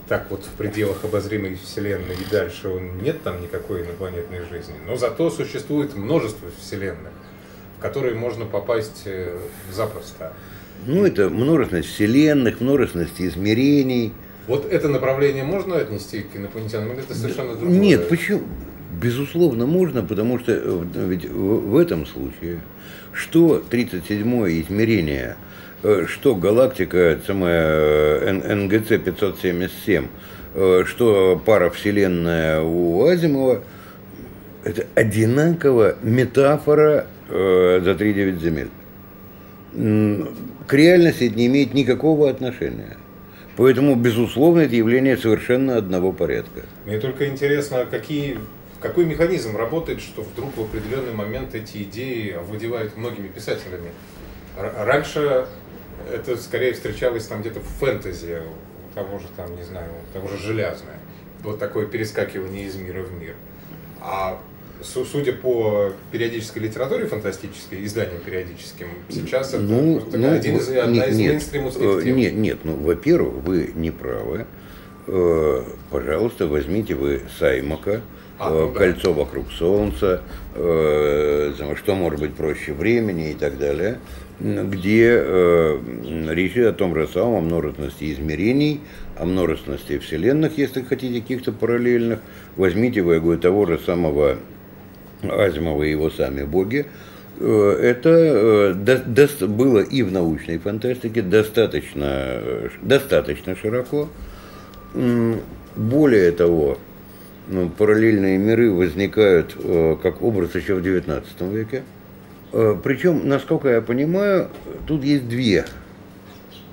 так 0.07 0.27
вот 0.29 0.43
в 0.43 0.57
пределах 0.57 1.03
обозримой 1.03 1.55
Вселенной 1.55 2.15
и 2.15 2.31
дальше 2.31 2.67
нет 3.01 3.23
там 3.23 3.41
никакой 3.41 3.83
инопланетной 3.83 4.39
жизни. 4.49 4.75
Но 4.85 4.95
зато 4.95 5.29
существует 5.29 5.95
множество 5.95 6.49
Вселенных, 6.59 7.13
в 7.77 7.81
которые 7.81 8.15
можно 8.15 8.45
попасть 8.45 9.03
э, 9.05 9.37
запросто. 9.71 10.33
Ну, 10.85 11.05
это 11.05 11.29
множественность 11.29 11.89
Вселенных, 11.89 12.59
множественность 12.59 13.21
измерений. 13.21 14.11
Вот 14.47 14.65
это 14.65 14.89
направление 14.89 15.45
можно 15.45 15.77
отнести 15.77 16.21
к 16.21 16.35
инопланетянам, 16.35 16.91
или 16.91 16.99
это 16.99 17.15
совершенно 17.15 17.55
другое? 17.55 17.79
Нет, 17.79 18.09
почему? 18.09 18.41
Безусловно, 19.01 19.65
можно, 19.65 20.03
потому 20.03 20.39
что 20.39 20.51
э, 20.51 20.83
ведь 21.07 21.29
в 21.29 21.77
этом 21.77 22.05
случае 22.05 22.59
что 23.13 23.63
37-е 23.69 24.61
измерение, 24.61 25.35
э, 25.83 26.05
что 26.07 26.35
галактика, 26.35 27.19
самая 27.25 28.33
НГЦ 28.33 29.03
577, 29.03 30.07
что 30.85 31.41
пара 31.43 31.71
вселенная 31.71 32.61
у 32.61 33.03
Азимова, 33.05 33.63
это 34.63 34.85
одинаково 34.95 35.95
метафора 36.01 37.07
э, 37.29 37.81
за 37.83 37.91
3-9 37.91 38.39
земель. 38.39 38.69
К 40.67 40.73
реальности 40.73 41.25
это 41.25 41.35
не 41.35 41.47
имеет 41.47 41.73
никакого 41.73 42.29
отношения. 42.29 42.97
Поэтому, 43.57 43.95
безусловно, 43.95 44.61
это 44.61 44.75
явление 44.75 45.17
совершенно 45.17 45.77
одного 45.77 46.11
порядка. 46.11 46.61
Мне 46.85 46.99
только 46.99 47.27
интересно, 47.27 47.85
какие 47.89 48.39
какой 48.83 49.05
механизм 49.05 49.55
работает, 49.55 50.01
что 50.01 50.21
вдруг 50.21 50.55
в 50.57 50.61
определенный 50.61 51.13
момент 51.13 51.55
эти 51.55 51.83
идеи 51.83 52.31
овладевают 52.33 52.97
многими 52.97 53.29
писателями? 53.29 53.91
Раньше 54.57 55.47
это 56.11 56.35
скорее 56.35 56.73
встречалось 56.73 57.25
там 57.25 57.41
где-то 57.41 57.61
в 57.61 57.67
фэнтези, 57.79 58.41
у 58.41 58.93
того 58.93 59.19
же 59.19 59.25
там, 59.37 59.55
не 59.55 59.63
знаю, 59.63 59.89
у 59.89 60.13
того 60.13 60.27
же 60.27 60.37
Железное. 60.37 60.99
Вот 61.43 61.59
такое 61.59 61.85
перескакивание 61.85 62.67
из 62.67 62.75
мира 62.75 63.03
в 63.03 63.13
мир. 63.13 63.35
А 64.01 64.39
судя 64.81 65.31
по 65.31 65.93
периодической 66.11 66.61
литературе 66.61 67.05
фантастической, 67.05 67.85
изданиям 67.85 68.19
периодическим, 68.19 68.87
сейчас 69.09 69.53
это 69.53 69.61
ну, 69.61 70.05
ну, 70.11 70.31
один 70.31 70.57
из, 70.57 70.69
одна 70.69 71.05
из 71.05 71.17
мейнстримовских 71.17 71.81
э, 71.83 72.03
тем. 72.03 72.17
Нет, 72.17 72.33
нет, 72.33 72.57
ну, 72.63 72.75
во-первых, 72.75 73.35
вы 73.45 73.71
не 73.75 73.91
правы. 73.91 74.45
Э, 75.07 75.63
пожалуйста, 75.89 76.47
возьмите 76.47 76.95
вы 76.95 77.21
Саймака, 77.39 78.01
а, 78.39 78.49
ну, 78.49 78.71
кольцо 78.71 79.09
да. 79.09 79.19
вокруг 79.19 79.51
Солнца, 79.51 80.21
э, 80.55 81.53
что 81.75 81.95
может 81.95 82.19
быть 82.19 82.33
проще 82.33 82.73
времени 82.73 83.31
и 83.31 83.33
так 83.35 83.57
далее, 83.57 83.99
где 84.39 85.09
э, 85.15 85.79
речь 86.31 86.53
идет 86.53 86.75
о 86.75 86.77
том 86.77 86.95
же 86.95 87.07
самом, 87.07 87.35
о 87.35 87.41
множественности 87.41 88.11
измерений, 88.11 88.81
о 89.17 89.25
множественности 89.25 89.99
вселенных, 89.99 90.57
если 90.57 90.81
хотите, 90.81 91.21
каких-то 91.21 91.51
параллельных. 91.51 92.19
Возьмите 92.55 93.01
вы, 93.01 93.15
я 93.15 93.19
говорю, 93.19 93.39
того 93.39 93.65
же 93.65 93.79
самого 93.79 94.37
Азимова 95.21 95.83
и 95.83 95.91
его 95.91 96.09
сами 96.09 96.43
боги, 96.43 96.87
э, 97.39 97.77
это 97.81 99.47
было 99.47 99.79
и 99.79 100.01
в 100.01 100.11
научной 100.11 100.57
фантастике 100.57 101.21
достаточно, 101.21 102.41
достаточно 102.81 103.55
широко. 103.55 104.09
Более 105.75 106.31
того, 106.31 106.77
ну, 107.47 107.69
параллельные 107.69 108.37
миры 108.37 108.71
возникают 108.71 109.55
э, 109.57 109.97
как 110.01 110.21
образ 110.21 110.55
еще 110.55 110.75
в 110.75 110.79
XIX 110.79 111.23
веке. 111.51 111.83
Э, 112.53 112.75
причем, 112.81 113.27
насколько 113.27 113.69
я 113.69 113.81
понимаю, 113.81 114.49
тут 114.87 115.03
есть 115.03 115.27
две 115.27 115.65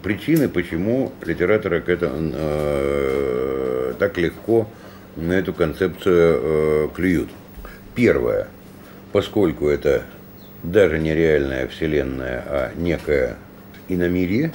причины, 0.02 0.48
почему 0.48 1.12
литераторы 1.24 1.82
это, 1.86 2.10
э, 2.12 3.94
так 3.98 4.16
легко 4.18 4.68
на 5.16 5.32
эту 5.32 5.52
концепцию 5.52 6.40
э, 6.42 6.88
клюют. 6.94 7.30
Первое, 7.94 8.48
поскольку 9.12 9.68
это 9.68 10.04
даже 10.62 10.98
не 10.98 11.14
реальная 11.14 11.66
вселенная, 11.68 12.44
а 12.46 12.72
некое 12.76 13.36
иномирие, 13.88 14.52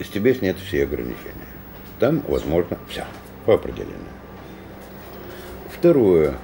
с 0.00 0.08
тебя 0.08 0.34
снято 0.34 0.58
все 0.66 0.84
ограничения. 0.84 1.48
Там 1.98 2.22
возможно 2.28 2.78
все 2.88 3.04
по 3.44 3.54
определению. 3.54 4.17
Второе. 5.78 6.34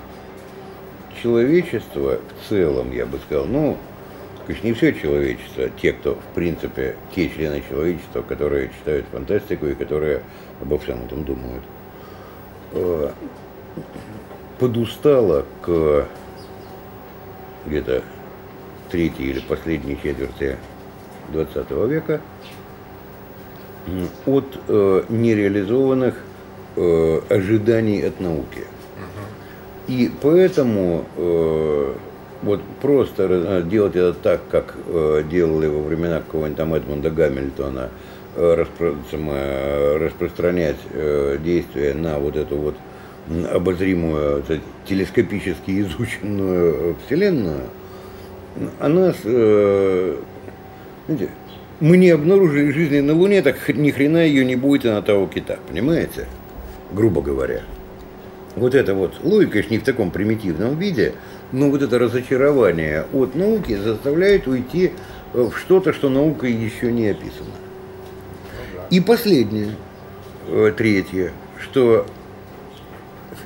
Человечество 1.21 2.21
в 2.21 2.49
целом, 2.49 2.93
я 2.93 3.05
бы 3.05 3.19
сказал, 3.19 3.47
ну, 3.47 3.77
конечно, 4.47 4.69
не 4.69 4.73
все 4.75 4.93
человечество, 4.93 5.69
те, 5.71 5.93
кто, 5.93 6.15
в 6.15 6.35
принципе, 6.37 6.95
те 7.17 7.29
члены 7.29 7.61
человечества, 7.69 8.23
которые 8.23 8.71
читают 8.79 9.07
фантастику 9.11 9.67
и 9.67 9.75
которые 9.75 10.23
обо 10.61 10.79
всем 10.79 11.05
этом 11.05 11.25
думают. 11.25 11.65
э, 12.75 13.11
подустала 14.61 15.45
к 15.63 16.07
где-то 17.67 18.05
третьей 18.89 19.31
или 19.31 19.41
последней 19.41 19.99
четверти 20.01 20.57
20 21.33 21.71
века 21.89 22.21
от 24.27 24.61
э, 24.69 25.05
нереализованных 25.09 26.23
э, 26.77 27.21
ожиданий 27.31 28.01
от 28.03 28.21
науки. 28.21 28.65
И 29.87 30.11
поэтому 30.23 31.05
э, 31.17 31.95
вот 32.43 32.61
просто 32.81 33.29
э, 33.29 33.63
делать 33.65 33.97
это 33.97 34.15
так, 34.15 34.41
как 34.51 34.75
э, 34.87 35.23
делали 35.31 35.67
во 35.67 35.83
времена 35.83 36.21
какого-нибудь 36.21 36.57
там 36.57 36.75
Эдмунда 36.75 37.11
Гамильтона, 37.11 37.91
э, 38.37 38.65
самое, 39.11 39.97
распространять 39.97 40.79
э, 40.93 41.39
действия 41.43 41.95
на 41.95 42.19
вот 42.19 42.37
эту 42.37 42.57
вот 42.57 42.75
обозримую, 43.51 44.43
телескопически 44.87 45.81
изученную 45.83 46.75
э, 46.75 46.95
Вселенную, 47.05 47.63
она, 48.79 49.13
э, 49.25 50.17
знаете, 51.07 51.31
мы 51.81 51.97
не 51.97 52.11
обнаружили 52.11 52.71
жизни 52.71 53.01
на 53.01 53.15
Луне, 53.15 53.43
так 53.43 53.57
ни 53.69 53.91
хрена 53.91 54.25
ее 54.25 54.45
не 54.45 54.57
будет 54.57 54.85
и 54.85 54.89
на 54.89 55.03
того 55.03 55.27
кита, 55.27 55.59
понимаете? 55.69 56.27
Грубо 56.93 57.21
говоря. 57.21 57.63
Вот 58.57 58.75
это 58.75 58.95
вот 58.95 59.15
логика, 59.23 59.53
конечно, 59.53 59.73
не 59.73 59.79
в 59.79 59.85
таком 59.85 60.11
примитивном 60.11 60.79
виде, 60.79 61.15
но 61.53 61.71
вот 61.71 61.83
это 61.83 61.99
разочарование 61.99 63.07
от 63.13 63.35
науки 63.35 63.77
заставляет 63.77 64.47
уйти 64.47 64.93
в 65.33 65.53
что-то, 65.57 65.93
что 65.93 66.09
наукой 66.09 66.53
еще 66.53 66.93
не 66.93 67.09
описано. 67.09 67.51
И 68.91 69.01
последнее, 69.01 69.75
э, 70.49 70.73
третье, 70.77 71.33
что 71.59 72.07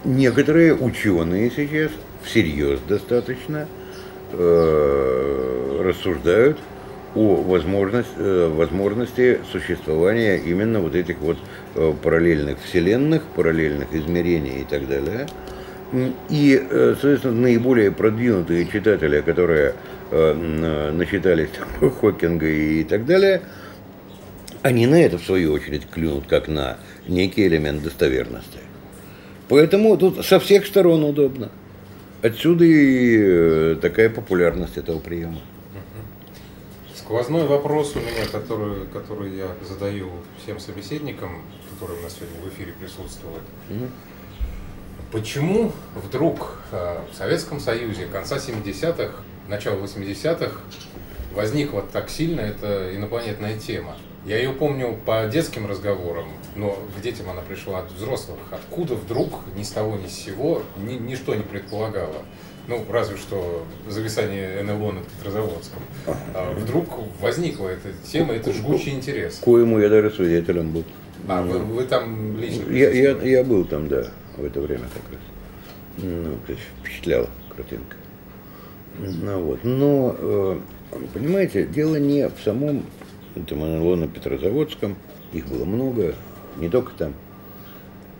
некоторые 0.04 0.74
ученые 0.74 1.50
сейчас 1.54 1.90
всерьез 2.22 2.80
достаточно 2.86 3.66
э, 4.32 5.82
рассуждают 5.82 6.58
о 7.14 7.36
возможность, 7.36 8.08
э, 8.16 8.48
возможности 8.54 9.40
существования 9.50 10.36
именно 10.38 10.80
вот 10.80 10.94
этих 10.94 11.18
вот 11.18 11.38
э, 11.74 11.92
параллельных 12.02 12.58
вселенных, 12.62 13.22
параллельных 13.34 13.92
измерений 13.92 14.60
и 14.60 14.64
так 14.64 14.86
далее. 14.88 15.26
И, 16.28 16.62
э, 16.70 16.94
соответственно, 17.00 17.40
наиболее 17.40 17.90
продвинутые 17.90 18.66
читатели, 18.66 19.20
которые 19.20 19.74
начитались 20.10 21.50
Хокинга 22.00 22.46
и 22.48 22.82
так 22.82 23.04
далее, 23.04 23.42
они 24.62 24.86
на 24.86 25.02
это, 25.02 25.18
в 25.18 25.22
свою 25.22 25.52
очередь, 25.52 25.86
клюнут 25.86 26.24
как 26.26 26.48
на 26.48 26.78
некий 27.06 27.46
элемент 27.46 27.82
достоверности. 27.82 28.58
Поэтому 29.50 29.98
тут 29.98 30.24
со 30.24 30.40
всех 30.40 30.66
сторон 30.66 31.04
удобно. 31.04 31.50
Отсюда 32.22 32.64
и 32.64 33.74
такая 33.76 34.08
популярность 34.08 34.78
этого 34.78 34.98
приема. 34.98 35.40
Сквозной 37.08 37.46
вопрос 37.46 37.96
у 37.96 38.00
меня, 38.00 38.26
который, 38.30 38.86
который 38.88 39.34
я 39.34 39.48
задаю 39.66 40.10
всем 40.42 40.60
собеседникам, 40.60 41.40
которые 41.70 42.00
у 42.00 42.02
нас 42.02 42.14
сегодня 42.14 42.38
в 42.38 42.48
эфире 42.52 42.74
присутствуют. 42.78 43.40
Mm-hmm. 43.70 43.88
Почему 45.10 45.72
вдруг 45.94 46.58
э, 46.70 46.98
в 47.10 47.16
Советском 47.16 47.60
Союзе 47.60 48.04
конца 48.08 48.36
70-х, 48.36 49.22
начала 49.48 49.76
80-х 49.76 50.60
возникла 51.34 51.80
так 51.80 52.10
сильно 52.10 52.42
эта 52.42 52.94
инопланетная 52.94 53.58
тема? 53.58 53.96
Я 54.26 54.36
ее 54.36 54.52
помню 54.52 54.98
по 55.06 55.26
детским 55.28 55.66
разговорам, 55.66 56.28
но 56.56 56.76
к 56.94 57.00
детям 57.00 57.30
она 57.30 57.40
пришла 57.40 57.78
от 57.78 57.90
взрослых. 57.90 58.36
Откуда 58.50 58.96
вдруг 58.96 59.32
ни 59.56 59.62
с 59.62 59.70
того 59.70 59.96
ни 59.96 60.08
с 60.08 60.12
сего 60.12 60.62
ни, 60.76 60.96
ничто 60.96 61.34
не 61.34 61.42
предполагало? 61.42 62.16
Ну, 62.68 62.84
разве 62.90 63.16
что 63.16 63.66
зависание 63.88 64.62
НЛО 64.62 64.92
над 64.92 65.06
Петрозаводском. 65.08 65.82
А 66.34 66.52
вдруг 66.52 66.86
возникла 67.20 67.68
эта 67.68 67.88
тема, 68.04 68.34
это 68.34 68.52
жгучий 68.52 68.92
интерес. 68.92 69.40
Коему 69.42 69.80
я 69.80 69.88
даже 69.88 70.10
свидетелем 70.10 70.72
был. 70.72 70.84
А, 71.26 71.42
вы, 71.42 71.58
вы 71.58 71.84
там 71.84 72.38
лично? 72.38 72.70
Я, 72.70 72.90
я, 72.90 73.16
я 73.22 73.42
был 73.42 73.64
там, 73.64 73.88
да, 73.88 74.08
в 74.36 74.44
это 74.44 74.60
время 74.60 74.84
как 74.92 75.12
раз. 75.12 75.20
Ну, 75.96 76.36
то 76.46 76.52
есть 76.52 76.62
впечатляла 76.80 77.28
картинка. 77.56 77.96
Ну, 78.98 79.40
вот. 79.40 79.64
Но, 79.64 80.14
э, 80.18 80.60
понимаете, 81.14 81.66
дело 81.66 81.96
не 81.96 82.28
в 82.28 82.38
самом 82.44 82.84
этом 83.34 83.60
НЛО 83.60 83.96
на 83.96 84.08
Петрозаводском, 84.08 84.96
их 85.32 85.46
было 85.48 85.64
много, 85.64 86.14
не 86.58 86.68
только 86.68 86.92
там. 86.92 87.14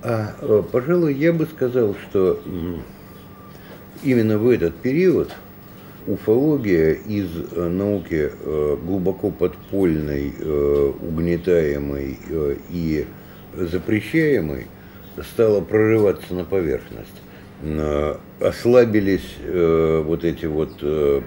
А, 0.02 0.34
э, 0.40 0.62
пожалуй, 0.72 1.14
я 1.14 1.32
бы 1.32 1.46
сказал, 1.46 1.94
что 2.08 2.40
именно 4.02 4.38
в 4.38 4.48
этот 4.48 4.76
период 4.76 5.32
уфология 6.08 6.92
из 6.92 7.28
э, 7.52 7.68
науки 7.68 8.30
э, 8.32 8.76
глубоко 8.82 9.30
подпольной, 9.30 10.32
э, 10.38 10.92
угнетаемой 11.00 12.18
и 12.70 13.06
запрещаемой 13.54 14.66
стала 15.32 15.60
прорываться 15.60 16.32
на 16.32 16.44
поверхность. 16.44 17.10
Ослабились 18.40 19.34
вот 19.42 20.22
эти 20.22 20.46
вот 20.46 20.78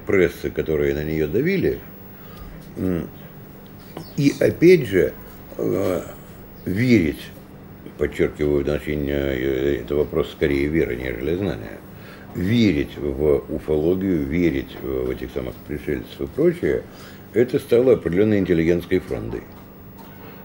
прессы, 0.08 0.50
которые 0.50 0.96
на 0.96 1.04
нее 1.04 1.28
давили. 1.28 1.80
И 4.16 4.34
опять 4.40 4.88
же, 4.88 5.12
верить, 6.66 7.20
подчеркиваю, 7.98 8.64
значение, 8.64 9.82
это 9.82 9.96
вопрос 9.96 10.32
скорее 10.32 10.68
веры, 10.68 10.96
нежели 10.96 11.36
знания– 11.36 11.80
верить 12.36 12.98
в 12.98 13.44
уфологию, 13.50 14.26
верить 14.26 14.76
в 14.82 15.10
этих 15.10 15.32
самых 15.32 15.56
пришельцев 15.68 16.22
и 16.22 16.28
прочее, 16.28 16.84
это 17.34 17.60
стало 17.60 17.94
определенной 17.94 18.40
интеллигентской 18.40 19.00
фрондой. 19.00 19.44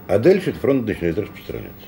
А 0.08 0.18
дальше 0.18 0.50
этот 0.50 0.60
фронт 0.60 0.86
начинает 0.86 1.18
распространяться. 1.18 1.86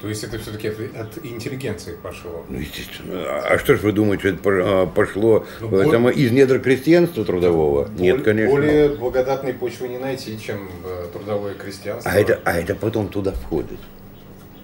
То 0.00 0.08
есть 0.08 0.22
это 0.22 0.38
все-таки 0.38 0.68
от, 0.68 0.78
от 0.96 1.24
интеллигенции 1.24 1.96
пошло? 2.00 2.44
Ну, 2.48 2.58
естественно. 2.58 3.40
А 3.40 3.58
что 3.58 3.74
ж 3.74 3.80
вы 3.80 3.92
думаете, 3.92 4.28
это 4.30 4.40
а, 4.44 4.86
пошло 4.86 5.44
ну, 5.60 5.76
это 5.78 5.98
более, 5.98 6.18
из 6.18 6.30
недр 6.30 6.60
крестьянства 6.60 7.24
трудового? 7.24 7.86
Более, 7.86 8.12
Нет, 8.12 8.22
конечно. 8.22 8.54
Более 8.54 8.88
благодатной 8.90 9.54
почвы 9.54 9.88
не 9.88 9.98
найти, 9.98 10.38
чем 10.40 10.68
э, 10.84 11.06
трудовое 11.12 11.54
крестьянство. 11.54 12.12
А 12.12 12.14
это, 12.14 12.40
а 12.44 12.58
это 12.58 12.76
потом 12.76 13.08
туда 13.08 13.32
входит. 13.32 13.78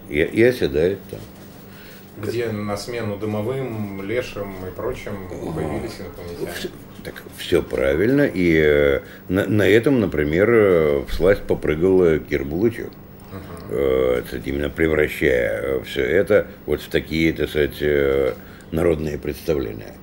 И, 0.09 0.21
и 0.21 0.43
оседает 0.43 1.01
там 1.11 1.19
где 2.17 2.49
на 2.51 2.77
смену 2.77 3.17
дымовым, 3.17 4.03
лешим 4.03 4.53
и 4.67 4.71
прочим 4.71 5.29
появились 5.55 6.01
инопланетяне. 6.01 6.71
Так 7.03 7.23
все 7.37 7.63
правильно. 7.63 8.23
И 8.23 8.57
э, 8.57 9.01
на, 9.29 9.47
на 9.47 9.69
этом, 9.69 10.01
например, 10.01 10.51
э, 10.51 10.99
в 11.01 11.13
сласть 11.13 11.43
попрыгал 11.43 12.03
э, 12.05 12.19
Кир 12.19 12.45
Булычев. 12.45 12.89
Uh-huh. 13.71 14.43
именно 14.45 14.71
превращая 14.71 15.81
все 15.81 16.03
это 16.03 16.47
вот 16.67 16.81
в 16.81 16.89
такие, 16.89 17.33
так 17.33 17.49
сказать, 17.49 17.83
народные 18.71 19.19
представления. 19.19 19.95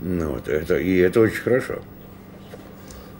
Ну, 0.00 0.32
вот, 0.32 0.48
это, 0.48 0.78
и 0.78 0.96
это 0.96 1.20
очень 1.20 1.42
хорошо. 1.42 1.82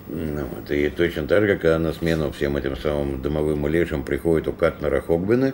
Ну, 0.07 0.47
вот, 0.47 0.71
и 0.71 0.89
точно 0.89 1.27
так 1.27 1.43
же, 1.43 1.59
когда 1.59 1.79
на 1.79 1.93
смену 1.93 2.33
всем 2.33 2.57
этим 2.57 2.77
самым 2.79 3.21
дымовым 3.21 3.67
и 3.67 3.71
лешим 3.71 4.03
приходит 4.03 4.49
у 4.49 4.53
Катнера 4.53 5.03
Хогбены, 5.03 5.53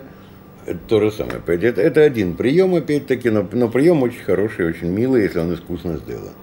это 0.65 0.79
то 0.87 0.99
же 0.99 1.11
самое. 1.11 1.41
Это, 1.45 1.81
это 1.81 2.01
один 2.01 2.35
прием, 2.35 2.75
опять-таки, 2.75 3.29
но, 3.29 3.47
но 3.51 3.69
прием 3.69 4.03
очень 4.03 4.21
хороший, 4.23 4.67
очень 4.67 4.87
милый, 4.87 5.23
если 5.23 5.39
он 5.39 5.53
искусно 5.53 5.97
сделан. 5.97 6.33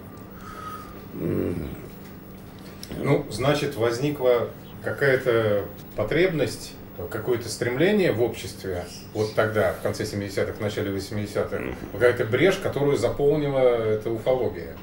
Ну, 3.02 3.26
значит, 3.30 3.76
возникла 3.76 4.48
какая-то 4.82 5.64
потребность, 5.96 6.74
какое-то 7.10 7.48
стремление 7.48 8.12
в 8.12 8.22
обществе, 8.22 8.84
вот 9.14 9.34
тогда, 9.34 9.72
в 9.72 9.82
конце 9.82 10.02
70-х, 10.02 10.54
в 10.54 10.60
начале 10.60 10.90
80-х, 10.90 11.58
какая-то 11.92 12.24
брешь, 12.24 12.56
которую 12.56 12.96
заполнила 12.96 13.58
эта 13.58 14.10
уфология. 14.10 14.76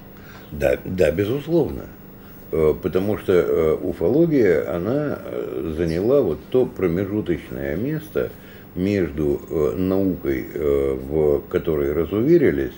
Да, 0.52 0.78
да, 0.86 1.12
безусловно. 1.12 1.88
Э, 2.52 2.74
потому 2.82 3.18
что 3.18 3.34
э, 3.34 3.74
уфология, 3.74 4.74
она 4.74 5.20
э, 5.22 5.74
заняла 5.76 6.22
вот 6.22 6.40
то 6.52 6.66
промежуточное 6.66 7.76
место– 7.76 8.32
между 8.76 9.42
э, 9.50 9.76
наукой, 9.78 10.46
э, 10.54 10.98
в 11.02 11.42
которой 11.48 11.94
разуверились, 11.94 12.74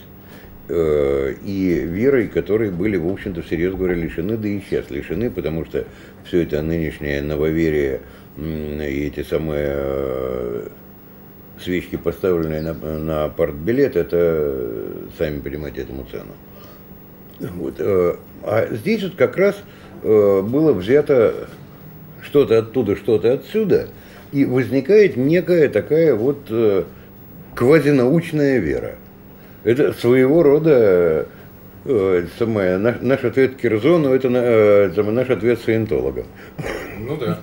э, 0.69 1.33
и 1.43 1.79
верой, 1.85 2.27
которые 2.27 2.71
были, 2.71 2.97
в 2.97 3.07
общем-то, 3.07 3.41
всерьез 3.41 3.73
говоря, 3.73 3.95
лишены, 3.95 4.37
да 4.37 4.47
и 4.47 4.61
сейчас 4.61 4.89
лишены, 4.91 5.31
потому 5.31 5.65
что 5.65 5.85
все 6.25 6.43
это 6.43 6.61
нынешнее 6.61 7.21
нововерие 7.21 8.01
и 8.37 9.11
эти 9.11 9.23
самые 9.23 10.65
свечки, 11.59 11.95
поставленные 11.95 12.61
на, 12.61 12.73
на 12.73 13.29
партбилет, 13.29 13.95
это, 13.95 14.91
сами 15.17 15.39
понимаете, 15.39 15.81
этому 15.81 16.05
цену. 16.11 16.33
Вот. 17.39 17.79
А 17.79 18.67
здесь 18.69 19.01
вот 19.01 19.15
как 19.15 19.37
раз 19.37 19.55
было 20.03 20.71
взято 20.73 21.47
что-то 22.21 22.59
оттуда, 22.59 22.95
что-то 22.95 23.33
отсюда– 23.33 23.87
и 24.31 24.45
возникает 24.45 25.17
некая 25.17 25.69
такая 25.69 26.15
вот 26.15 26.39
э, 26.49 26.83
квазинаучная 27.55 28.59
вера. 28.59 28.95
Это 29.63 29.93
своего 29.93 30.43
рода 30.43 31.27
э, 31.85 32.27
самое, 32.37 32.77
наш, 32.77 33.01
наш 33.01 33.23
ответ 33.23 33.57
Кирзону, 33.57 34.13
это 34.13 34.29
э, 34.29 34.91
самое, 34.95 35.13
наш 35.13 35.29
ответ 35.29 35.59
саентологам. 35.61 36.25
Ну 36.99 37.17
да. 37.17 37.39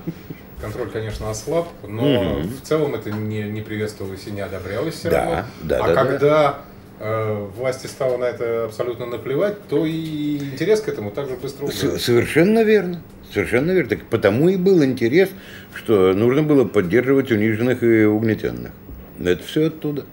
Контроль, 0.61 0.89
конечно, 0.91 1.31
ослаб, 1.31 1.69
но 1.87 2.39
угу. 2.39 2.49
в 2.49 2.67
целом 2.67 2.95
это 2.95 3.11
не, 3.11 3.43
не 3.43 3.61
приветствовалось 3.61 4.27
и 4.27 4.31
не 4.31 4.41
одобрялось 4.41 4.95
все 4.95 5.11
да, 5.11 5.25
равно. 5.25 5.45
Да, 5.63 5.85
а 5.85 5.89
да, 5.89 5.95
когда 5.95 6.19
да. 6.21 6.59
Э, 7.01 7.49
власти 7.57 7.87
стало 7.87 8.17
на 8.17 8.25
это 8.25 8.65
абсолютно 8.65 9.05
наплевать, 9.07 9.57
то 9.69 9.85
и 9.85 10.39
интерес 10.39 10.81
к 10.81 10.89
этому 10.89 11.11
также 11.11 11.37
быстро 11.37 11.65
убыл. 11.65 11.99
Совершенно 11.99 12.63
верно. 12.63 13.03
Совершенно 13.35 13.73
верно. 13.73 13.91
Так 13.91 14.05
потому 14.05 14.49
и 14.49 14.57
был 14.57 14.85
интерес, 14.85 15.29
что 15.75 16.15
нужно 16.15 16.45
было 16.45 16.65
поддерживать 16.65 17.33
униженных 17.33 17.83
и 17.83 18.05
угнетенных. 18.05 18.71
Это 19.19 19.43
все 19.43 19.67
оттуда. 19.67 20.05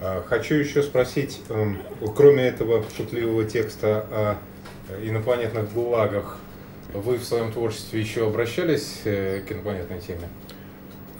А, 0.00 0.24
хочу 0.26 0.54
еще 0.54 0.82
спросить, 0.84 1.42
эм, 1.50 1.78
кроме 2.16 2.44
этого 2.44 2.84
шутливого 2.96 3.44
текста 3.44 4.06
о 4.10 4.38
инопланетных 5.04 5.72
гулагах, 5.72 6.38
вы 6.94 7.16
в 7.16 7.24
своем 7.24 7.52
творчестве 7.52 8.00
еще 8.00 8.26
обращались 8.26 9.02
э, 9.04 9.40
к 9.46 9.52
инопланетной 9.52 10.00
теме? 10.00 10.28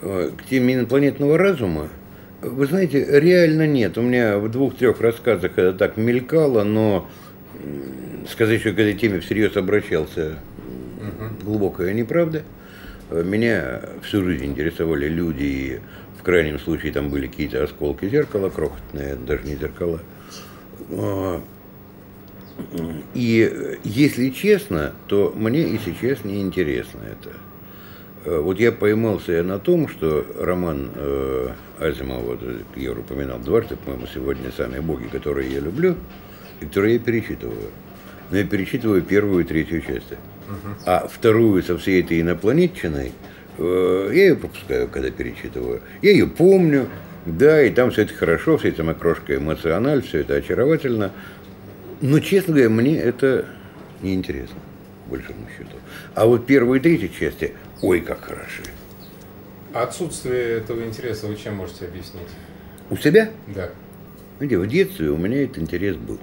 Э, 0.01 0.31
к 0.35 0.49
теме 0.49 0.75
инопланетного 0.75 1.37
разума? 1.37 1.89
Вы 2.41 2.65
знаете, 2.65 3.05
реально 3.07 3.67
нет. 3.67 3.97
У 3.97 4.01
меня 4.01 4.39
в 4.39 4.49
двух-трех 4.49 4.99
рассказах 4.99 5.51
это 5.57 5.73
так 5.73 5.97
мелькало, 5.97 6.63
но 6.63 7.07
сказать, 8.29 8.61
что 8.61 8.71
к 8.71 8.79
этой 8.79 8.93
теме 8.93 9.19
всерьез 9.19 9.55
обращался, 9.57 10.39
угу. 11.17 11.45
глубокая 11.45 11.93
неправда. 11.93 12.43
Э, 13.09 13.23
меня 13.23 13.81
всю 14.03 14.23
жизнь 14.23 14.45
интересовали 14.45 15.07
люди, 15.07 15.43
и 15.43 15.79
в 16.19 16.23
крайнем 16.23 16.59
случае 16.59 16.91
там 16.91 17.09
были 17.09 17.27
какие-то 17.27 17.63
осколки 17.63 18.07
зеркала 18.07 18.49
крохотные, 18.49 19.15
даже 19.15 19.43
не 19.43 19.55
зеркала. 19.55 19.99
А, 20.91 21.41
и 23.13 23.79
если 23.83 24.29
честно, 24.29 24.93
то 25.07 25.33
мне 25.35 25.63
и 25.63 25.79
сейчас 25.83 26.23
не 26.23 26.41
интересно 26.41 26.99
это. 27.03 27.35
Э, 28.23 28.39
вот 28.39 28.59
я 28.59 28.71
поймался 28.71 29.43
на 29.43 29.59
том, 29.59 29.87
что 29.87 30.25
роман 30.37 30.89
э, 30.93 31.49
Азимова, 31.79 32.21
вот, 32.21 32.41
я 32.75 32.91
упоминал 32.91 33.39
дважды, 33.39 33.75
по-моему, 33.75 34.07
сегодня 34.13 34.51
«Самые 34.55 34.81
боги», 34.81 35.07
которые 35.07 35.51
я 35.51 35.59
люблю, 35.59 35.95
и 36.59 36.65
которые 36.65 36.95
я 36.95 36.99
перечитываю. 36.99 37.69
Но 38.29 38.37
я 38.37 38.45
перечитываю 38.45 39.01
первую 39.01 39.43
и 39.43 39.47
третью 39.47 39.81
части. 39.81 40.17
А 40.85 41.07
вторую 41.07 41.63
со 41.63 41.77
всей 41.77 42.01
этой 42.01 42.21
инопланетчиной, 42.21 43.11
э, 43.57 44.11
я 44.13 44.23
ее 44.23 44.35
пропускаю, 44.35 44.87
когда 44.87 45.09
перечитываю. 45.09 45.81
Я 46.01 46.11
ее 46.11 46.27
помню, 46.27 46.87
да, 47.25 47.63
и 47.63 47.69
там 47.69 47.91
все 47.91 48.03
это 48.03 48.13
хорошо, 48.13 48.57
вся 48.57 48.69
эта 48.69 48.83
макрошка 48.83 49.35
эмоциональ, 49.35 50.01
все 50.01 50.19
это 50.19 50.35
очаровательно. 50.35 51.11
Но, 52.01 52.19
честно 52.19 52.53
говоря, 52.53 52.69
мне 52.69 52.97
это 52.97 53.45
неинтересно, 54.01 54.57
большому 55.07 55.47
счету. 55.55 55.77
А 56.15 56.25
вот 56.25 56.45
первые 56.45 56.79
и 56.79 56.83
третьи 56.83 57.07
части, 57.07 57.53
ой, 57.81 58.01
как 58.01 58.21
хороши. 58.21 58.63
Отсутствие 59.73 60.57
этого 60.57 60.83
интереса 60.83 61.27
вы 61.27 61.35
чем 61.35 61.55
можете 61.55 61.85
объяснить? 61.85 62.27
У 62.89 62.97
себя? 62.97 63.29
Да. 63.47 63.69
Знаете, 64.37 64.57
в 64.57 64.67
детстве 64.67 65.09
у 65.09 65.17
меня 65.17 65.43
этот 65.43 65.59
интерес 65.59 65.95
был, 65.95 66.19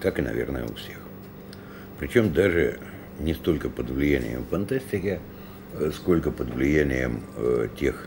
как 0.00 0.18
и, 0.18 0.22
наверное, 0.22 0.64
у 0.64 0.74
всех. 0.74 0.96
Причем 1.98 2.32
даже 2.32 2.78
не 3.18 3.34
столько 3.34 3.68
под 3.70 3.90
влиянием 3.90 4.44
фантастики, 4.50 5.20
э, 5.74 5.90
сколько 5.94 6.30
под 6.30 6.54
влиянием 6.54 7.22
э, 7.36 7.68
тех 7.78 8.06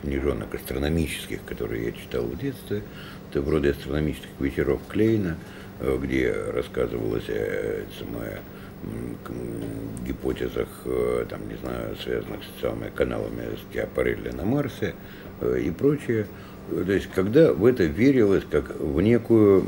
книжонок 0.00 0.54
астрономических, 0.54 1.44
которые 1.44 1.86
я 1.86 1.92
читал 1.92 2.24
в 2.24 2.38
детстве. 2.38 2.82
Это 3.30 3.42
вроде 3.42 3.70
астрономических 3.70 4.30
вечеров 4.40 4.80
Клейна– 4.88 5.36
Э, 5.80 5.98
где 6.00 6.30
рассказывалось 6.54 7.28
о 7.28 7.32
э, 7.32 7.84
самое, 7.98 8.40
гипотезах, 10.06 10.68
э, 10.84 11.24
там, 11.28 11.48
не 11.48 11.54
знаю, 11.56 11.96
связанных 11.96 12.40
с 12.42 12.60
самыми 12.60 12.90
каналами 12.94 13.56
Стиапарелли 13.70 14.30
на 14.30 14.44
Марсе 14.44 14.94
и 15.42 15.70
прочее. 15.70 16.26
То 16.68 16.92
есть, 16.92 17.08
когда 17.14 17.54
в 17.54 17.64
это 17.64 17.84
верилось 17.84 18.44
как 18.50 18.78
в 18.78 19.00
некую 19.00 19.64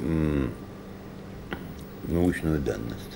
научную 2.09 2.61
данность. 2.61 3.12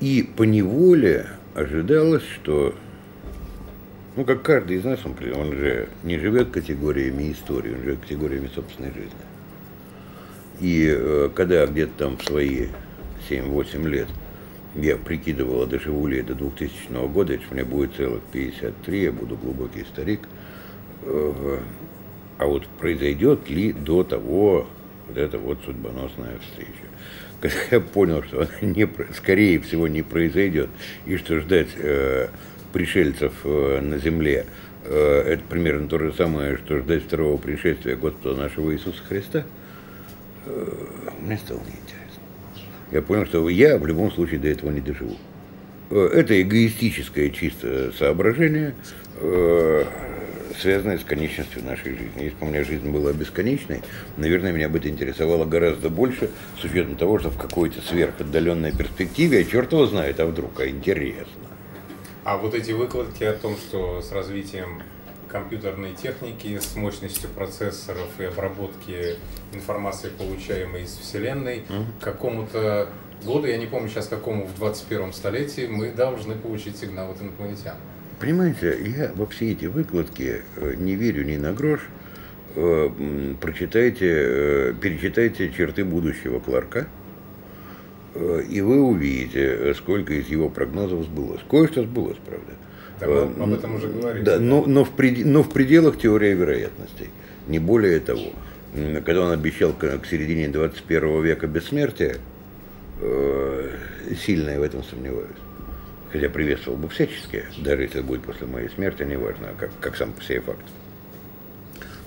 И 0.00 0.22
по 0.22 0.44
неволе 0.44 1.26
ожидалось, 1.54 2.22
что, 2.34 2.74
ну, 4.16 4.24
как 4.24 4.42
каждый 4.42 4.78
из 4.78 4.84
нас, 4.84 5.00
он, 5.04 5.14
он 5.34 5.52
же 5.52 5.88
не 6.04 6.18
живет 6.18 6.50
категориями 6.50 7.32
истории, 7.32 7.74
он 7.74 7.82
живет 7.82 8.00
категориями 8.00 8.50
собственной 8.54 8.92
жизни. 8.92 9.12
И 10.60 10.86
э, 10.90 11.30
когда 11.34 11.66
где-то 11.66 11.92
там 11.98 12.16
в 12.16 12.24
свои 12.24 12.68
7-8 13.28 13.88
лет 13.88 14.08
я 14.74 14.96
прикидывал, 14.96 15.66
доживу 15.66 16.06
ли 16.06 16.22
до 16.22 16.34
2000 16.34 17.08
года, 17.08 17.34
это 17.34 17.44
мне 17.50 17.64
будет 17.64 17.94
целых 17.94 18.22
53, 18.32 19.02
я 19.02 19.12
буду 19.12 19.36
глубокий 19.36 19.84
старик. 19.84 20.20
Э, 21.02 21.58
а 22.38 22.46
вот 22.46 22.66
произойдет 22.78 23.50
ли 23.50 23.72
до 23.72 24.02
того 24.02 24.66
вот 25.08 25.18
эта 25.18 25.38
вот 25.38 25.58
судьбоносная 25.64 26.38
встреча? 26.38 26.89
Когда 27.40 27.56
я 27.70 27.80
понял, 27.80 28.22
что 28.22 28.42
она 28.42 28.50
не, 28.60 28.88
скорее 29.14 29.60
всего 29.60 29.88
не 29.88 30.02
произойдет, 30.02 30.68
и 31.06 31.16
что 31.16 31.40
ждать 31.40 31.68
э, 31.76 32.28
пришельцев 32.72 33.32
э, 33.44 33.80
на 33.80 33.98
земле 33.98 34.46
э, 34.84 35.22
это 35.26 35.42
примерно 35.48 35.88
то 35.88 35.98
же 35.98 36.12
самое, 36.12 36.56
что 36.58 36.78
ждать 36.78 37.04
второго 37.04 37.36
пришествия 37.36 37.96
Господа 37.96 38.36
нашего 38.36 38.72
Иисуса 38.72 39.02
Христа– 39.08 39.44
Э, 40.46 40.66
мне 41.20 41.36
стало 41.36 41.58
неинтересно. 41.58 42.22
Я 42.90 43.02
понял, 43.02 43.26
что 43.26 43.48
я 43.48 43.78
в 43.78 43.86
любом 43.86 44.10
случае 44.10 44.40
до 44.40 44.48
этого 44.48 44.70
не 44.70 44.80
доживу. 44.80 45.16
Э, 45.90 46.08
это 46.12 46.40
эгоистическое 46.40 47.30
чисто 47.30 47.92
соображение, 47.98 48.74
э, 49.20 49.84
связанное 50.58 50.98
с 50.98 51.04
конечностью 51.04 51.64
нашей 51.64 51.96
жизни. 51.96 52.24
Если 52.24 52.36
бы 52.36 52.46
у 52.46 52.50
меня 52.50 52.64
жизнь 52.64 52.88
была 52.90 53.12
бесконечной, 53.12 53.82
наверное, 54.16 54.52
меня 54.52 54.68
бы 54.68 54.78
это 54.78 54.88
интересовало 54.88 55.44
гораздо 55.44 55.90
больше, 55.90 56.30
с 56.60 56.64
учетом 56.64 56.96
того, 56.96 57.18
что 57.18 57.30
в 57.30 57.38
какой-то 57.38 57.80
сверхотдаленной 57.82 58.72
перспективе, 58.72 59.40
а 59.40 59.44
черт 59.44 59.72
его 59.72 59.86
знает, 59.86 60.20
а 60.20 60.26
вдруг, 60.26 60.60
а 60.60 60.68
интересно. 60.68 61.46
А 62.24 62.36
вот 62.36 62.54
эти 62.54 62.72
выкладки 62.72 63.24
о 63.24 63.32
том, 63.32 63.56
что 63.56 64.02
с 64.02 64.12
развитием 64.12 64.82
компьютерной 65.28 65.94
техники 65.94 66.58
с 66.58 66.74
мощностью 66.74 67.30
процессоров 67.30 68.08
и 68.18 68.24
обработки 68.24 69.16
информации, 69.52 70.10
получаемой 70.10 70.82
из 70.82 70.96
Вселенной, 70.96 71.64
mm 71.68 71.84
к 72.00 72.04
какому-то 72.04 72.88
году, 73.24 73.46
я 73.46 73.56
не 73.56 73.66
помню 73.66 73.88
сейчас 73.88 74.08
какому, 74.08 74.46
в 74.46 74.54
21 74.56 75.12
столетии, 75.12 75.66
мы 75.66 75.92
должны 75.92 76.34
получить 76.34 76.78
сигнал 76.78 77.10
от 77.10 77.20
инопланетян. 77.20 77.76
Понимаете, 78.20 78.76
я 78.98 79.12
во 79.14 79.26
все 79.26 79.52
эти 79.52 79.64
выкладки 79.64 80.42
э, 80.56 80.74
не 80.76 80.94
верю 80.94 81.24
ни 81.24 81.38
на 81.38 81.52
грош. 81.54 81.80
Э, 82.54 82.90
прочитайте, 83.40 84.06
э, 84.10 84.74
перечитайте 84.78 85.50
черты 85.50 85.84
будущего 85.84 86.38
Кларка, 86.38 86.86
и 88.14 88.60
вы 88.60 88.82
увидите, 88.82 89.72
сколько 89.74 90.12
из 90.14 90.26
его 90.28 90.48
прогнозов 90.48 91.04
сбылось. 91.04 91.40
Кое-что 91.48 91.84
сбылось, 91.84 92.18
правда. 92.26 92.52
Так 92.98 93.08
мы 93.08 93.44
об 93.44 93.52
этом 93.54 93.76
уже 93.76 93.88
говорили. 93.88 94.24
Да, 94.24 94.38
но, 94.38 94.66
но, 94.66 94.84
в 94.84 94.90
пред, 94.90 95.24
но 95.24 95.42
в 95.42 95.50
пределах 95.50 95.96
теории 95.96 96.34
вероятностей, 96.34 97.08
не 97.46 97.60
более 97.60 98.00
того. 98.00 98.32
Когда 99.06 99.22
он 99.22 99.32
обещал 99.32 99.72
к, 99.72 100.04
середине 100.10 100.48
21 100.48 101.22
века 101.22 101.46
бессмертия, 101.46 102.16
э, 103.00 103.70
сильно 104.26 104.50
я 104.50 104.58
в 104.58 104.62
этом 104.62 104.82
сомневаюсь. 104.82 105.38
Хотя 106.12 106.28
приветствовал 106.28 106.76
бы 106.76 106.88
всячески, 106.88 107.44
даже 107.58 107.82
если 107.82 108.00
это 108.00 108.06
будет 108.06 108.22
после 108.22 108.46
моей 108.46 108.68
смерти, 108.68 109.04
неважно, 109.04 109.48
как, 109.56 109.70
как 109.80 109.96
сам 109.96 110.12
по 110.12 110.22
себе 110.22 110.40
факт. 110.40 110.64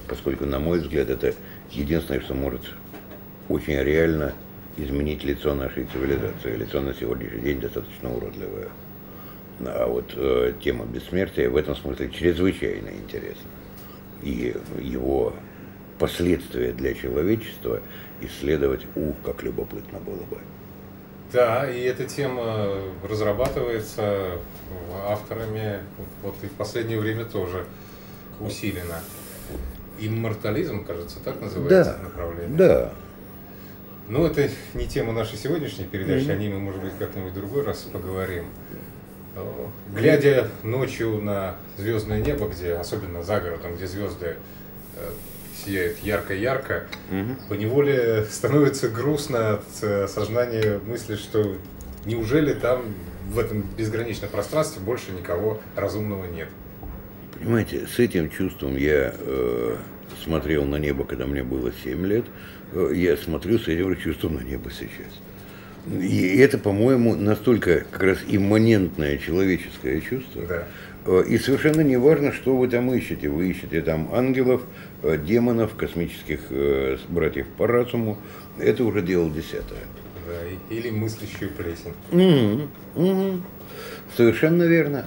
Поскольку, 0.07 0.45
на 0.45 0.59
мой 0.59 0.79
взгляд, 0.79 1.09
это 1.09 1.33
единственное, 1.71 2.19
что 2.19 2.33
может 2.33 2.61
очень 3.47 3.81
реально 3.81 4.33
изменить 4.75 5.23
лицо 5.23 5.55
нашей 5.55 5.85
цивилизации. 5.85 6.55
Лицо 6.55 6.81
на 6.81 6.93
сегодняшний 6.93 7.41
день 7.41 7.61
достаточно 7.61 8.13
уродливое. 8.13 8.67
А 9.61 9.87
вот 9.87 10.13
э, 10.15 10.53
тема 10.61 10.85
бессмертия 10.85 11.49
в 11.49 11.55
этом 11.55 11.75
смысле 11.75 12.09
чрезвычайно 12.09 12.89
интересна. 12.89 13.49
И 14.21 14.55
его 14.81 15.33
последствия 15.99 16.73
для 16.73 16.93
человечества 16.93 17.81
исследовать, 18.21 18.85
ух, 18.95 19.15
как 19.23 19.43
любопытно 19.43 19.99
было 19.99 20.23
бы. 20.23 20.39
Да, 21.33 21.67
и 21.67 21.81
эта 21.81 22.05
тема 22.05 22.69
разрабатывается 23.03 24.37
авторами, 25.07 25.79
вот 26.21 26.35
и 26.43 26.45
в 26.45 26.51
последнее 26.51 26.99
время 26.99 27.25
тоже 27.25 27.65
усиленно. 28.39 29.01
Иммортализм, 29.99 30.85
кажется, 30.85 31.19
так 31.19 31.41
называется 31.41 31.97
да, 31.97 32.03
направление. 32.03 32.57
Да. 32.57 32.93
Ну, 34.07 34.25
это 34.25 34.49
не 34.75 34.87
тема 34.87 35.11
нашей 35.11 35.37
сегодняшней 35.37 35.85
передачи, 35.85 36.25
mm-hmm. 36.25 36.33
о 36.33 36.35
ней 36.35 36.49
мы, 36.49 36.59
может 36.59 36.81
быть, 36.81 36.93
как-нибудь 36.99 37.31
в 37.31 37.35
другой 37.35 37.63
раз 37.63 37.79
поговорим. 37.91 38.45
Глядя 39.91 40.49
ночью 40.61 41.19
на 41.19 41.55
звездное 41.77 42.21
небо, 42.21 42.47
где, 42.47 42.73
особенно 42.73 43.23
за 43.23 43.39
городом, 43.39 43.75
где 43.75 43.87
звезды 43.87 44.35
э, 44.95 45.09
сияет 45.53 45.99
ярко-ярко, 45.99 46.87
угу. 47.11 47.35
поневоле 47.49 48.25
становится 48.31 48.89
грустно 48.89 49.53
от 49.55 49.63
э, 49.81 50.07
сознания 50.07 50.79
мысли, 50.85 51.15
что 51.15 51.57
неужели 52.05 52.53
там 52.53 52.93
в 53.29 53.39
этом 53.39 53.63
безграничном 53.77 54.29
пространстве 54.29 54.81
больше 54.81 55.11
никого 55.11 55.61
разумного 55.75 56.25
нет. 56.25 56.49
Понимаете, 57.39 57.87
с 57.87 57.99
этим 57.99 58.29
чувством 58.29 58.75
я 58.75 59.13
э, 59.17 59.77
смотрел 60.23 60.65
на 60.65 60.77
небо, 60.77 61.03
когда 61.03 61.25
мне 61.25 61.43
было 61.43 61.71
7 61.83 62.05
лет, 62.05 62.25
э, 62.73 62.91
я 62.93 63.17
смотрю 63.17 63.59
с 63.59 63.67
этим 63.67 63.95
чувством 63.97 64.35
на 64.35 64.41
небо 64.41 64.69
сейчас. 64.71 65.11
И 66.01 66.37
это, 66.37 66.57
по-моему, 66.57 67.15
настолько 67.15 67.85
как 67.91 68.03
раз 68.03 68.17
имманентное 68.27 69.17
человеческое 69.17 69.99
чувство. 69.99 70.43
Да. 70.47 70.67
Э, 71.05 71.23
и 71.27 71.37
совершенно 71.37 71.81
не 71.81 71.97
важно, 71.97 72.31
что 72.31 72.55
вы 72.55 72.67
там 72.67 72.93
ищете. 72.93 73.29
Вы 73.29 73.49
ищете 73.49 73.81
там 73.81 74.09
ангелов, 74.13 74.61
э, 75.01 75.17
демонов, 75.17 75.75
космических 75.75 76.39
э, 76.49 76.97
братьев 77.09 77.47
по 77.57 77.67
разуму. 77.67 78.17
Это 78.57 78.83
уже 78.83 79.01
дело 79.01 79.29
десятое. 79.29 79.83
Да, 80.25 80.75
или 80.75 80.89
мыслящую 80.89 81.51
плесень. 81.51 81.93
Угу, 82.95 83.03
угу. 83.03 83.41
Совершенно 84.15 84.63
верно. 84.63 85.05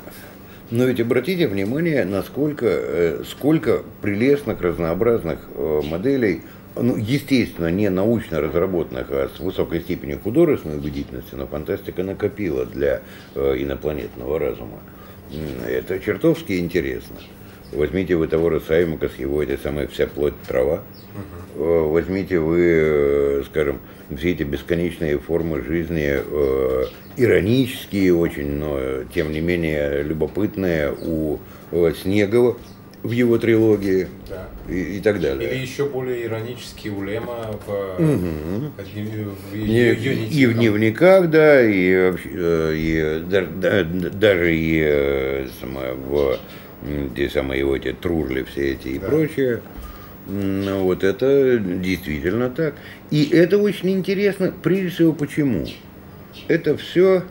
Но 0.70 0.84
ведь 0.84 1.00
обратите 1.00 1.46
внимание, 1.46 2.04
насколько 2.04 3.22
сколько 3.24 3.84
прелестных 4.02 4.60
разнообразных 4.60 5.38
моделей, 5.84 6.42
ну, 6.74 6.96
естественно, 6.96 7.70
не 7.70 7.88
научно 7.88 8.40
разработанных, 8.40 9.06
а 9.10 9.30
с 9.34 9.38
высокой 9.38 9.80
степенью 9.80 10.18
художественной 10.18 10.78
убедительности, 10.78 11.36
но 11.36 11.46
фантастика 11.46 12.02
накопила 12.02 12.66
для 12.66 13.00
инопланетного 13.36 14.40
разума. 14.40 14.80
Это 15.66 15.98
чертовски 15.98 16.58
интересно. 16.58 17.16
Возьмите 17.72 18.14
вы 18.16 18.28
того 18.28 18.50
же 18.50 18.60
Саймака 18.60 19.08
с 19.08 19.18
его 19.18 19.42
этой 19.42 19.58
самой 19.58 19.86
вся 19.88 20.06
плоть 20.06 20.34
трава. 20.46 20.82
Угу. 21.56 21.90
Возьмите 21.90 22.38
вы, 22.38 22.60
э, 22.60 23.42
скажем, 23.46 23.80
все 24.16 24.32
эти 24.32 24.44
бесконечные 24.44 25.18
формы 25.18 25.62
жизни, 25.62 26.16
э, 26.16 26.84
иронические 27.16 28.14
очень, 28.14 28.52
но 28.52 29.04
тем 29.12 29.32
не 29.32 29.40
менее 29.40 30.02
любопытные 30.02 30.92
у 30.92 31.38
Снегова 32.02 32.56
в 33.02 33.10
его 33.10 33.38
трилогии 33.38 34.08
да. 34.28 34.48
И, 34.68 34.96
и 34.96 35.00
так 35.00 35.20
далее. 35.20 35.50
Или 35.50 35.60
еще 35.60 35.86
более 35.86 36.24
иронический 36.24 36.90
у 36.90 37.02
Лема 37.02 37.58
в, 37.66 37.70
угу. 37.98 38.72
в, 38.76 38.82
в, 38.82 39.54
и, 39.54 39.92
и 40.30 40.46
в 40.46 40.54
дневниках, 40.54 41.30
да, 41.30 41.62
и, 41.62 42.12
э, 42.24 42.74
и, 42.74 43.20
и 43.20 44.10
даже 44.10 44.56
и 44.56 44.82
э, 44.84 45.46
самое, 45.60 45.94
в 45.94 46.38
те 47.16 47.28
самые 47.30 47.60
его 47.60 47.76
эти 47.76 47.92
тружли 47.92 48.42
все 48.44 48.72
эти 48.72 48.88
и 48.88 48.98
да. 48.98 49.08
прочее. 49.08 49.60
Ну, 50.28 50.82
вот 50.82 51.04
это 51.04 51.58
действительно 51.58 52.50
так. 52.50 52.74
И 53.10 53.28
это 53.32 53.58
очень 53.58 53.90
интересно, 53.90 54.52
прежде 54.62 54.88
всего, 54.88 55.12
почему? 55.12 55.66
Это 56.48 56.76
все 56.76 57.22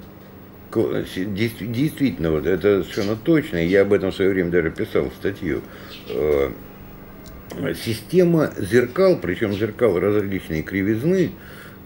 действительно, 0.74 2.32
вот 2.32 2.46
это 2.46 2.84
совершенно 2.84 3.16
точно, 3.16 3.66
я 3.66 3.82
об 3.82 3.94
этом 3.94 4.12
в 4.12 4.16
свое 4.16 4.32
время 4.32 4.50
даже 4.50 4.72
писал 4.72 5.10
статью. 5.18 5.62
Э, 7.58 7.74
система 7.74 8.51
зеркал, 8.58 9.18
причем 9.22 9.53
зеркал 9.53 9.99
различной 9.99 10.62
кривизны, 10.62 11.32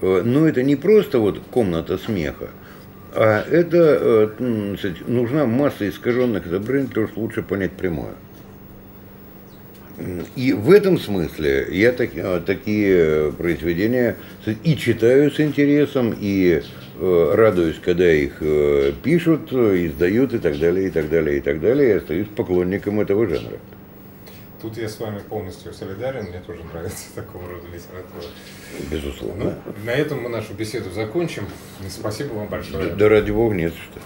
э, 0.01 0.21
но 0.23 0.47
это 0.47 0.63
не 0.63 0.75
просто 0.75 1.19
вот 1.19 1.39
комната 1.51 1.97
смеха, 1.97 2.49
а 3.13 3.43
это 3.49 4.33
э, 4.39 4.89
нужна 5.07 5.45
масса 5.45 5.87
искаженных 5.89 6.47
изображений, 6.47 6.87
потому 6.87 7.07
что 7.07 7.19
лучше 7.19 7.43
понять 7.43 7.71
прямое. 7.71 8.13
И 10.37 10.53
в 10.53 10.71
этом 10.71 10.97
смысле 10.97 11.67
я 11.71 11.91
так, 11.91 12.11
такие 12.45 13.33
произведения 13.33 14.15
и 14.63 14.77
читаю 14.77 15.29
с 15.29 15.41
интересом, 15.41 16.15
и 16.17 16.61
радуюсь, 16.97 17.81
когда 17.83 18.09
их 18.09 18.41
пишут, 19.03 19.51
издают 19.51 20.33
и 20.33 20.37
так 20.37 20.57
далее, 20.57 20.87
и 20.87 20.89
так 20.89 21.09
далее, 21.09 21.39
и 21.39 21.41
так 21.41 21.59
далее, 21.59 21.89
и 21.89 21.97
остаюсь 21.97 22.27
поклонником 22.33 23.01
этого 23.01 23.27
жанра. 23.27 23.59
Тут 24.61 24.77
я 24.77 24.89
с 24.89 24.99
вами 24.99 25.19
полностью 25.19 25.73
солидарен, 25.73 26.25
мне 26.25 26.39
тоже 26.39 26.63
нравится 26.65 27.05
такого 27.15 27.47
рода 27.47 27.67
литература. 27.67 28.25
Безусловно. 28.91 29.57
Ну, 29.65 29.73
на 29.85 29.91
этом 29.91 30.21
мы 30.21 30.29
нашу 30.29 30.53
беседу 30.53 30.91
закончим. 30.91 31.47
Спасибо 31.89 32.33
вам 32.33 32.47
большое. 32.47 32.89
Да, 32.89 32.95
да 32.95 33.09
ради 33.09 33.31
бога, 33.31 33.55
нет 33.55 33.73
что. 33.73 34.01